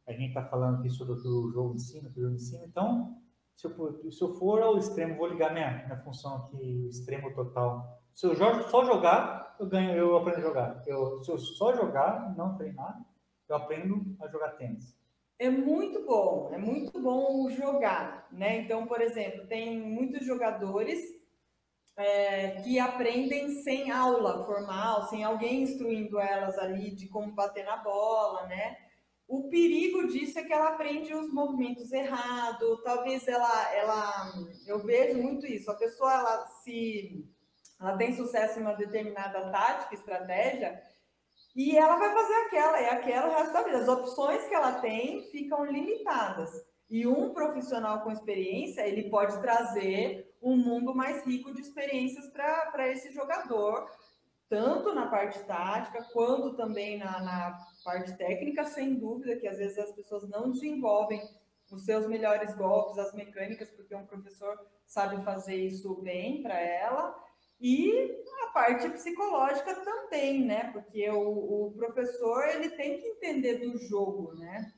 a 0.06 0.12
gente 0.12 0.28
está 0.28 0.44
falando 0.44 0.78
aqui 0.78 0.90
sobre 0.90 1.14
o 1.14 1.50
jogo 1.50 1.74
de 1.74 1.82
cima, 1.82 2.08
o 2.08 2.20
jogo 2.20 2.38
cima, 2.38 2.64
então, 2.66 3.16
se 3.54 3.66
eu, 3.66 4.10
se 4.10 4.22
eu 4.22 4.28
for 4.38 4.62
ao 4.62 4.76
extremo, 4.76 5.16
vou 5.16 5.26
ligar 5.26 5.52
minha, 5.52 5.84
minha 5.84 5.96
função 5.98 6.36
aqui, 6.36 6.56
o 6.56 6.88
extremo 6.88 7.32
total. 7.34 8.00
Se 8.12 8.26
eu 8.26 8.34
só 8.36 8.84
jogar, 8.84 9.56
eu 9.58 9.66
ganho, 9.66 9.92
eu 9.92 10.16
aprendo 10.16 10.38
a 10.38 10.42
jogar. 10.42 10.82
Eu, 10.86 11.22
se 11.22 11.30
eu 11.30 11.38
só 11.38 11.74
jogar, 11.74 12.34
não 12.36 12.56
treinar, 12.56 13.00
eu 13.48 13.56
aprendo 13.56 14.16
a 14.20 14.28
jogar 14.28 14.56
tênis. 14.56 14.96
É 15.38 15.50
muito 15.50 16.04
bom, 16.04 16.50
é 16.52 16.58
muito 16.58 17.00
bom 17.00 17.48
jogar, 17.50 18.28
né? 18.30 18.58
Então, 18.58 18.86
por 18.86 19.00
exemplo, 19.00 19.46
tem 19.46 19.78
muitos 19.80 20.24
jogadores 20.24 21.00
é, 21.96 22.62
que 22.62 22.78
aprendem 22.78 23.62
sem 23.62 23.90
aula 23.90 24.44
formal, 24.44 25.08
sem 25.08 25.22
alguém 25.22 25.62
instruindo 25.62 26.18
elas 26.18 26.58
ali 26.58 26.90
de 26.94 27.08
como 27.08 27.32
bater 27.32 27.64
na 27.64 27.76
bola, 27.76 28.46
né? 28.46 28.76
O 29.28 29.48
perigo 29.48 30.06
disso 30.08 30.38
é 30.38 30.42
que 30.42 30.52
ela 30.52 30.70
aprende 30.70 31.14
os 31.14 31.32
movimentos 31.32 31.90
errados, 31.92 32.82
talvez 32.82 33.26
ela, 33.26 33.74
ela, 33.74 34.32
eu 34.66 34.78
vejo 34.80 35.16
muito 35.22 35.46
isso, 35.46 35.70
a 35.70 35.74
pessoa 35.74 36.12
ela 36.12 36.46
se 36.62 37.24
ela 37.80 37.96
tem 37.96 38.14
sucesso 38.14 38.58
em 38.58 38.62
uma 38.62 38.74
determinada 38.74 39.50
tática, 39.50 39.94
estratégia, 39.94 40.80
e 41.54 41.76
ela 41.76 41.96
vai 41.96 42.12
fazer 42.14 42.34
aquela, 42.46 42.80
é 42.80 42.90
aquela 42.90 43.28
o 43.28 43.34
resto 43.34 43.52
da 43.52 43.62
vida. 43.62 43.78
As 43.78 43.88
opções 43.88 44.46
que 44.46 44.54
ela 44.54 44.80
tem 44.80 45.22
ficam 45.30 45.64
limitadas. 45.64 46.50
E 46.88 47.06
um 47.06 47.32
profissional 47.32 48.00
com 48.00 48.10
experiência, 48.10 48.86
ele 48.86 49.10
pode 49.10 49.40
trazer 49.40 50.31
um 50.42 50.56
mundo 50.56 50.94
mais 50.94 51.24
rico 51.24 51.54
de 51.54 51.60
experiências 51.60 52.28
para 52.28 52.88
esse 52.88 53.12
jogador, 53.12 53.88
tanto 54.48 54.92
na 54.94 55.06
parte 55.06 55.42
tática, 55.44 56.04
quanto 56.12 56.56
também 56.56 56.98
na, 56.98 57.20
na 57.20 57.58
parte 57.84 58.16
técnica, 58.16 58.64
sem 58.64 58.94
dúvida, 58.96 59.36
que 59.36 59.48
às 59.48 59.58
vezes 59.58 59.78
as 59.78 59.92
pessoas 59.92 60.28
não 60.28 60.50
desenvolvem 60.50 61.22
os 61.70 61.84
seus 61.84 62.06
melhores 62.06 62.54
golpes, 62.54 62.98
as 62.98 63.14
mecânicas, 63.14 63.70
porque 63.70 63.94
um 63.94 64.04
professor 64.04 64.58
sabe 64.86 65.24
fazer 65.24 65.56
isso 65.56 65.94
bem 66.02 66.42
para 66.42 66.60
ela. 66.60 67.16
E 67.58 68.10
a 68.42 68.48
parte 68.48 68.88
psicológica 68.90 69.74
também, 69.76 70.44
né? 70.44 70.70
Porque 70.72 71.08
o, 71.08 71.68
o, 71.68 71.72
professor 71.72 72.46
ele 72.48 72.70
tem 72.70 72.98
que 72.98 73.06
entender 73.06 73.58
do 73.58 73.78
jogo, 73.78 74.34
né? 74.34 74.72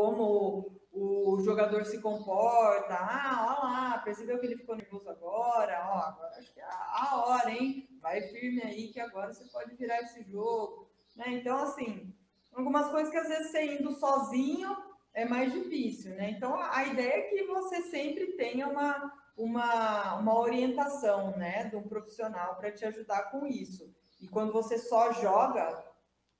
Como 0.00 0.80
o 0.94 1.38
jogador 1.40 1.84
se 1.84 2.00
comporta. 2.00 2.94
Ah, 2.94 3.46
olha 3.50 3.70
lá, 3.70 3.98
percebeu 3.98 4.40
que 4.40 4.46
ele 4.46 4.56
ficou 4.56 4.74
nervoso 4.74 5.10
agora? 5.10 5.78
Ó, 5.90 5.98
agora 5.98 6.36
acho 6.38 6.54
que 6.54 6.58
é 6.58 6.64
a 6.64 7.22
hora, 7.22 7.50
hein? 7.50 7.86
Vai 8.00 8.22
firme 8.22 8.62
aí 8.62 8.88
que 8.88 8.98
agora 8.98 9.30
você 9.30 9.44
pode 9.52 9.74
virar 9.74 10.00
esse 10.00 10.22
jogo. 10.22 10.90
Né? 11.14 11.26
Então, 11.34 11.58
assim, 11.58 12.14
algumas 12.54 12.90
coisas 12.90 13.10
que 13.10 13.18
às 13.18 13.28
vezes 13.28 13.50
você 13.50 13.76
indo 13.76 13.92
sozinho 13.92 14.74
é 15.12 15.26
mais 15.26 15.52
difícil, 15.52 16.14
né? 16.14 16.30
Então, 16.30 16.58
a 16.58 16.82
ideia 16.86 17.16
é 17.16 17.28
que 17.28 17.44
você 17.44 17.82
sempre 17.82 18.38
tenha 18.38 18.66
uma 18.66 19.12
uma, 19.36 20.16
uma 20.16 20.38
orientação 20.38 21.34
né, 21.36 21.64
de 21.64 21.76
um 21.76 21.82
profissional 21.82 22.56
para 22.56 22.72
te 22.72 22.84
ajudar 22.84 23.30
com 23.30 23.46
isso. 23.46 23.90
E 24.20 24.28
quando 24.28 24.52
você 24.52 24.76
só 24.76 25.12
joga, 25.12 25.82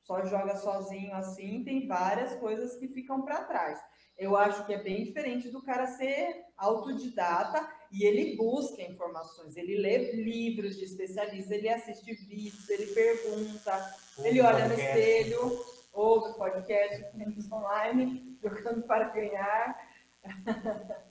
só 0.02 0.24
joga 0.24 0.56
sozinho 0.56 1.14
assim, 1.14 1.62
tem 1.64 1.86
várias 1.86 2.34
coisas 2.36 2.76
que 2.76 2.88
ficam 2.88 3.22
para 3.22 3.44
trás. 3.44 3.80
Eu 4.16 4.36
acho 4.36 4.66
que 4.66 4.74
é 4.74 4.82
bem 4.82 5.04
diferente 5.04 5.48
do 5.48 5.62
cara 5.62 5.86
ser 5.86 6.44
autodidata 6.56 7.66
e 7.90 8.04
ele 8.04 8.36
busca 8.36 8.82
informações, 8.82 9.56
ele 9.56 9.78
lê 9.78 10.12
livros 10.12 10.76
de 10.76 10.84
especialistas, 10.84 11.50
ele 11.50 11.68
assiste 11.68 12.14
vídeos, 12.26 12.68
ele 12.68 12.86
pergunta, 12.88 13.94
ele 14.18 14.40
olha 14.42 14.68
no 14.68 14.74
espelho, 14.74 15.64
ouve 15.92 16.36
podcast, 16.36 17.06
online, 17.50 18.36
jogando 18.42 18.82
para 18.82 19.08
ganhar. 19.08 19.90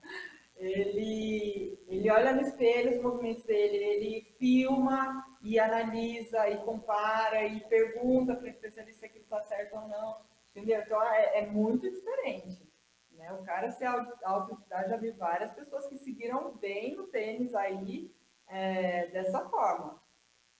ele, 0.59 1.81
ele 1.87 2.11
olha 2.11 2.33
no 2.33 2.41
espelho 2.41 2.91
os 2.91 3.01
movimentos 3.01 3.43
dele, 3.45 3.77
ele 3.77 4.35
filma 4.37 5.25
e 5.41 5.57
analisa 5.57 6.49
e 6.49 6.57
compara 6.63 7.45
e 7.45 7.61
pergunta 7.61 8.35
para 8.35 8.45
o 8.45 8.49
especialista 8.49 9.07
se 9.07 9.17
está 9.19 9.41
certo 9.43 9.77
ou 9.77 9.87
não, 9.87 10.21
entendeu? 10.51 10.81
Então 10.81 11.01
é, 11.01 11.39
é 11.39 11.45
muito 11.47 11.89
diferente. 11.89 12.69
Né? 13.11 13.31
O 13.33 13.43
cara 13.43 13.71
ser 13.71 13.85
autodidata, 13.85 14.89
já 14.89 14.97
vi 14.97 15.11
várias 15.11 15.51
pessoas 15.53 15.87
que 15.87 15.97
seguiram 15.97 16.57
bem 16.57 16.95
no 16.95 17.07
tênis 17.07 17.55
aí 17.55 18.13
é, 18.47 19.07
dessa 19.07 19.47
forma. 19.49 20.01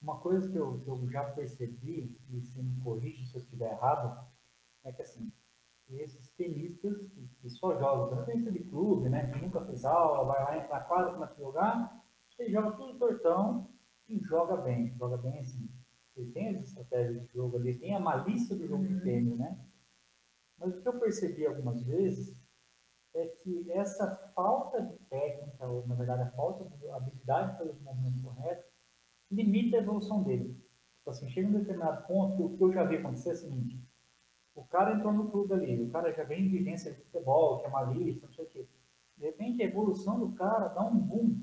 Uma 0.01 0.19
coisa 0.21 0.49
que 0.49 0.57
eu, 0.57 0.79
que 0.79 0.89
eu 0.89 1.09
já 1.09 1.25
percebi, 1.25 2.17
e 2.29 2.41
se 2.41 2.63
me 2.63 2.81
corrige 2.81 3.25
se 3.25 3.35
eu 3.35 3.41
estiver 3.41 3.71
errado, 3.71 4.25
é 4.85 4.93
que 4.93 5.01
assim, 5.01 5.29
esses 5.97 6.29
tenistas 6.31 7.07
que, 7.07 7.27
que 7.41 7.49
só 7.49 7.77
jogam, 7.77 8.09
tanto 8.09 8.25
tenista 8.25 8.51
de 8.51 8.59
clube, 8.59 9.09
né, 9.09 9.31
que 9.31 9.39
nunca 9.39 9.65
fez 9.65 9.83
aula, 9.85 10.25
vai 10.25 10.43
lá, 10.43 10.57
entra 10.57 10.75
na 10.75 10.83
quadra, 10.83 11.13
começa 11.13 11.33
a 11.33 11.37
jogar, 11.37 12.03
ele 12.37 12.51
joga 12.51 12.71
tudo 12.71 12.97
tortão 12.97 13.69
e 14.07 14.19
joga 14.19 14.57
bem, 14.57 14.95
joga 14.97 15.17
bem 15.17 15.39
assim. 15.39 15.69
Ele 16.15 16.31
tem 16.31 16.49
as 16.49 16.67
estratégias 16.67 17.21
de 17.21 17.33
jogo 17.33 17.57
ali, 17.57 17.77
tem 17.77 17.95
a 17.95 17.99
malícia 17.99 18.55
do 18.55 18.67
jogo 18.67 18.83
uhum. 18.83 18.97
de 18.97 19.01
tênis, 19.01 19.37
né? 19.37 19.59
Mas 20.57 20.75
o 20.75 20.81
que 20.81 20.87
eu 20.87 20.99
percebi 20.99 21.45
algumas 21.45 21.81
vezes 21.83 22.39
é 23.13 23.25
que 23.25 23.71
essa 23.71 24.09
falta 24.35 24.81
de 24.81 24.97
técnica, 25.05 25.67
ou 25.67 25.87
na 25.87 25.95
verdade 25.95 26.23
a 26.23 26.31
falta 26.31 26.65
de 26.77 26.89
habilidade 26.89 27.57
para 27.57 27.65
fazer 27.65 27.79
o 27.79 27.83
movimento 27.83 28.21
correto, 28.21 28.67
limita 29.31 29.77
a 29.77 29.81
evolução 29.81 30.23
dele. 30.23 30.53
Tipo 30.97 31.09
assim, 31.09 31.29
chega 31.29 31.47
um 31.47 31.53
determinado 31.53 32.05
ponto, 32.07 32.45
o 32.45 32.57
que 32.57 32.63
eu 32.63 32.73
já 32.73 32.83
vi 32.83 32.97
acontecer 32.97 33.29
é 33.29 33.33
o 33.33 33.37
seguinte, 33.37 33.88
o 34.59 34.65
cara 34.65 34.93
entrou 34.93 35.13
no 35.13 35.29
clube 35.31 35.53
ali, 35.53 35.81
o 35.81 35.89
cara 35.89 36.11
já 36.11 36.23
vem 36.23 36.43
de 36.43 36.49
vivência 36.49 36.91
de 36.91 37.01
futebol, 37.01 37.59
que 37.59 37.65
é 37.65 37.69
malícia, 37.69 38.27
não 38.27 38.33
sei 38.33 38.45
o 38.45 38.49
quê. 38.49 38.67
De 39.17 39.25
repente 39.25 39.63
a 39.63 39.65
evolução 39.65 40.19
do 40.19 40.33
cara 40.33 40.67
dá 40.67 40.85
um 40.85 40.97
boom. 40.97 41.37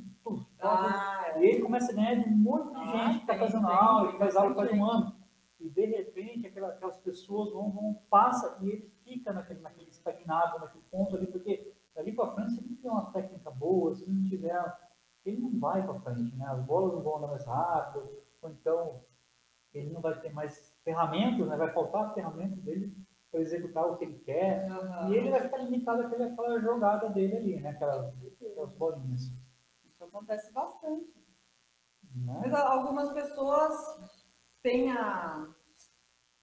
ah, 0.61 1.35
e 1.39 1.45
ele 1.45 1.63
começa 1.63 1.93
a 1.93 1.95
ganhar 1.95 2.15
de 2.17 2.29
um 2.29 2.37
monte 2.37 2.71
de 2.71 2.77
ah, 2.77 3.09
gente 3.09 3.17
que 3.17 3.33
está 3.33 3.39
fazendo 3.39 3.67
aula, 3.67 4.13
que 4.13 4.19
faz 4.19 4.37
aula 4.37 4.55
faz 4.55 4.73
um 4.73 4.85
ano. 4.85 5.17
E 5.59 5.69
de 5.71 5.87
repente 5.87 6.47
aquelas, 6.47 6.75
aquelas 6.75 6.99
pessoas 6.99 7.53
vão, 7.53 7.71
vão 7.71 7.95
passa 8.11 8.59
e 8.61 8.69
ele 8.69 8.93
fica 9.03 9.33
naquele, 9.33 9.61
naquele 9.61 9.89
estagnado, 9.89 10.59
naquele 10.59 10.85
ponto 10.91 11.17
ali, 11.17 11.27
porque 11.27 11.73
dali 11.95 12.13
para 12.13 12.33
frente, 12.33 12.53
se 12.53 12.61
ele 12.61 12.69
não 12.69 12.77
tiver 12.77 12.91
uma 12.91 13.11
técnica 13.13 13.51
boa, 13.51 13.95
se 13.95 14.09
não 14.11 14.29
tiver. 14.29 14.87
Ele 15.25 15.41
não 15.41 15.59
vai 15.59 15.85
para 15.85 15.99
frente, 16.01 16.37
né? 16.37 16.47
As 16.49 16.65
bolas 16.65 16.95
não 16.95 17.03
vão 17.03 17.17
andar 17.17 17.27
mais 17.29 17.45
rápido, 17.45 18.09
ou 18.41 18.51
então 18.51 19.01
ele 19.75 19.93
não 19.93 20.01
vai 20.01 20.19
ter 20.21 20.33
mais 20.33 20.75
ferramentas, 20.85 21.47
né? 21.47 21.57
vai 21.57 21.73
faltar 21.73 22.15
ferramentas 22.15 22.59
dele 22.63 22.95
para 23.31 23.41
executar 23.41 23.87
o 23.87 23.97
que 23.97 24.05
ele 24.05 24.19
quer, 24.21 24.71
uhum. 24.71 25.13
e 25.13 25.17
ele 25.17 25.31
vai 25.31 25.43
ficar 25.43 25.59
limitado 25.59 26.03
àquela, 26.03 26.27
àquela 26.27 26.61
jogada 26.61 27.11
dele 27.11 27.37
ali, 27.37 27.61
né? 27.61 27.71
aquelas, 27.71 28.17
aquelas 28.25 28.73
bolinhas. 28.73 29.33
Isso 29.85 30.05
acontece 30.05 30.53
bastante. 30.53 31.13
Não. 32.15 32.41
Mas 32.41 32.55
algumas 32.55 33.13
pessoas 33.13 33.75
têm 34.63 34.91
a, 34.91 35.55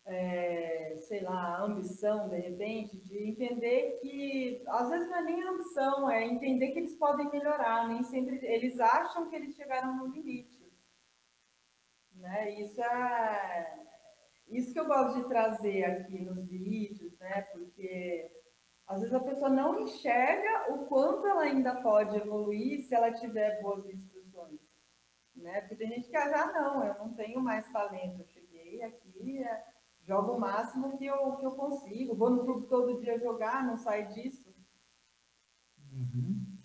é, 0.06 0.96
sei 1.08 1.22
lá, 1.22 1.58
a 1.58 1.64
ambição, 1.64 2.30
de 2.30 2.38
repente, 2.38 2.98
de 2.98 3.30
entender 3.30 4.00
que, 4.02 4.64
às 4.68 4.90
vezes 4.90 5.10
não 5.10 5.18
é 5.18 5.22
nem 5.24 5.44
ambição, 5.44 6.10
é 6.10 6.26
entender 6.26 6.72
que 6.72 6.80
eles 6.80 6.96
podem 6.96 7.30
melhorar, 7.32 7.88
nem 7.88 8.04
sempre, 8.04 8.40
eles 8.46 8.80
acham 8.80 9.30
que 9.30 9.36
eles 9.36 9.56
chegaram 9.56 9.98
no 9.98 10.08
limite. 10.08 10.72
Né? 12.16 12.60
Isso 12.60 12.82
é, 12.82 13.83
isso 14.54 14.74
que 14.74 14.80
eu 14.80 14.86
gosto 14.86 15.22
de 15.22 15.28
trazer 15.28 15.84
aqui 15.86 16.20
nos 16.22 16.46
vídeos, 16.46 17.18
né? 17.20 17.42
Porque 17.52 18.32
às 18.88 19.00
vezes 19.00 19.14
a 19.14 19.20
pessoa 19.20 19.50
não 19.50 19.80
enxerga 19.82 20.74
o 20.74 20.86
quanto 20.86 21.26
ela 21.26 21.44
ainda 21.44 21.82
pode 21.82 22.16
evoluir 22.18 22.82
se 22.82 22.94
ela 22.94 23.12
tiver 23.12 23.62
boas 23.62 23.86
instruções, 23.90 24.60
né? 25.36 25.62
Porque 25.62 25.76
tem 25.76 25.90
gente 25.90 26.10
que 26.10 26.18
ah, 26.18 26.52
não, 26.54 26.86
eu 26.86 26.94
não 26.96 27.14
tenho 27.14 27.40
mais 27.42 27.72
talento, 27.72 28.22
eu 28.22 28.28
cheguei 28.28 28.82
aqui, 28.84 29.44
é, 29.44 29.64
jogo 30.02 30.34
o 30.34 30.40
máximo 30.40 30.98
que 30.98 31.06
eu, 31.06 31.38
que 31.38 31.46
eu 31.46 31.52
consigo, 31.52 32.16
vou 32.16 32.30
no 32.30 32.44
clube 32.44 32.68
todo 32.68 33.00
dia 33.00 33.18
jogar, 33.18 33.66
não 33.66 33.78
sai 33.78 34.08
disso. 34.08 34.54
Uhum. 35.92 36.58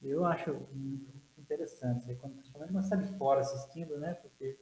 Eu 0.00 0.24
acho 0.24 0.52
muito 0.72 1.12
interessante, 1.38 2.14
quando 2.16 2.34
principalmente 2.34 2.72
você 2.72 2.94
está 2.94 2.96
de 2.96 3.18
fora 3.18 3.40
assistindo, 3.40 3.98
né? 3.98 4.14
Porque 4.14 4.58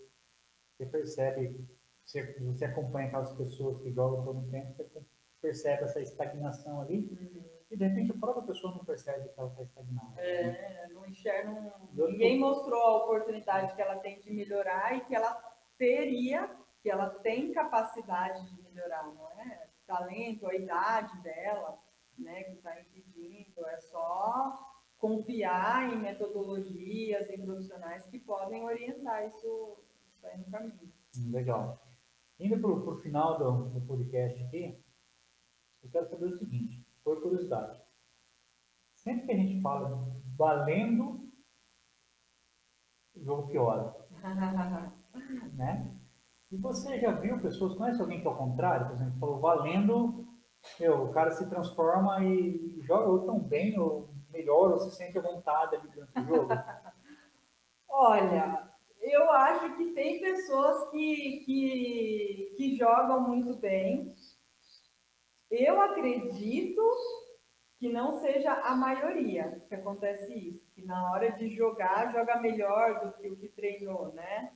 você 0.76 0.84
percebe 0.84 1.66
você, 2.10 2.34
você 2.40 2.64
acompanha 2.64 3.06
aquelas 3.06 3.32
pessoas 3.36 3.80
que 3.80 3.92
jogam 3.92 4.24
todo 4.24 4.40
o 4.40 4.50
tempo, 4.50 4.74
você 4.74 4.90
percebe 5.40 5.84
essa 5.84 6.00
estagnação 6.00 6.80
ali, 6.80 6.98
uhum. 6.98 7.44
e 7.70 7.76
de 7.76 7.86
repente 7.86 8.10
a 8.10 8.18
própria 8.18 8.46
pessoa 8.46 8.74
não 8.74 8.84
percebe 8.84 9.28
que 9.28 9.38
ela 9.38 9.48
está 9.48 9.62
estagnada. 9.62 10.20
É, 10.20 10.42
né? 10.42 10.88
não 10.92 11.06
enxerga. 11.06 11.72
Ninguém 11.92 12.38
mostrou 12.38 12.80
a 12.80 12.96
oportunidade 13.04 13.74
que 13.74 13.80
ela 13.80 13.96
tem 13.96 14.20
de 14.20 14.30
melhorar 14.32 14.96
e 14.96 15.00
que 15.02 15.14
ela 15.14 15.32
teria, 15.78 16.50
que 16.82 16.90
ela 16.90 17.08
tem 17.08 17.52
capacidade 17.52 18.44
de 18.54 18.62
melhorar, 18.62 19.06
não 19.06 19.30
é? 19.40 19.68
Talento, 19.86 20.46
a 20.46 20.54
idade 20.54 21.16
dela, 21.22 21.78
né, 22.18 22.44
que 22.44 22.52
está 22.52 22.78
impedindo, 22.80 23.66
é 23.66 23.76
só 23.78 24.58
confiar 24.98 25.92
em 25.92 25.98
metodologias, 25.98 27.30
em 27.30 27.44
profissionais 27.44 28.04
que 28.06 28.18
podem 28.18 28.62
orientar 28.64 29.26
isso, 29.26 29.78
isso 30.12 30.26
aí 30.26 30.38
no 30.38 30.44
caminho. 30.50 30.92
Legal. 31.30 31.89
Indo 32.40 32.58
para 32.58 32.70
o 32.70 32.96
final 32.96 33.38
do, 33.38 33.68
do 33.68 33.86
podcast 33.86 34.42
aqui, 34.44 34.82
eu 35.82 35.90
quero 35.90 36.08
saber 36.08 36.24
o 36.24 36.38
seguinte, 36.38 36.82
por 37.04 37.20
curiosidade. 37.20 37.78
Sempre 38.94 39.26
que 39.26 39.32
a 39.32 39.36
gente 39.36 39.60
fala 39.60 40.10
valendo, 40.38 41.30
o 43.14 43.22
jogo 43.22 43.46
piora. 43.46 43.94
né? 45.52 45.94
E 46.50 46.56
você 46.56 46.98
já 46.98 47.12
viu 47.12 47.42
pessoas, 47.42 47.74
conhece 47.74 48.00
alguém 48.00 48.22
que 48.22 48.26
é 48.26 48.30
o 48.30 48.36
contrário? 48.36 48.86
Por 48.86 48.94
exemplo, 48.94 49.20
falou 49.20 49.38
valendo, 49.38 50.26
meu, 50.78 51.04
o 51.04 51.12
cara 51.12 51.32
se 51.32 51.46
transforma 51.46 52.24
e 52.24 52.80
joga 52.84 53.06
ou 53.06 53.26
tão 53.26 53.38
bem, 53.38 53.78
ou 53.78 54.08
melhor, 54.30 54.72
ou 54.72 54.78
se 54.78 54.96
sente 54.96 55.18
à 55.18 55.22
vontade 55.22 55.76
ali 55.76 55.88
dentro 55.90 56.22
do 56.22 56.26
jogo? 56.26 56.48
Olha, 57.86 58.69
eu 59.00 59.30
acho 59.30 59.76
que 59.76 59.92
tem 59.92 60.20
pessoas 60.20 60.90
que, 60.90 61.42
que, 61.44 62.54
que 62.56 62.76
jogam 62.76 63.28
muito 63.28 63.56
bem. 63.56 64.14
Eu 65.50 65.80
acredito 65.80 66.82
que 67.78 67.88
não 67.88 68.20
seja 68.20 68.52
a 68.52 68.76
maioria 68.76 69.64
que 69.68 69.74
acontece 69.74 70.32
isso, 70.34 70.70
que 70.74 70.82
na 70.84 71.10
hora 71.10 71.32
de 71.32 71.48
jogar, 71.48 72.12
joga 72.12 72.38
melhor 72.38 73.00
do 73.00 73.12
que 73.14 73.28
o 73.28 73.36
que 73.36 73.48
treinou, 73.48 74.12
né? 74.12 74.52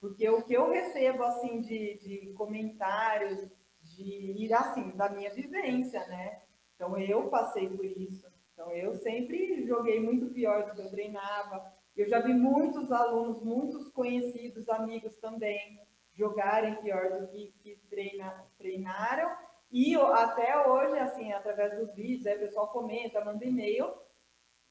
Porque 0.00 0.28
o 0.28 0.42
que 0.42 0.54
eu 0.54 0.70
recebo, 0.70 1.22
assim, 1.22 1.60
de, 1.60 1.96
de 1.98 2.32
comentários, 2.34 3.48
de, 3.80 4.52
assim, 4.52 4.90
da 4.96 5.08
minha 5.08 5.32
vivência, 5.32 6.04
né? 6.08 6.42
Então, 6.74 6.98
eu 6.98 7.28
passei 7.28 7.68
por 7.68 7.84
isso. 7.84 8.26
Então, 8.52 8.70
eu 8.72 8.94
sempre 8.94 9.64
joguei 9.66 10.00
muito 10.00 10.26
pior 10.34 10.66
do 10.66 10.74
que 10.74 10.80
eu 10.80 10.90
treinava. 10.90 11.72
Eu 11.96 12.06
já 12.08 12.20
vi 12.20 12.34
muitos 12.34 12.90
alunos, 12.90 13.42
muitos 13.42 13.88
conhecidos, 13.90 14.68
amigos 14.68 15.16
também, 15.16 15.80
jogarem 16.12 16.76
pior 16.82 17.08
do 17.20 17.28
que, 17.28 17.54
que 17.62 17.76
treina, 17.88 18.44
treinaram. 18.58 19.30
E 19.70 19.94
até 19.96 20.68
hoje, 20.68 20.98
assim, 20.98 21.32
através 21.32 21.76
dos 21.78 21.94
vídeos, 21.94 22.26
aí 22.26 22.36
o 22.36 22.40
pessoal 22.40 22.68
comenta, 22.68 23.24
manda 23.24 23.44
e-mail, 23.44 23.92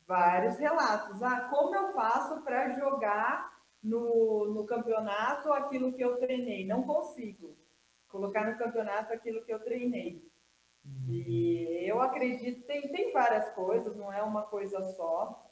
vários 0.06 0.58
relatos. 0.58 1.22
Ah, 1.22 1.48
como 1.50 1.76
eu 1.76 1.94
faço 1.94 2.42
para 2.42 2.78
jogar 2.78 3.52
no, 3.82 4.46
no 4.54 4.66
campeonato 4.66 5.52
aquilo 5.52 5.94
que 5.94 6.04
eu 6.04 6.18
treinei? 6.18 6.66
Não 6.66 6.84
consigo 6.84 7.58
colocar 8.08 8.50
no 8.50 8.58
campeonato 8.58 9.12
aquilo 9.12 9.44
que 9.44 9.54
eu 9.54 9.60
treinei. 9.60 10.22
E 11.08 11.86
eu 11.90 12.02
acredito, 12.02 12.66
tem, 12.66 12.82
tem 12.92 13.12
várias 13.12 13.50
coisas, 13.54 13.96
não 13.96 14.12
é 14.12 14.22
uma 14.22 14.44
coisa 14.44 14.82
só. 14.94 15.50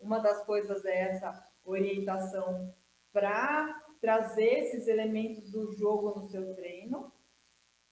Uma 0.00 0.18
das 0.18 0.44
coisas 0.44 0.84
é 0.84 1.12
essa 1.12 1.44
orientação 1.64 2.74
para 3.12 3.82
trazer 4.00 4.60
esses 4.60 4.88
elementos 4.88 5.50
do 5.50 5.70
jogo 5.72 6.18
no 6.18 6.22
seu 6.22 6.54
treino. 6.54 7.12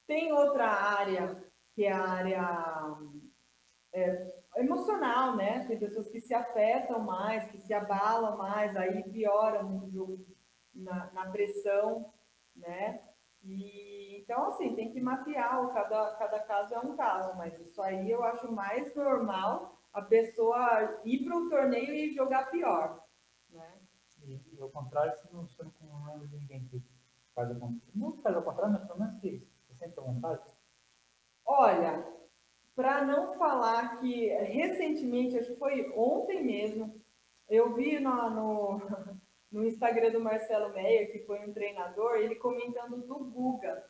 Tem 0.06 0.32
outra 0.32 0.66
área, 0.66 1.44
que 1.74 1.84
é 1.84 1.92
a 1.92 2.02
área 2.02 2.98
é, 3.92 4.26
emocional, 4.56 5.36
né? 5.36 5.66
Tem 5.66 5.78
pessoas 5.78 6.08
que 6.08 6.20
se 6.20 6.32
afetam 6.32 7.00
mais, 7.00 7.50
que 7.50 7.58
se 7.58 7.74
abalam 7.74 8.36
mais, 8.38 8.74
aí 8.76 9.02
piora 9.10 9.62
muito 9.62 9.86
o 9.86 9.90
jogo 9.90 10.26
na, 10.74 11.10
na 11.12 11.30
pressão, 11.30 12.12
né? 12.56 13.02
E, 13.42 14.20
então, 14.20 14.48
assim, 14.48 14.74
tem 14.74 14.90
que 14.90 15.00
mapear, 15.00 15.72
cada, 15.72 16.16
cada 16.16 16.40
caso 16.40 16.74
é 16.74 16.78
um 16.78 16.96
caso, 16.96 17.36
mas 17.36 17.58
isso 17.60 17.80
aí 17.80 18.10
eu 18.10 18.24
acho 18.24 18.50
mais 18.50 18.94
normal 18.94 19.77
a 19.92 20.02
pessoa 20.02 21.00
ir 21.04 21.24
para 21.24 21.36
o 21.36 21.48
torneio 21.48 21.94
e 21.94 22.14
jogar 22.14 22.50
pior. 22.50 23.02
Né? 23.50 23.80
E, 24.24 24.40
e 24.52 24.60
ao 24.60 24.70
contrário, 24.70 25.12
se 25.14 25.32
não, 25.32 25.46
se 25.46 25.58
não 25.82 26.04
lembro 26.06 26.28
de 26.28 26.36
ninguém 26.36 26.64
que 26.66 26.82
faz 27.34 27.50
o 27.50 27.54
contrário, 27.54 27.82
não 27.94 28.16
faz 28.22 28.36
ao 28.36 28.42
contrário, 28.42 28.72
mas 28.72 28.84
pelo 28.84 28.98
menos 28.98 29.14
que 29.20 29.46
você 29.66 29.74
sente 29.74 29.98
a 29.98 30.02
vontade. 30.02 30.42
Olha, 31.44 32.06
para 32.74 33.04
não 33.04 33.34
falar 33.34 33.98
que 34.00 34.28
recentemente, 34.28 35.36
acho 35.36 35.52
que 35.52 35.58
foi 35.58 35.90
ontem 35.96 36.44
mesmo, 36.44 37.00
eu 37.48 37.74
vi 37.74 37.98
no, 37.98 38.30
no, 38.30 38.82
no 39.50 39.64
Instagram 39.64 40.12
do 40.12 40.20
Marcelo 40.20 40.72
Meyer, 40.72 41.10
que 41.10 41.20
foi 41.20 41.40
um 41.40 41.52
treinador, 41.52 42.16
ele 42.16 42.36
comentando 42.36 42.98
do 42.98 43.18
Guga, 43.18 43.84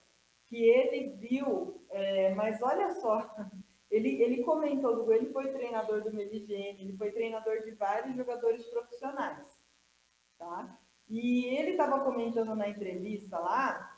que 0.47 0.57
ele 0.57 1.11
viu, 1.17 1.85
é, 1.91 2.35
mas 2.35 2.63
olha 2.63 2.95
só, 2.95 3.35
ele, 3.91 4.23
ele 4.23 4.43
comentou 4.43 5.11
ele 5.13 5.33
foi 5.33 5.53
treinador 5.53 6.03
do 6.03 6.13
Meligene, 6.13 6.83
ele 6.83 6.97
foi 6.97 7.11
treinador 7.11 7.63
de 7.63 7.71
vários 7.73 8.15
jogadores 8.17 8.65
profissionais, 8.67 9.59
tá? 10.39 10.79
E 11.09 11.47
ele 11.47 11.71
estava 11.71 12.01
comentando 12.01 12.55
na 12.55 12.69
entrevista 12.69 13.39
lá 13.39 13.97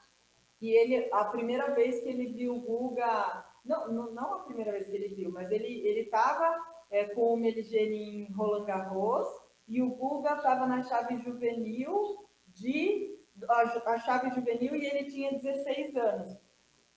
que 0.58 0.70
ele, 0.70 1.08
a 1.12 1.24
primeira 1.24 1.74
vez 1.74 2.00
que 2.00 2.08
ele 2.08 2.28
viu 2.28 2.54
o 2.54 2.60
Guga, 2.60 3.44
não, 3.64 3.92
não, 3.92 4.12
não 4.12 4.34
a 4.34 4.38
primeira 4.44 4.70
vez 4.72 4.86
que 4.86 4.94
ele 4.94 5.14
viu, 5.14 5.30
mas 5.32 5.50
ele 5.50 5.86
ele 5.86 6.00
estava 6.02 6.56
é, 6.90 7.06
com 7.06 7.34
o 7.34 7.36
Meligene 7.36 8.26
em 8.26 8.32
Roland 8.32 8.64
Garros 8.64 9.26
e 9.66 9.82
o 9.82 9.90
Guga 9.90 10.34
estava 10.34 10.66
na 10.66 10.82
chave 10.82 11.18
juvenil 11.18 12.24
de 12.48 13.18
a, 13.48 13.60
a 13.92 13.98
chave 14.00 14.30
juvenil 14.30 14.76
e 14.76 14.84
ele 14.86 15.10
tinha 15.10 15.32
16 15.32 15.96
anos. 15.96 16.38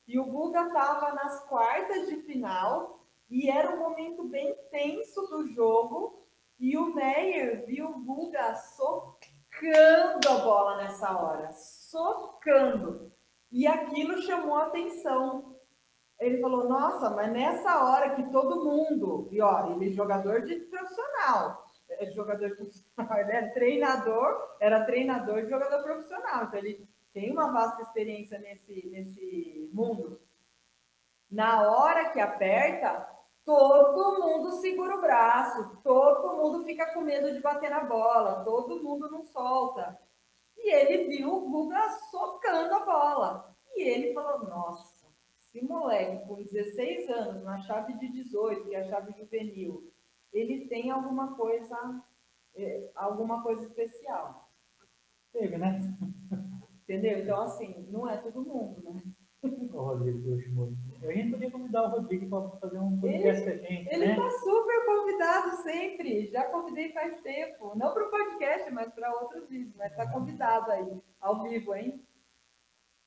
E 0.08 0.20
o 0.20 0.26
Guga 0.26 0.68
estava 0.68 1.14
nas 1.14 1.48
quartas 1.48 2.08
de 2.08 2.18
final 2.18 3.06
e 3.30 3.50
era 3.50 3.74
um 3.74 3.80
momento 3.80 4.24
bem 4.26 4.56
tenso 4.70 5.22
do 5.28 5.48
jogo. 5.48 6.28
E 6.60 6.78
o 6.78 6.94
Meyer 6.94 7.66
viu 7.66 7.90
o 7.90 8.00
Guga 8.04 8.54
socando 8.56 10.30
a 10.30 10.38
bola 10.44 10.78
nessa 10.78 11.18
hora, 11.18 11.52
socando. 11.52 13.12
E 13.52 13.66
aquilo 13.66 14.22
chamou 14.22 14.56
a 14.56 14.68
atenção. 14.68 15.56
Ele 16.20 16.40
falou: 16.40 16.68
Nossa, 16.68 17.10
mas 17.10 17.32
nessa 17.32 17.84
hora 17.84 18.16
que 18.16 18.30
todo 18.32 18.64
mundo, 18.64 19.28
e 19.32 19.42
ó, 19.42 19.72
ele 19.72 19.90
é 19.90 19.94
jogador 19.94 20.42
de 20.42 20.56
profissional, 20.56 21.66
é 21.90 22.12
jogador 22.12 22.50
de 22.50 22.56
profissional, 22.56 23.20
ele 23.20 23.32
é 23.32 23.48
treinador, 23.50 24.56
era 24.60 24.86
treinador 24.86 25.44
de 25.44 25.50
jogador 25.50 25.84
profissional, 25.84 26.46
então 26.46 26.60
ele 26.60 26.88
tem 27.14 27.32
uma 27.32 27.52
vasta 27.52 27.84
experiência 27.84 28.40
nesse, 28.40 28.88
nesse 28.88 29.70
mundo. 29.72 30.20
Na 31.30 31.72
hora 31.72 32.10
que 32.10 32.20
aperta, 32.20 33.08
todo 33.46 34.20
mundo 34.20 34.52
segura 34.54 34.98
o 34.98 35.02
braço, 35.02 35.78
todo 35.84 36.38
mundo 36.38 36.64
fica 36.64 36.94
com 36.94 37.02
medo 37.02 37.32
de 37.32 37.40
bater 37.40 37.70
na 37.70 37.84
bola, 37.84 38.44
todo 38.44 38.84
mundo 38.84 39.10
não 39.10 39.22
solta. 39.24 40.00
E 40.58 40.74
ele 40.74 41.08
viu 41.08 41.34
o 41.34 41.50
Guga 41.50 41.90
socando 42.10 42.74
a 42.74 42.86
bola. 42.86 43.56
E 43.76 43.82
ele 43.82 44.14
falou: 44.14 44.48
Nossa, 44.48 45.08
esse 45.38 45.64
moleque 45.64 46.28
com 46.28 46.36
16 46.36 47.10
anos, 47.10 47.44
na 47.44 47.60
chave 47.60 47.94
de 47.94 48.08
18, 48.10 48.70
que 48.70 48.76
é 48.76 48.80
a 48.80 48.90
chave 48.90 49.14
juvenil, 49.20 49.92
ele 50.32 50.68
tem 50.68 50.90
alguma 50.90 51.36
coisa 51.36 52.04
é, 52.56 52.90
alguma 52.96 53.42
coisa 53.42 53.64
especial. 53.66 54.50
Teve, 55.32 55.58
né? 55.58 55.76
Entendeu? 56.84 57.20
Então, 57.20 57.42
assim, 57.42 57.88
não 57.90 58.10
é 58.10 58.18
todo 58.18 58.44
mundo, 58.44 58.82
né? 58.84 59.02
O 59.74 59.82
Rodrigo 59.82 60.20
Yoshimori. 60.30 60.78
A 61.02 61.12
gente 61.12 61.32
podia 61.32 61.52
convidar 61.52 61.84
o 61.84 61.90
Rodrigo 61.90 62.30
para 62.30 62.60
fazer 62.60 62.80
um 62.80 62.98
podcast 63.00 63.44
com 63.44 63.50
a 63.50 63.56
gente, 63.56 63.94
Ele 63.94 64.06
né? 64.06 64.12
está 64.14 64.30
super 64.40 64.86
convidado 64.86 65.64
sempre. 65.64 66.28
Já 66.28 66.46
convidei 66.46 66.94
faz 66.94 67.22
tempo. 67.22 67.74
Não 67.76 67.94
para 67.94 68.08
o 68.08 68.10
podcast, 68.10 68.72
mas 68.72 68.94
para 68.94 69.14
outros 69.22 69.50
vídeos. 69.50 69.76
Mas 69.76 69.92
está 69.92 70.10
convidado 70.10 70.72
aí, 70.72 71.02
ao 71.20 71.44
vivo, 71.44 71.76
hein? 71.76 72.02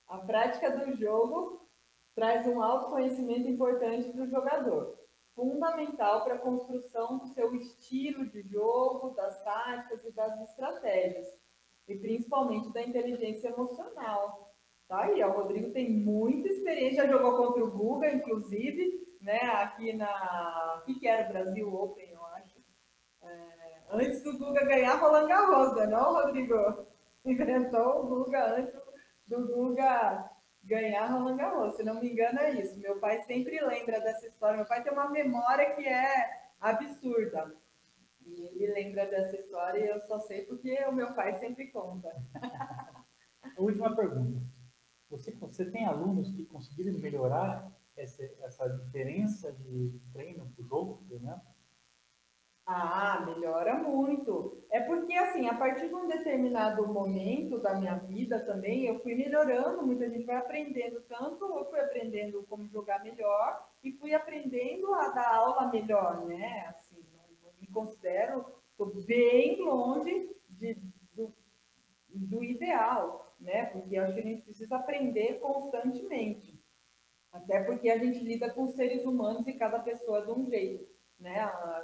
A 0.09 0.19
prática 0.19 0.71
do 0.71 0.95
jogo 0.97 1.67
traz 2.15 2.47
um 2.47 2.63
autoconhecimento 2.63 3.49
importante 3.49 4.11
para 4.11 4.23
o 4.23 4.29
jogador. 4.29 4.99
Fundamental 5.35 6.25
para 6.25 6.35
a 6.35 6.39
construção 6.39 7.19
do 7.19 7.27
seu 7.27 7.55
estilo 7.55 8.27
de 8.27 8.43
jogo, 8.43 9.11
das 9.11 9.43
táticas 9.43 10.05
e 10.05 10.13
das 10.13 10.39
estratégias. 10.51 11.27
E 11.89 11.97
principalmente 11.97 12.73
da 12.73 12.83
inteligência 12.83 13.49
emocional. 13.49 14.55
Tá 14.89 15.03
aí, 15.03 15.23
ó, 15.23 15.29
o 15.29 15.33
Rodrigo 15.33 15.73
tem 15.73 15.91
muita 15.91 16.49
experiência, 16.49 17.05
já 17.05 17.13
jogou 17.13 17.37
contra 17.37 17.65
o 17.65 17.71
Guga, 17.71 18.13
inclusive, 18.13 19.05
né, 19.21 19.41
aqui 19.55 19.93
na... 19.93 20.81
O 20.81 20.85
que, 20.85 21.07
era 21.09 21.29
o 21.29 21.33
Brasil 21.33 21.75
Open, 21.75 22.09
eu 22.11 22.25
acho. 22.27 22.59
É, 23.23 23.79
antes 23.91 24.23
do 24.23 24.39
Guga 24.39 24.65
ganhar 24.65 24.95
Roland 24.97 25.27
Garros, 25.27 25.89
não, 25.89 26.15
Rodrigo? 26.15 26.87
Enfrentou 27.25 28.05
o 28.05 28.07
Guga 28.07 28.57
antes 28.57 28.73
do 29.27 29.47
Guga 29.49 30.31
ganhar 30.63 31.07
Roland 31.07 31.37
Garros, 31.37 31.77
se 31.77 31.83
não 31.83 32.01
me 32.01 32.13
engano 32.13 32.39
é 32.41 32.51
isso. 32.61 32.79
Meu 32.79 33.01
pai 33.01 33.19
sempre 33.23 33.61
lembra 33.61 34.01
dessa 34.01 34.27
história, 34.27 34.57
meu 34.57 34.67
pai 34.67 34.83
tem 34.83 34.93
uma 34.93 35.11
memória 35.11 35.75
que 35.75 35.87
é 35.87 36.47
absurda. 36.61 37.56
Lembra 38.77 39.07
dessa 39.07 39.35
história 39.35 39.79
e 39.79 39.89
eu 39.89 39.99
só 40.03 40.19
sei 40.19 40.43
porque 40.43 40.85
o 40.85 40.93
meu 40.93 41.15
pai 41.15 41.33
sempre 41.39 41.69
conta. 41.69 42.15
Última 43.57 43.97
pergunta. 43.97 44.43
Você, 45.09 45.33
você 45.33 45.65
tem 45.71 45.87
alunos 45.87 46.31
que 46.33 46.45
conseguiram 46.45 46.99
melhorar 46.99 47.73
essa, 47.97 48.23
essa 48.43 48.69
diferença 48.69 49.51
de 49.51 49.99
treino 50.13 50.53
para 50.55 50.63
o 50.63 50.69
jogo, 50.69 51.03
por 51.09 51.17
exemplo? 51.17 51.41
Ah, 52.67 53.25
melhora 53.25 53.77
muito. 53.79 54.63
É 54.71 54.81
porque, 54.81 55.15
assim, 55.15 55.49
a 55.49 55.55
partir 55.55 55.89
de 55.89 55.95
um 55.95 56.07
determinado 56.07 56.87
momento 56.87 57.59
da 57.59 57.77
minha 57.77 57.95
vida 57.95 58.45
também, 58.45 58.85
eu 58.85 59.01
fui 59.01 59.15
melhorando, 59.15 59.87
muita 59.87 60.11
gente 60.11 60.27
vai 60.27 60.37
aprendendo 60.37 61.01
tanto, 61.09 61.45
eu 61.45 61.65
fui 61.71 61.81
aprendendo 61.81 62.45
como 62.47 62.69
jogar 62.69 63.03
melhor 63.03 63.67
e 63.83 63.93
fui 63.93 64.13
aprendendo 64.13 64.93
a 64.93 65.09
dar 65.13 65.35
aula 65.35 65.71
melhor, 65.71 66.27
né? 66.27 66.67
Assim, 66.69 67.03
não, 67.15 67.25
não 67.43 67.59
me 67.59 67.69
considero, 67.69 68.56
estou 68.79 69.05
bem 69.05 69.63
longe 69.63 70.31
de, 70.49 70.75
do, 71.15 71.35
do 72.09 72.45
ideal 72.45 73.27
né? 73.41 73.67
Porque 73.67 73.97
acho 73.97 74.15
que 74.15 74.21
a 74.21 74.25
gente 74.25 74.43
precisa 74.43 74.77
aprender 74.77 75.39
constantemente. 75.41 76.59
Até 77.33 77.63
porque 77.65 77.91
a 77.91 77.99
gente 77.99 78.21
lida 78.21 78.51
com 78.51 78.67
seres 78.67 79.05
humanos 79.05 79.47
e 79.47 79.53
cada 79.53 79.79
pessoa 79.79 80.25
de 80.25 80.33
um 80.33 80.47
jeito, 80.47 80.89
né? 81.19 81.39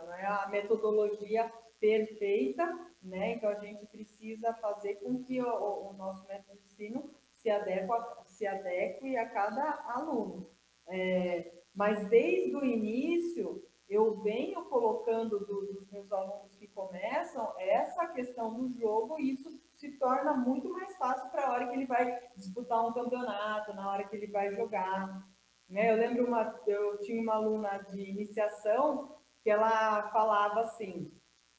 Não 0.04 0.14
é 0.14 0.26
a 0.26 0.48
metodologia 0.48 1.52
perfeita, 1.78 2.64
né? 3.02 3.34
Então 3.34 3.50
a 3.50 3.56
gente 3.56 3.86
precisa 3.86 4.54
fazer 4.54 4.96
com 4.96 5.22
que 5.22 5.42
o, 5.42 5.90
o 5.90 5.92
nosso 5.94 6.26
método 6.26 6.58
de 6.58 6.64
ensino 6.64 7.10
se 7.32 7.50
adeque, 7.50 7.88
se 8.26 8.46
adeque 8.46 9.16
a 9.16 9.28
cada 9.28 9.84
aluno. 9.94 10.48
É, 10.88 11.52
mas 11.74 12.08
desde 12.08 12.56
o 12.56 12.64
início 12.64 13.62
eu 13.88 14.20
venho 14.22 14.64
colocando 14.66 15.40
do, 15.40 15.66
dos 15.66 15.90
meus 15.90 16.10
alunos 16.10 16.51
começam 16.74 17.52
essa 17.58 18.06
questão 18.08 18.52
do 18.52 18.68
jogo 18.68 19.18
e 19.18 19.32
isso 19.32 19.50
se 19.68 19.90
torna 19.98 20.34
muito 20.34 20.70
mais 20.70 20.96
fácil 20.96 21.28
para 21.30 21.46
a 21.46 21.52
hora 21.52 21.68
que 21.68 21.74
ele 21.74 21.86
vai 21.86 22.18
disputar 22.36 22.86
um 22.86 22.92
campeonato, 22.92 23.74
na 23.74 23.90
hora 23.90 24.04
que 24.04 24.16
ele 24.16 24.28
vai 24.28 24.54
jogar. 24.54 25.26
Né? 25.68 25.90
Eu 25.90 25.96
lembro, 25.96 26.26
uma, 26.26 26.60
eu 26.66 26.98
tinha 27.00 27.20
uma 27.20 27.34
aluna 27.34 27.78
de 27.90 28.00
iniciação 28.00 29.16
que 29.42 29.50
ela 29.50 30.08
falava 30.10 30.60
assim, 30.60 31.10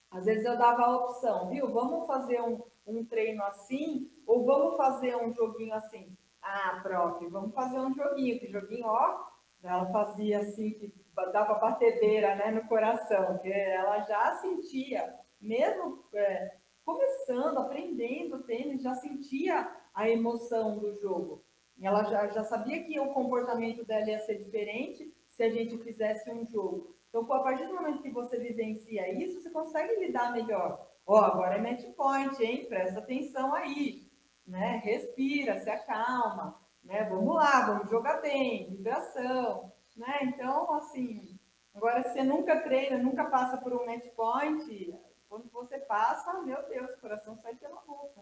às 0.09 0.25
vezes 0.25 0.45
eu 0.45 0.57
dava 0.57 0.83
a 0.83 0.97
opção, 0.97 1.49
viu, 1.49 1.71
vamos 1.71 2.07
fazer 2.07 2.41
um, 2.41 2.63
um 2.85 3.03
treino 3.03 3.43
assim 3.43 4.09
ou 4.25 4.45
vamos 4.45 4.77
fazer 4.77 5.15
um 5.17 5.33
joguinho 5.33 5.73
assim? 5.73 6.15
Ah, 6.41 6.79
prof, 6.81 7.25
vamos 7.27 7.53
fazer 7.53 7.79
um 7.79 7.93
joguinho, 7.93 8.39
que 8.39 8.47
joguinho, 8.47 8.85
ó, 8.85 9.25
ela 9.63 9.85
fazia 9.91 10.39
assim, 10.39 10.71
que 10.71 10.93
dava 11.31 11.55
batedeira 11.55 12.35
né, 12.35 12.51
no 12.51 12.67
coração, 12.67 13.37
que 13.39 13.51
ela 13.51 14.01
já 14.01 14.35
sentia, 14.37 15.13
mesmo 15.39 16.03
é, 16.13 16.55
começando, 16.83 17.57
aprendendo 17.59 18.43
tênis, 18.43 18.81
já 18.81 18.93
sentia 18.95 19.69
a 19.93 20.09
emoção 20.09 20.79
do 20.79 20.93
jogo. 20.95 21.43
Ela 21.81 22.03
já, 22.03 22.27
já 22.27 22.43
sabia 22.43 22.83
que 22.83 22.99
o 22.99 23.13
comportamento 23.13 23.83
dela 23.85 24.09
ia 24.09 24.19
ser 24.19 24.37
diferente 24.37 25.13
se 25.27 25.43
a 25.43 25.49
gente 25.49 25.77
fizesse 25.79 26.31
um 26.31 26.45
jogo. 26.45 26.95
Então, 27.09 27.31
a 27.31 27.43
partir 27.43 27.67
do 27.67 27.75
momento 27.75 28.01
que 28.01 28.09
você 28.09 28.37
vivencia 28.37 29.11
isso, 29.11 29.41
você 29.41 29.49
consegue 29.49 29.99
lidar 29.99 30.31
melhor. 30.31 30.87
Ó, 31.05 31.19
oh, 31.19 31.23
agora 31.23 31.55
é 31.55 31.61
match 31.61 31.83
point, 31.95 32.41
hein? 32.41 32.65
Presta 32.67 32.99
atenção 32.99 33.53
aí, 33.53 34.09
né? 34.47 34.81
Respira, 34.83 35.59
se 35.59 35.69
acalma, 35.69 36.59
né? 36.83 37.03
Vamos 37.09 37.35
lá, 37.35 37.65
vamos 37.65 37.89
jogar 37.89 38.21
bem, 38.21 38.69
vibração, 38.69 39.72
né? 39.95 40.19
Então, 40.23 40.73
assim, 40.73 41.39
agora 41.73 42.03
se 42.03 42.13
você 42.13 42.23
nunca 42.23 42.61
treina, 42.61 42.97
nunca 42.97 43.25
passa 43.25 43.57
por 43.57 43.73
um 43.73 43.85
match 43.85 44.07
point, 44.15 44.99
quando 45.27 45.49
você 45.49 45.79
passa, 45.79 46.41
meu 46.41 46.67
Deus, 46.67 46.91
o 46.91 47.01
coração 47.01 47.35
sai 47.37 47.55
pela 47.55 47.81
boca. 47.81 48.21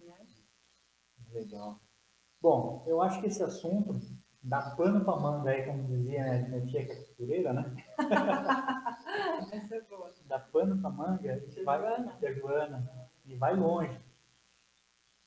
Né? 0.00 0.26
Legal. 1.30 1.80
Bom, 2.40 2.84
eu 2.86 3.00
acho 3.00 3.20
que 3.20 3.26
esse 3.26 3.42
assunto 3.42 4.00
dá 4.42 4.74
pano 4.76 5.04
para 5.04 5.16
manga 5.16 5.50
aí, 5.50 5.64
como 5.64 5.84
dizia 5.84 6.22
né, 6.22 6.48
minha 6.48 6.66
tia 6.66 6.84
que 6.84 6.92
é 6.92 6.96
costureira, 6.96 7.52
né? 7.52 7.74
Essa 9.52 9.76
é 9.76 9.80
boa. 9.82 10.12
Dá 10.26 10.38
pano 10.38 10.80
para 10.80 10.90
manga 10.90 11.42
e 11.56 11.64
vai, 11.64 11.78
Joana. 11.78 12.18
Joana, 12.34 13.10
e 13.24 13.36
vai 13.36 13.56
longe. 13.56 13.98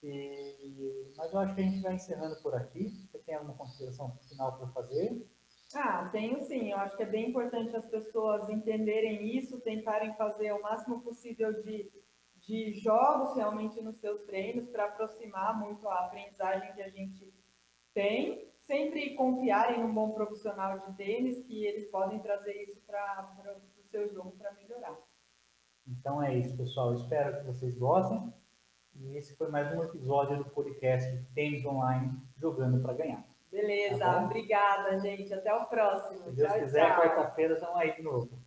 E, 0.03 1.13
mas 1.17 1.33
eu 1.33 1.39
acho 1.39 1.55
que 1.55 1.61
a 1.61 1.63
gente 1.63 1.81
vai 1.81 1.95
encerrando 1.95 2.35
por 2.41 2.53
aqui. 2.53 2.89
Você 2.89 3.17
tem 3.19 3.35
alguma 3.35 3.55
consideração 3.55 4.15
final 4.29 4.57
para 4.57 4.67
fazer? 4.67 5.25
Ah, 5.73 6.07
tenho 6.11 6.39
sim. 6.45 6.71
Eu 6.71 6.77
acho 6.77 6.95
que 6.95 7.03
é 7.03 7.07
bem 7.07 7.29
importante 7.29 7.75
as 7.75 7.85
pessoas 7.85 8.49
entenderem 8.49 9.37
isso, 9.37 9.59
tentarem 9.61 10.15
fazer 10.15 10.53
o 10.53 10.61
máximo 10.61 11.01
possível 11.01 11.53
de, 11.61 11.91
de 12.37 12.73
jogos 12.75 13.35
realmente 13.35 13.81
nos 13.81 13.97
seus 13.97 14.23
treinos 14.23 14.67
para 14.67 14.85
aproximar 14.85 15.59
muito 15.59 15.87
a 15.87 16.05
aprendizagem 16.05 16.73
que 16.73 16.81
a 16.81 16.89
gente 16.89 17.33
tem. 17.93 18.47
Sempre 18.61 19.15
confiarem 19.15 19.81
num 19.81 19.93
bom 19.93 20.11
profissional 20.11 20.79
de 20.79 20.97
tênis, 20.97 21.41
que 21.45 21.65
eles 21.65 21.89
podem 21.89 22.19
trazer 22.19 22.61
isso 22.63 22.81
para 22.85 23.33
o 23.77 23.81
seu 23.83 24.11
jogo 24.13 24.31
para 24.37 24.53
melhorar. 24.55 24.97
Então 25.87 26.21
é 26.21 26.37
isso, 26.37 26.55
pessoal. 26.57 26.93
Espero 26.93 27.37
que 27.37 27.45
vocês 27.45 27.77
gostem. 27.77 28.33
E 28.93 29.15
esse 29.15 29.35
foi 29.37 29.49
mais 29.49 29.71
um 29.73 29.83
episódio 29.83 30.37
do 30.37 30.49
podcast 30.49 31.07
Tênis 31.33 31.65
Online 31.65 32.11
Jogando 32.35 32.81
para 32.81 32.93
Ganhar. 32.93 33.26
Beleza, 33.51 33.99
tá 33.99 34.23
obrigada, 34.23 34.99
gente. 34.99 35.33
Até 35.33 35.53
o 35.53 35.65
próximo. 35.65 36.25
Se 36.25 36.35
Deus 36.35 36.49
tchau, 36.49 36.59
quiser, 36.59 36.95
quarta-feira 36.95 37.53
estamos 37.53 37.77
aí 37.77 37.95
de 37.95 38.03
novo. 38.03 38.46